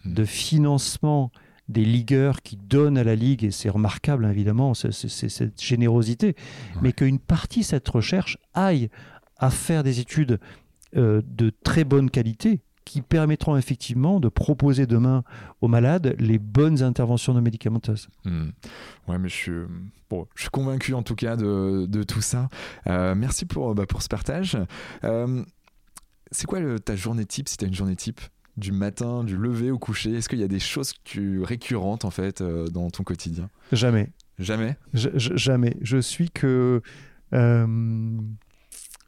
[0.06, 1.32] de financement
[1.69, 6.35] des ligueurs qui donnent à la Ligue, et c'est remarquable évidemment, c'est cette générosité,
[6.81, 8.90] mais qu'une partie de cette recherche aille
[9.38, 10.40] à faire des études
[10.95, 15.23] euh, de très bonne qualité qui permettront effectivement de proposer demain
[15.61, 18.10] aux malades les bonnes interventions non médicamenteuses.
[18.26, 18.49] Hmm.
[19.07, 19.61] Ouais, mais je suis,
[20.10, 22.49] bon, je suis convaincu en tout cas de, de tout ça.
[22.88, 24.57] Euh, merci pour, bah, pour ce partage.
[25.03, 25.44] Euh,
[26.31, 28.19] c'est quoi ta journée type, si tu as une journée type?
[28.57, 32.11] Du matin, du lever au coucher Est-ce qu'il y a des choses que, récurrentes en
[32.11, 33.49] fait dans ton quotidien?
[33.71, 34.09] Jamais.
[34.39, 34.77] Jamais?
[34.93, 35.75] Jamais.
[35.81, 36.81] Je suis que
[37.34, 37.65] euh,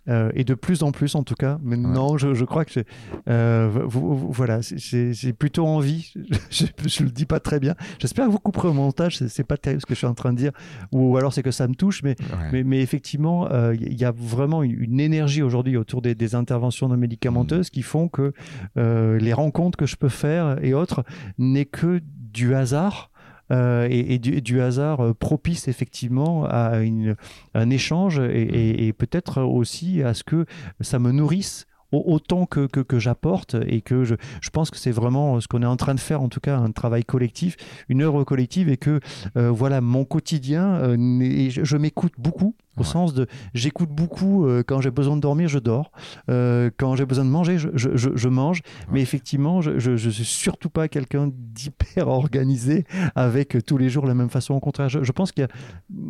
[0.07, 1.57] et de plus en plus en tout cas.
[1.63, 2.83] Mais non, je, je, crois que
[3.27, 6.13] euh, voilà, j'ai plutôt envie.
[6.49, 7.75] je, ne le dis pas très bien.
[7.99, 9.17] J'espère que vous couperez au montage.
[9.27, 10.51] C'est pas terrible ce que je suis en train de dire,
[10.91, 12.03] ou alors c'est que ça me touche.
[12.03, 12.15] Mais
[12.51, 16.87] mais, mais, effectivement, euh, il y a vraiment une, énergie aujourd'hui autour des, des, interventions
[16.87, 17.71] non médicamenteuses mm.
[17.71, 18.33] qui font que
[18.77, 21.03] euh, les rencontres que je peux faire et autres
[21.37, 23.11] n'est que du hasard.
[23.51, 27.15] Euh, et, du, hasard euh, propice effectivement à une,
[27.53, 30.45] un échange et, et peut-être aussi à ce que
[30.81, 35.39] ça me nourrisse autant que, que, j'apporte et que je, je pense que c'est vraiment
[35.39, 37.55] ce qu'on est en train de faire, en tout cas un travail collectif,
[37.87, 38.99] une œuvre collective et que
[39.35, 45.15] voilà mon quotidien, je m'écoute beaucoup au sens de j'écoute beaucoup euh, quand j'ai besoin
[45.15, 45.91] de dormir, je dors.
[46.29, 48.61] Euh, quand j'ai besoin de manger, je, je, je, mange.
[48.91, 52.85] Mais effectivement, je ne suis surtout pas quelqu'un d'hyper organisé
[53.15, 54.53] avec tous les jours la même façon.
[54.53, 55.47] Au contraire, je, pense qu'il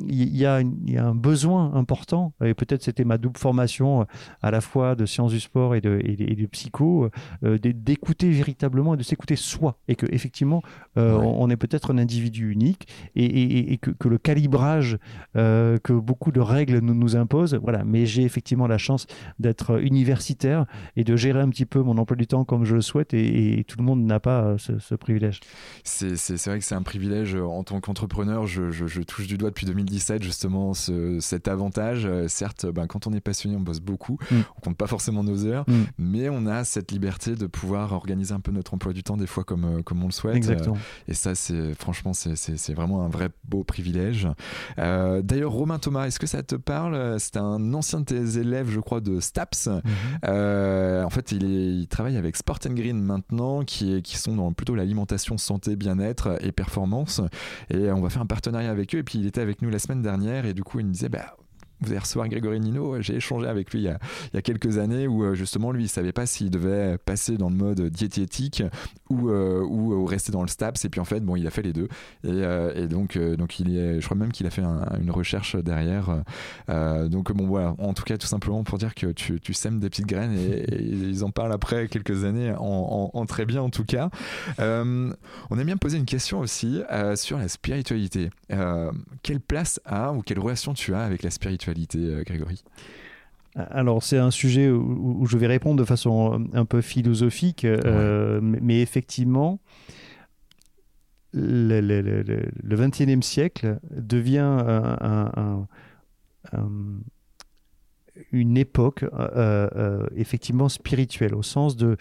[0.07, 4.05] y, y, a un besoin important, et peut-être c'était ma double formation euh,
[4.41, 7.09] à la fois de sciences du sport et de, et de, psycho,
[7.41, 9.77] d'écouter véritablement et de s'écouter soi.
[9.87, 10.61] Et que effectivement,
[10.95, 14.97] on, est peut-être un individu unique et, et que, que, le calibrage
[15.33, 17.55] que beaucoup de règles nous, nous imposent.
[17.55, 17.83] Voilà.
[17.83, 19.07] Mais j'ai effectivement la chance
[19.39, 20.65] d'être universitaire
[20.95, 23.63] et de gérer un petit peu mon emploi du temps comme je le souhaite et,
[23.67, 25.39] tout le monde n'a pas euh, ce, privilège.
[25.83, 26.15] C'est
[26.45, 28.45] vrai que c'est un privilège en tant qu'entrepreneur.
[28.47, 32.05] Je, je, touche du doigt depuis 2017 justement cet avantage.
[32.05, 34.17] Euh, certes, ben, quand on est passionné, on bosse beaucoup.
[34.31, 34.35] Mm.
[34.57, 35.73] On compte pas forcément nos heures, mm.
[35.97, 39.27] mais on a cette liberté de pouvoir organiser un peu notre emploi du temps des
[39.27, 40.35] fois comme, euh, comme on le souhaite.
[40.35, 40.77] Exactement.
[41.07, 44.27] Et ça, c'est franchement, c'est vraiment un vrai beau privilège.
[44.77, 48.79] D'ailleurs, Romain Thomas, est-ce que ça te parle, c'est un ancien de tes élèves, je
[48.79, 49.67] crois, de STAPS.
[49.67, 49.81] Mhm.
[50.27, 54.75] Euh, en fait, il, travaille avec Sport and Green maintenant, qui, qui sont dans plutôt
[54.75, 57.21] l'alimentation, santé, bien-être et performance.
[57.69, 58.99] Et on va faire un partenariat avec eux.
[58.99, 60.45] Et puis, il était avec nous la semaine dernière.
[60.45, 61.35] Et du coup, il me disait, bah,
[61.81, 63.01] vous allez recevoir Grégory Nino.
[63.01, 63.85] J'ai échangé avec lui il
[64.33, 67.49] y, a, quelques années où euh, justement lui il savait pas s'il devait passer dans
[67.49, 68.63] le mode diététique
[69.09, 70.85] ou, euh, ou, rester dans le STAPS.
[70.85, 71.87] Et puis en fait, bon, il a fait les deux.
[72.23, 76.23] Et, euh, donc, donc il est, je crois même qu'il a fait une recherche derrière.
[76.67, 77.75] donc bon, voilà.
[77.79, 80.65] En tout cas, tout simplement pour dire que tu, tu sèmes des petites graines et,
[80.75, 84.09] ils en parlent après quelques années en, en, très bien en tout cas.
[84.59, 85.13] on
[85.51, 86.81] aime bien poser une question aussi
[87.15, 88.29] sur la spiritualité.
[89.23, 91.64] quelle place a ou quelle relation tu as avec la spiritualité?
[91.95, 92.63] Euh, Grégory
[93.55, 98.41] alors c'est un sujet où, je vais répondre de façon euh, un peu philosophique, euh,
[98.41, 99.61] mais, effectivement,
[101.31, 104.57] le, le, 21e siècle devient
[108.33, 109.05] une époque
[110.17, 111.95] effectivement spirituelle, au sens de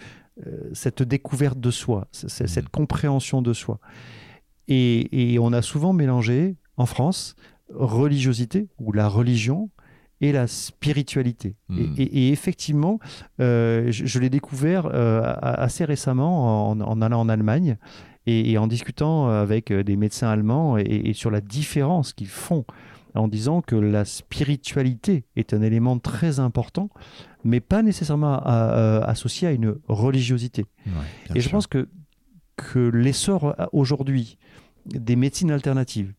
[0.73, 2.69] cette découverte de soi, cette mmh.
[2.69, 3.79] compréhension de soi.
[4.67, 7.37] et, on a souvent mélangé en France
[7.73, 9.69] religiosité ou la religion
[10.21, 11.55] et la spiritualité.
[11.69, 12.33] Et, hmm.
[12.33, 12.99] effectivement,
[13.39, 17.77] euh, je, l'ai découvert euh, assez récemment en, allant en Allemagne
[18.25, 22.65] et, en discutant avec des médecins allemands et, sur la différence qu'ils font
[23.13, 26.89] en disant que la spiritualité est un élément très important,
[27.43, 30.65] mais pas nécessairement associé à une religiosité.
[31.33, 31.87] et je pense que,
[32.55, 34.37] que l'essor aujourd'hui
[34.85, 36.13] des médecines alternatives,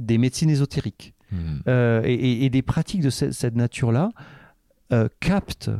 [0.00, 1.36] des médecines ésotériques hmm.
[1.68, 4.10] euh, et, des pratiques de cette, nature-là
[4.92, 5.70] euh, captent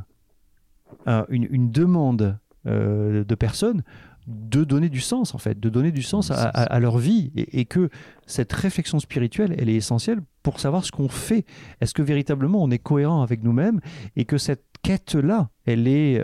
[1.07, 3.83] euh, une, demande de personnes
[4.27, 7.89] de donner du sens, en fait, de donner du sens à, leur vie, et, que
[8.27, 11.47] cette réflexion spirituelle, elle est essentielle pour savoir ce qu'on fait.
[11.81, 13.81] Est-ce que véritablement on est cohérent avec nous-mêmes,
[14.17, 16.23] et que cette quête-là, elle est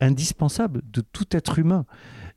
[0.00, 1.84] indispensable de tout être humain,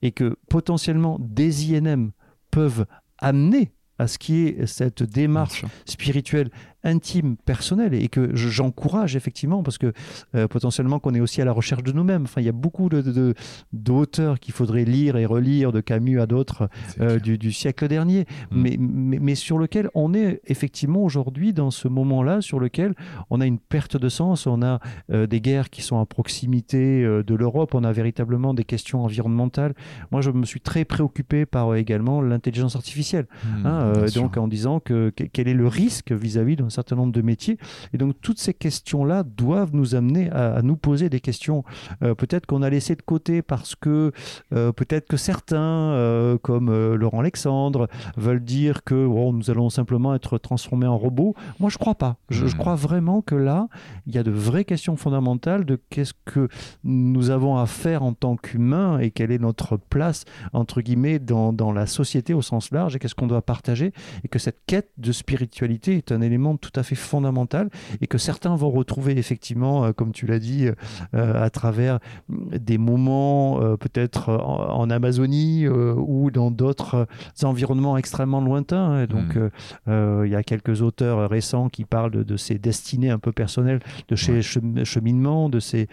[0.01, 2.11] et que potentiellement des INM
[2.51, 2.85] peuvent
[3.19, 6.49] amener à ce qui est cette démarche spirituelle
[6.83, 9.93] intime, personnelle, et que j'encourage effectivement, parce que
[10.35, 12.23] euh, potentiellement qu'on est aussi à la recherche de nous-mêmes.
[12.23, 13.33] Enfin, il y a beaucoup de,
[13.73, 16.69] d'auteurs qu'il faudrait lire et relire, de Camus à d'autres
[17.01, 18.61] euh, du, siècle dernier, mm.
[18.61, 18.77] mais,
[19.19, 22.93] mais, sur lequel on est effectivement aujourd'hui dans ce moment-là, sur lequel
[23.29, 24.79] on a une perte de sens, on a
[25.11, 29.73] euh, des guerres qui sont à proximité de l'Europe, on a véritablement des questions environnementales.
[30.11, 33.27] Moi, je me suis très préoccupé par également l'intelligence artificielle.
[33.43, 33.65] Mm.
[33.65, 37.57] Hein, donc en disant que, quel est le risque vis-à-vis d'un certain nombre de métiers.
[37.93, 41.63] Et donc toutes ces questions-là doivent nous amener à, nous poser des questions.
[42.03, 44.11] Euh, peut-être qu'on a laissé de côté parce que
[44.53, 47.87] euh, peut-être que certains, comme Laurent Alexandre,
[48.17, 51.35] veulent dire que nous allons simplement être transformés en robots.
[51.59, 52.17] Moi, je crois pas.
[52.29, 52.59] Je, je, hmm.
[52.59, 53.67] crois vraiment que là,
[54.07, 56.47] il y a de vraies questions fondamentales de qu'est-ce que
[56.83, 61.53] nous avons à faire en tant qu'humains et quelle est notre place, entre guillemets, dans,
[61.53, 63.93] dans la société au sens large et qu'est-ce qu'on doit partager
[64.23, 67.69] et que cette quête de spiritualité est un élément tout à fait fondamental
[68.01, 70.67] et que certains vont retrouver effectivement, euh, comme tu l'as dit,
[71.15, 71.99] euh, à travers
[72.29, 77.05] des moments euh, peut-être en, Amazonie ou dans d'autres
[77.43, 79.05] environnements extrêmement lointains.
[79.05, 80.25] donc hmm.
[80.25, 84.15] il y a quelques auteurs récents qui parlent de, ces destinées un peu personnelles, de
[84.15, 85.87] ces cheminements, de ces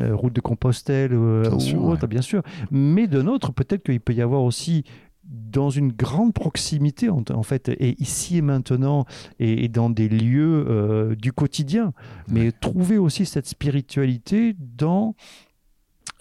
[0.00, 2.42] routes de Compostelle ou autres, bien sûr.
[2.70, 4.84] Mais de notre, peut-être qu'il peut y avoir aussi
[5.28, 9.06] dans une grande proximité en, fait, et ici et maintenant,
[9.38, 11.92] et, dans des lieux euh, du quotidien,
[12.28, 15.14] mais trouver aussi cette spiritualité dans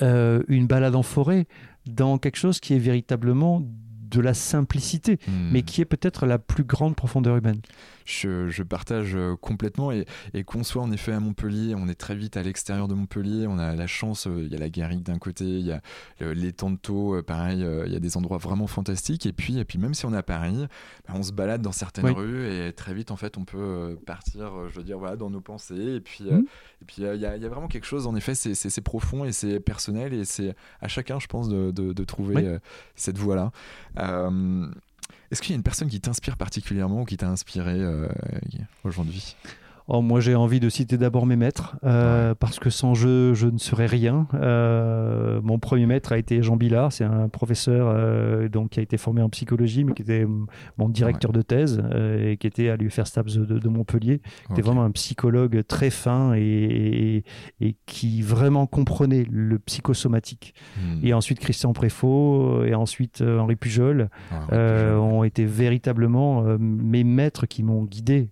[0.02, 1.48] euh, une balade en forêt,
[1.86, 5.50] dans quelque chose qui est véritablement de la simplicité, hmm.
[5.52, 7.62] mais qui est peut-être la plus grande profondeur humaine
[8.06, 10.06] je, partage euh, complètement et,
[10.46, 13.58] qu'on soit en effet à Montpellier, on est très vite à l'extérieur de Montpellier, on
[13.58, 15.82] a la chance, euh, il y a la Garrigue d'un côté, il y a
[16.22, 19.94] les Tantos, pareil, il y a des endroits vraiment fantastiques et puis, et puis même
[19.94, 20.66] si on est à Paris,
[21.08, 23.96] bah, on se balade dans certaines rues et très vite en fait on peut euh,
[23.96, 26.46] partir, je veux dire, voilà, dans nos pensées et puis mmh.
[26.82, 30.14] et puis il y, a, vraiment quelque chose, en effet, c'est profond et c'est personnel
[30.14, 32.58] et c'est à chacun, je pense, de, de, trouver
[32.96, 33.52] cette voie-là.
[35.36, 38.08] Est-ce qu'il y a une personne qui t'inspire particulièrement ou qui t'a inspiré euh,
[38.86, 39.36] aujourd'hui?
[39.88, 43.46] Oh, moi, j'ai envie de citer d'abord mes maîtres, euh, parce que sans eux, je
[43.46, 44.28] ne serais rien.
[44.34, 48.84] Euh, mon premier maître a été Jean Billard, c'est un professeur euh, donc, qui a
[48.84, 50.26] été formé en psychologie, mais qui était
[50.78, 51.84] mon directeur de thèse
[52.20, 54.22] et qui était à l'UFR Stabs de, Montpellier.
[54.48, 57.24] Qui était vraiment un psychologue très fin et,
[57.62, 60.56] et, qui vraiment comprenait le psychosomatique.
[60.78, 61.06] Hmm.
[61.06, 67.62] Et ensuite, Christian Préfaux et ensuite Henri Pujol ah, ont été véritablement mes maîtres qui
[67.62, 68.32] m'ont guidé.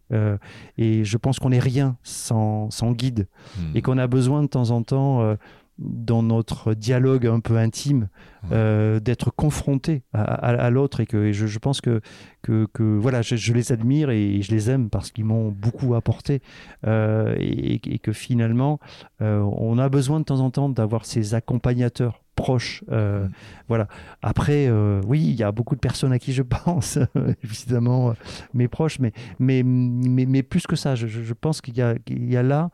[0.78, 3.28] et je pense qu'on n'est rien sans, guide
[3.76, 3.82] et hmm.
[3.82, 5.36] qu'on a besoin de temps en temps, euh,
[5.78, 8.08] dans notre dialogue un peu intime,
[8.54, 12.00] euh, d'être confronté à, l'autre et que je, pense que,
[12.42, 12.68] que,
[12.98, 16.42] voilà, je, les admire et je les aime parce qu'ils m'ont beaucoup apporté
[16.88, 18.80] euh, et, que finalement,
[19.20, 22.84] on a besoin de temps en temps d'avoir ces accompagnateurs proche.
[22.92, 23.32] Euh, mm.
[23.68, 23.88] Voilà.
[24.22, 27.00] Après, euh, oui, il y a beaucoup de personnes à qui je pense,
[27.44, 28.14] évidemment, euh,
[28.54, 32.44] mes proches, mais, mais, mais, plus que ça, je, pense qu'il y a, y a
[32.44, 32.70] là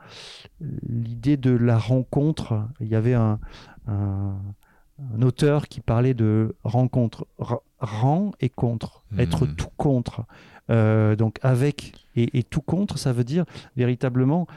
[0.87, 2.67] l'idée de la rencontre.
[2.79, 3.39] Il y avait un,
[3.87, 4.35] un,
[5.21, 7.27] auteur qui parlait de rencontre,
[7.79, 9.55] rang et contre, être mm.
[9.55, 10.25] tout contre.
[10.69, 13.45] donc avec et, et, tout contre, ça veut dire
[13.77, 14.47] véritablement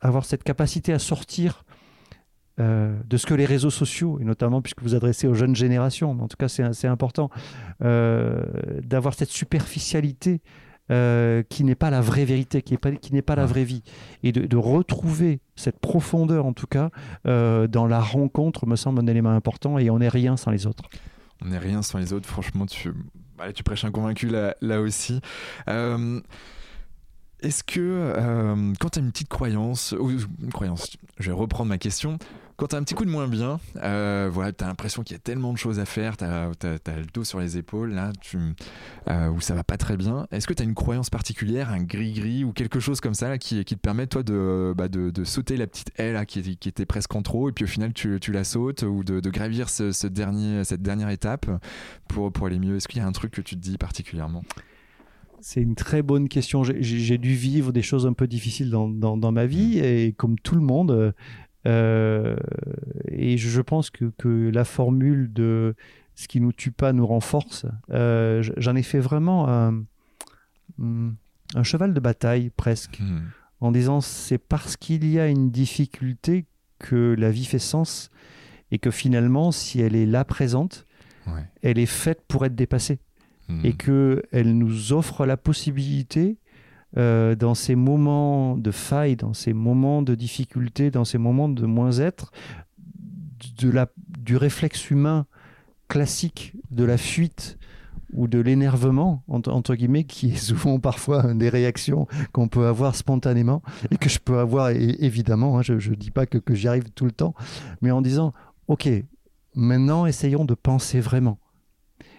[0.00, 1.64] avoir cette capacité à sortir
[2.62, 6.10] euh, de ce que les réseaux sociaux, et notamment puisque vous adressez aux jeunes générations,
[6.12, 7.28] en tout cas c'est important,
[7.82, 8.44] euh,
[8.82, 10.40] d'avoir cette superficialité
[10.90, 12.74] euh, qui n'est pas la vraie vérité, qui
[13.12, 13.82] n'est pas, la vraie vie,
[14.22, 16.90] et de, retrouver cette profondeur en tout cas
[17.24, 20.84] dans la rencontre me semble un élément important, et on n'est rien sans les autres.
[21.44, 22.92] On n'est rien sans les autres, franchement, tu,
[23.54, 25.20] tu prêches un convaincu là, là aussi.
[27.42, 28.14] Est-ce que
[28.80, 32.18] quand tu as une petite croyance, une croyance, je vais reprendre ma question,
[32.62, 35.20] quand t'as un petit coup de moins bien, euh, voilà, t'as l'impression qu'il y a
[35.20, 38.38] tellement de choses à faire, t'as as, le dos sur les épaules, là, tu,
[39.08, 40.28] euh, où ça va pas très bien.
[40.30, 43.74] Est-ce que t'as une croyance particulière, un gris-gris ou quelque chose comme ça qui, te
[43.74, 47.48] permet, toi, de, bah, de, sauter la petite aile qui, qui, était presque en trop
[47.48, 51.46] et puis au final, tu, tu la sautes ou de, gravir cette dernière étape
[52.06, 52.76] pour, pour aller mieux?
[52.76, 54.44] Est-ce qu'il y a un truc que tu te dis particulièrement?
[55.42, 56.62] C'est une très bonne question.
[56.64, 59.84] J'ai dû vivre des choses un peu difficiles dans, dans, dans ma vie mmh.
[59.84, 61.14] et comme tout le monde,
[61.66, 62.36] euh,
[63.08, 65.74] et je pense que, que, la formule de
[66.14, 69.84] ce qui nous tue pas nous renforce, euh, j'en ai fait vraiment un,
[70.80, 73.20] un, cheval de bataille presque, hmm.
[73.60, 76.46] en disant c'est parce qu'il y a une difficulté
[76.78, 78.10] que la vie fait sens
[78.70, 80.86] et que finalement, si elle est là présente,
[81.62, 82.98] elle est faite pour être dépassée.
[83.52, 83.66] Hmm.
[83.66, 86.38] Et qu'elle nous offre la possibilité
[86.96, 91.66] euh, dans ces moments de faille, dans ces moments de difficulté, dans ces moments de
[91.66, 92.32] moins-être,
[93.58, 93.88] de la,
[94.18, 95.26] du réflexe humain
[95.88, 97.58] classique de la fuite
[98.12, 103.62] ou de l'énervement, entre, guillemets, qui est souvent parfois des réactions qu'on peut avoir spontanément
[103.90, 106.90] et que je peux avoir évidemment, hein, je ne dis pas que, que j'y arrive
[106.90, 107.34] tout le temps,
[107.80, 108.34] mais en disant,
[108.68, 108.88] OK,
[109.54, 111.38] maintenant essayons de penser vraiment.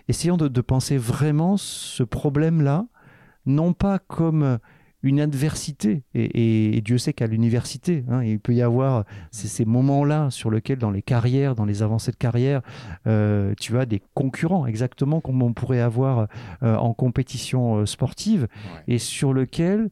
[0.08, 2.86] Essayons de, de penser vraiment ce problème-là
[3.46, 4.60] non pas comme
[5.04, 6.04] une adversité.
[6.16, 10.92] Et, Dieu sait qu'à l'université, hein, il peut y avoir ces, moments-là sur lesquels, dans
[10.92, 12.62] les carrières, dans les avancées de carrière,
[13.06, 16.28] euh, tu as des concurrents, exactement comme on pourrait avoir
[16.64, 18.48] euh, en compétition euh, sportive,
[18.88, 19.90] et sur lequel,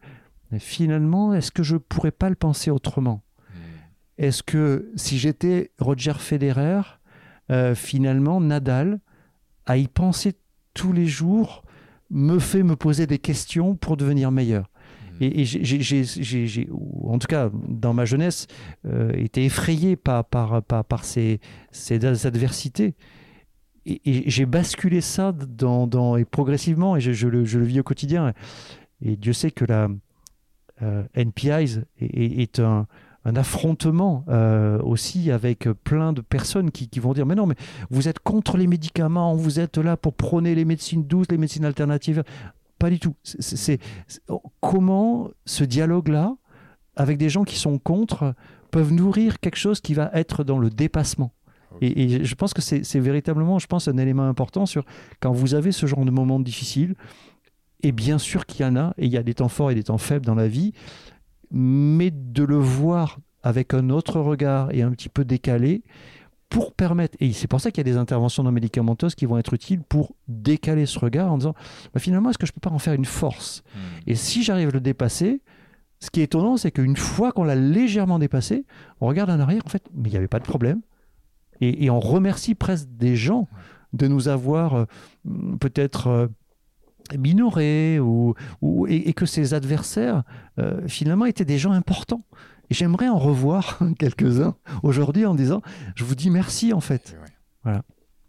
[0.57, 3.21] finalement, est-ce que je pourrais pas le penser autrement?
[3.49, 4.23] Hmm.
[4.23, 6.81] Est-ce que si j'étais Roger Federer,
[7.75, 9.01] finalement, Nadal,
[9.71, 10.33] à y penser
[10.73, 11.63] tous les jours,
[12.09, 14.69] me fait me poser des questions pour devenir meilleur.
[15.21, 15.23] Mmh.
[15.23, 16.69] Et, j'ai,
[17.05, 18.47] en tout cas, dans ma jeunesse,
[18.85, 21.39] euh, été effrayé par, par, par, ces,
[21.71, 22.95] ces, adversités.
[23.85, 27.83] Et, j'ai basculé ça dans, dans, et progressivement, et je, le, je, le, vis au
[27.83, 28.33] quotidien.
[29.01, 29.87] Et Dieu sait que la
[30.81, 32.87] euh, NPIs est, est, un,
[33.25, 37.55] un affrontement euh, aussi avec plein de personnes qui, vont dire mais non mais
[37.89, 41.65] vous êtes contre les médicaments, vous êtes là pour prôner les médecines douces, les médecines
[41.65, 42.23] alternatives.
[42.79, 43.15] Pas du tout.
[43.23, 43.79] C'est
[44.59, 46.35] comment ce dialogue-là
[46.95, 48.33] avec des gens qui sont contre
[48.71, 51.31] peuvent nourrir quelque chose qui va être dans le dépassement?
[51.79, 54.83] Et, je pense que c'est véritablement, je pense, un élément important sur
[55.19, 56.95] quand vous avez ce genre de moments difficiles.
[57.83, 59.75] Et bien sûr qu'il y en a, et il y a des temps forts et
[59.75, 60.73] des temps faibles dans la vie,
[61.51, 65.83] mais de le voir avec un autre regard et un petit peu décalé
[66.49, 69.37] pour permettre, et c'est pour ça qu'il y a des interventions non médicamenteuses qui vont
[69.37, 71.55] être utiles pour décaler ce regard en disant
[71.93, 73.63] bah, finalement, est-ce que je ne peux pas en faire une force?
[73.73, 73.79] Hmm.
[74.07, 75.41] Et si j'arrive à le dépasser,
[76.01, 78.65] ce qui est étonnant, c'est qu'une fois qu'on l'a légèrement dépassé,
[78.99, 80.81] on regarde en arrière, en fait, mais il n'y avait pas de problème.
[81.61, 83.47] Et, on remercie presque des gens
[83.93, 84.85] de nous avoir euh,
[85.59, 86.27] peut-être euh,
[87.17, 88.35] minorés ou,
[88.87, 90.23] et, que ces adversaires,
[90.59, 92.23] euh, finalement, étaient des gens importants.
[92.69, 95.61] Et j'aimerais en revoir quelques-uns aujourd'hui en disant,
[95.95, 97.17] je vous dis merci en fait.
[97.63, 97.83] Voilà.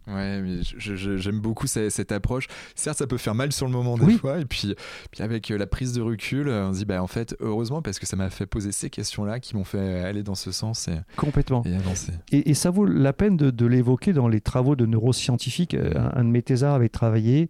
[0.07, 2.47] Ouais, mais j'aime beaucoup cette, approche.
[2.75, 4.75] Certes, ça peut faire mal sur le moment des fois, et puis,
[5.11, 7.81] puis avec euh, la prise de recul, euh, on se dit, bah en fait, heureusement,
[7.81, 10.87] parce que ça m'a fait poser ces questions-là qui m'ont fait aller dans ce sens
[10.87, 11.63] et, Complètement.
[11.65, 12.11] et avancer.
[12.31, 15.73] Et, ça vaut la peine de, l'évoquer dans les travaux de neuroscientifiques.
[15.73, 17.49] Euh, un, un de mes thésards avait travaillé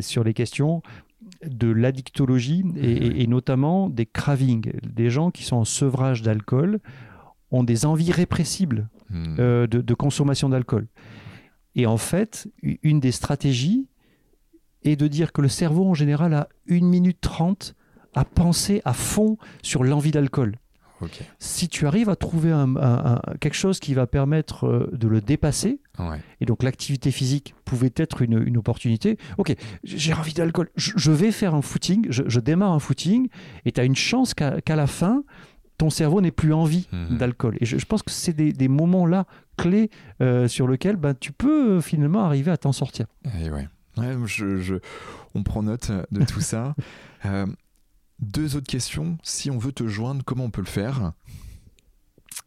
[0.00, 0.82] sur les questions
[1.46, 6.78] de l'addictologie et, et, notamment des cravings, des gens qui sont en sevrage d'alcool
[7.50, 9.36] ont des envies répressibles hmm.
[9.36, 10.86] de, de, consommation d'alcool.
[11.74, 13.88] Et en fait, une des stratégies
[14.82, 17.74] est de dire que le cerveau en général a une minute trente
[18.14, 20.56] à penser à fond sur l'envie d'alcool.
[21.38, 22.54] Si tu arrives à trouver
[23.40, 25.80] quelque chose qui va permettre euh, de le dépasser,
[26.40, 29.54] et donc l'activité physique pouvait être une, opportunité, ok,
[29.84, 33.28] j'ai envie d'alcool, je, vais faire un footing, je, démarre un footing,
[33.64, 35.24] et tu as une chance qu'à la fin,
[35.82, 37.18] ton cerveau n'ait plus envie mhm.
[37.18, 37.56] d'alcool.
[37.60, 39.26] Et je, pense que c'est des, moments-là
[39.56, 39.90] clés
[40.20, 43.06] euh, sur lesquels ben, tu peux euh, finalement arriver à t'en sortir.
[43.40, 43.66] Et ouais.
[44.26, 44.78] je,
[45.34, 46.74] on prend note de tout ça.
[47.24, 47.46] Euh,
[48.18, 49.16] deux autres questions.
[49.22, 51.12] Si on veut te joindre, comment on peut le faire?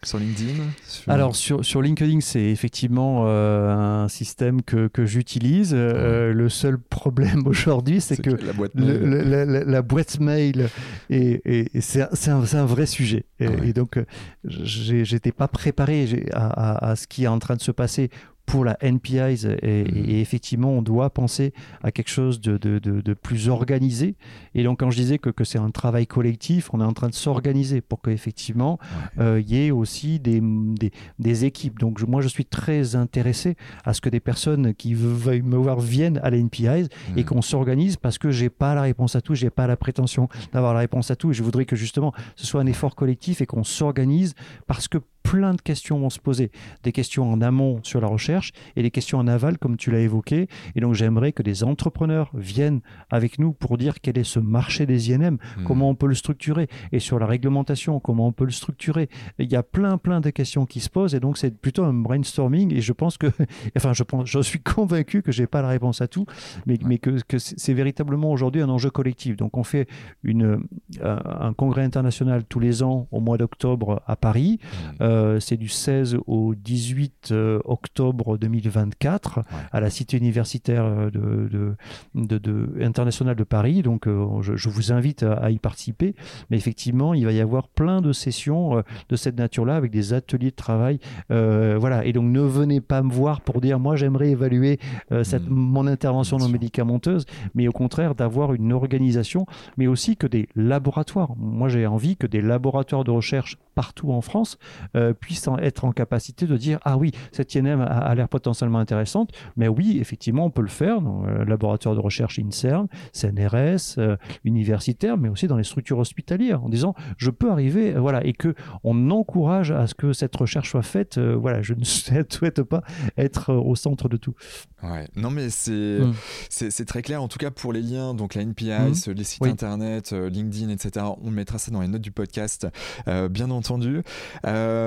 [0.03, 0.63] Sur LinkedIn
[1.07, 5.73] Alors sur, sur LinkedIn, c'est effectivement euh, un système que, que j'utilise.
[5.73, 10.69] Euh, le seul problème aujourd'hui, c'est que, la, boîte mail, la, boîte mail
[11.09, 13.25] et, c'est un, un, vrai sujet.
[13.39, 14.05] Et, donc, euh,
[14.43, 18.09] j'étais pas préparé à, à, ce qui est en train de se passer
[18.45, 21.53] pour la NPIs et, effectivement on doit penser
[21.83, 24.15] à quelque chose de, de, de, plus organisé.
[24.53, 27.09] Et donc quand je disais que, que c'est un travail collectif on est en train
[27.09, 28.79] de s'organiser pour qu'effectivement
[29.19, 31.79] euh, il y ait aussi des, des, des équipes.
[31.79, 35.79] Donc moi je suis très intéressé à ce que des personnes qui veulent me voir
[35.79, 37.23] viennent à la NPIs et mhm.
[37.25, 40.73] qu'on s'organise parce que j'ai pas la réponse à tout j'ai pas la prétention d'avoir
[40.73, 41.31] la réponse à tout.
[41.31, 44.33] Et je voudrais que justement ce soit un effort collectif et qu'on s'organise
[44.67, 46.51] parce que plein de questions vont se poser.
[46.83, 49.99] Des questions en amont sur la recherche et des questions en aval, comme tu l'as
[49.99, 50.47] évoqué.
[50.75, 54.85] Et donc, j'aimerais que des entrepreneurs viennent avec nous pour dire quel est ce marché
[54.85, 55.63] des INM, hmm.
[55.63, 59.09] comment on peut le structurer, et sur la réglementation, comment on peut le structurer.
[59.39, 61.93] Il y a plein, plein de questions qui se posent, et donc c'est plutôt un
[61.93, 62.71] brainstorming.
[62.73, 63.27] Et je pense que,
[63.75, 66.27] enfin, je, pense, je suis convaincu que j'ai pas la réponse à tout,
[66.67, 69.37] mais, mais que, que c'est véritablement aujourd'hui un enjeu collectif.
[69.37, 69.87] Donc, on fait
[70.23, 70.59] une,
[71.01, 74.59] euh, un congrès international tous les ans au mois d'octobre à Paris.
[74.61, 74.95] Hmm.
[75.01, 82.37] Euh, c'est du 16 au 18 euh, octobre 2024 à la Cité universitaire euh, de,
[82.37, 83.81] de, internationale de Paris.
[83.81, 86.15] Donc, je, vous invite à, y participer.
[86.49, 90.51] Mais effectivement, il va y avoir plein de sessions de cette nature-là avec des ateliers
[90.51, 90.99] de travail.
[91.29, 92.05] voilà.
[92.05, 94.79] Et donc, ne venez pas me voir pour dire moi, j'aimerais évaluer
[95.23, 95.53] cette, hmm.
[95.53, 99.45] mon intervention non médicamenteuse, mais au contraire, d'avoir une organisation,
[99.77, 101.35] mais aussi que des laboratoires.
[101.37, 104.57] Moi, j'ai envie que des laboratoires de recherche partout en France
[104.95, 109.31] euh, puissent être en capacité de dire ah oui cette INM a, l'air potentiellement intéressante
[109.57, 114.15] mais oui effectivement on peut le faire dans le laboratoire de recherche INSERM CNRS euh,
[114.43, 118.33] universitaire mais aussi dans les structures hospitalières en disant je peux arriver euh, voilà et
[118.33, 122.83] que on encourage à ce que cette recherche soit faite voilà je ne souhaite pas
[123.17, 124.35] être au centre de tout
[124.83, 126.13] ouais non mais c'est mmh.
[126.49, 129.11] c'est très clair en tout cas pour les liens donc la NPI mmh.
[129.11, 132.67] les sites internet LinkedIn etc on mettra ça dans les notes du podcast
[133.05, 134.03] bien entendu entendu.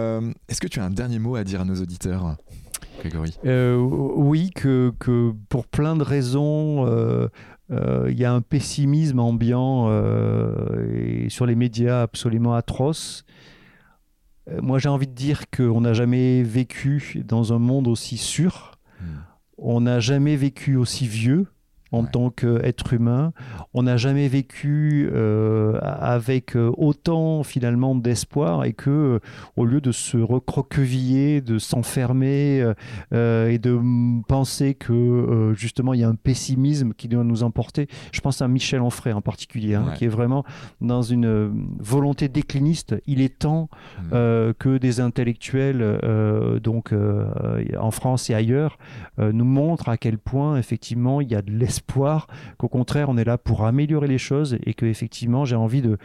[0.08, 2.36] Euh, est-ce que tu as un dernier mot à dire à nos auditeurs
[3.00, 3.34] Grégory?
[3.44, 7.28] Euh, Oui, que, que, pour plein de raisons, euh,
[7.70, 9.90] il y a un pessimisme ambiant
[10.94, 13.24] et sur les médias absolument atroce.
[14.62, 18.78] Moi, j'ai envie de dire qu'on n'a jamais vécu dans un monde aussi sûr.
[18.98, 19.04] Hmm.
[19.58, 21.46] On n'a jamais vécu aussi vieux.
[21.92, 23.32] En tant qu'être humain.
[23.74, 29.20] On n'a jamais vécu euh, avec euh, autant finalement d'espoir et que
[29.56, 32.72] au lieu de se recroqueviller, de s'enfermer
[33.12, 33.80] et de
[34.26, 38.48] penser que justement il y a un pessimisme qui doit nous emporter, je pense à
[38.48, 40.44] Michel Onfray en particulier, hein, qui est vraiment
[40.80, 42.96] dans une volonté décliniste.
[43.06, 43.68] Il est temps
[44.02, 44.10] mmh.
[44.58, 45.98] que des intellectuels,
[46.62, 46.92] donc
[47.78, 48.78] en France et ailleurs,
[49.18, 52.26] nous montrent à quel point effectivement il y a de l'espoir espoir,
[52.58, 55.96] qu'au contraire, on est là pour améliorer les choses et que effectivement, j'ai envie de,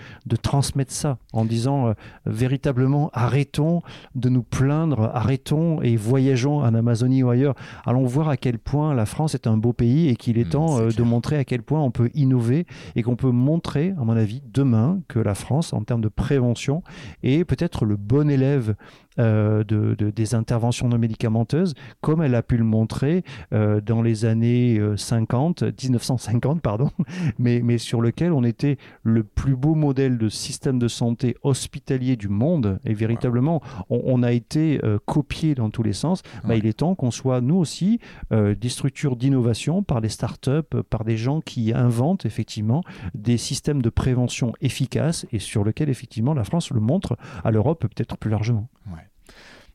[0.41, 1.93] transmettre ça en disant euh,
[2.25, 3.81] véritablement arrêtons
[4.15, 7.55] de nous plaindre, arrêtons et voyageons en Amazonie ou ailleurs.
[7.85, 10.49] Allons voir à quel point la France est un beau pays et qu'il est mmh,
[10.49, 14.03] temps euh, de montrer à quel point on peut innover et qu'on peut montrer, à
[14.03, 16.83] mon avis, demain que la France, en termes de prévention,
[17.23, 18.75] est peut-être le bon élève
[19.19, 23.23] euh, de, des interventions non médicamenteuses, comme elle a pu le montrer
[23.53, 26.89] euh, dans les années 50, euh, 1950, pardon,
[27.37, 32.15] mais, mais sur lequel on était le plus beau modèle de système de santé hospitalier
[32.15, 32.79] du monde.
[32.85, 36.21] Et véritablement, on, a été copié dans tous les sens.
[36.43, 37.99] Bah, il est temps qu'on soit, nous aussi,
[38.31, 42.83] des structures d'innovation par des startups, par des gens qui inventent effectivement
[43.13, 47.85] des systèmes de prévention efficaces et sur lesquels effectivement la France le montre à l'Europe
[47.87, 48.69] peut-être plus largement.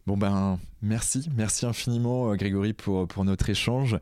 [0.08, 3.98] Bon ben merci, merci infiniment euh, Grégory pour, notre échange.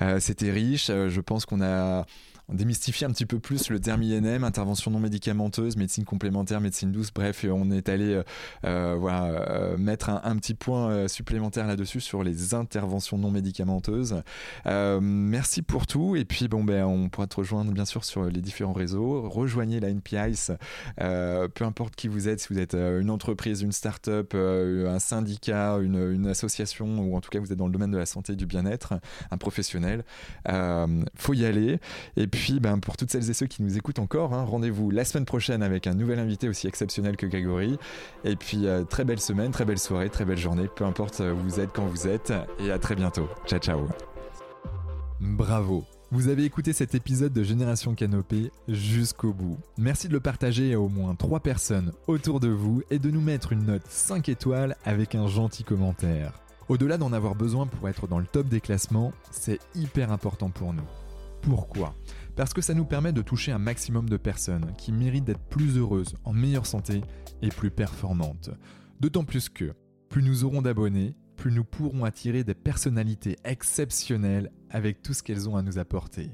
[0.00, 2.06] Euh, c'était riche, euh, je pense qu'on a
[2.52, 7.10] démystifier un petit peu plus le terme INM, intervention non médicamenteuse, médecine complémentaire, médecine douce,
[7.14, 8.22] bref, on est allé euh,
[8.64, 14.22] euh, euh, mettre un, petit point supplémentaire là-dessus sur les interventions non médicamenteuses.
[15.00, 18.40] merci pour tout, et puis bon, ben, on pourra te rejoindre bien sûr sur les
[18.40, 19.28] différents réseaux.
[19.28, 20.52] Rejoignez la NPICE,
[20.96, 26.12] peu importe qui vous êtes, si vous êtes une entreprise, une start-up, un syndicat, une,
[26.12, 28.36] une, association, ou en tout cas vous êtes dans le domaine de la santé et
[28.36, 28.94] du bien-être,
[29.30, 30.04] un professionnel,
[31.14, 31.78] faut y aller.
[32.16, 34.90] Et puis puis, ben, pour toutes celles et ceux qui nous écoutent encore, hein, rendez-vous
[34.90, 37.76] la semaine prochaine avec un nouvel invité aussi exceptionnel que Grégory.
[38.24, 41.36] Et puis, euh, très belle semaine, très belle soirée, très belle journée, peu importe où
[41.36, 42.32] vous êtes, quand vous êtes.
[42.58, 43.28] Et à très bientôt.
[43.46, 43.86] Ciao, ciao.
[45.20, 45.84] Bravo.
[46.10, 49.58] Vous avez écouté cet épisode de Génération Canopée jusqu'au bout.
[49.76, 53.20] Merci de le partager à au moins 3 personnes autour de vous et de nous
[53.20, 56.32] mettre une note 5 étoiles avec un gentil commentaire.
[56.70, 60.72] Au-delà d'en avoir besoin pour être dans le top des classements, c'est hyper important pour
[60.72, 60.88] nous.
[61.42, 61.94] Pourquoi?
[62.40, 65.76] Parce que ça nous permet de toucher un maximum de personnes qui méritent d'être plus
[65.76, 67.02] heureuses, en meilleure santé
[67.42, 68.48] et plus performantes.
[68.98, 69.74] D'autant plus que,
[70.08, 75.50] plus nous aurons d'abonnés, plus nous pourrons attirer des personnalités exceptionnelles avec tout ce qu'elles
[75.50, 76.30] ont à nous apporter.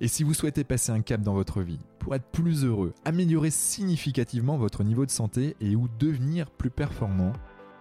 [0.00, 3.50] Et si vous souhaitez passer un cap dans votre vie, pour être plus heureux, améliorer
[3.50, 7.34] significativement votre niveau de santé et ou devenir plus performant,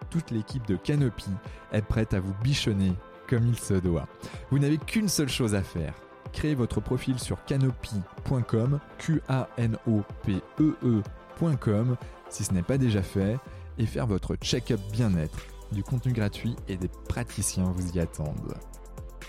[0.09, 1.31] toute l'équipe de Canopy
[1.71, 2.91] est prête à vous bichonner
[3.29, 4.09] comme il se doit.
[4.51, 5.93] Vous n'avez qu'une seule chose à faire,
[6.33, 11.95] créer votre profil sur canopy.com, Q-A-N-O-P-E-E.com,
[12.29, 13.37] si ce n'est pas déjà fait,
[13.77, 15.37] et faire votre check-up bien-être.
[15.71, 18.55] Du contenu gratuit et des praticiens vous y attendent.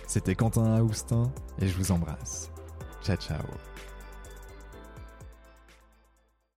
[0.07, 2.51] C'était Quentin Aoustin et je vous embrasse.
[3.03, 3.43] Ciao ciao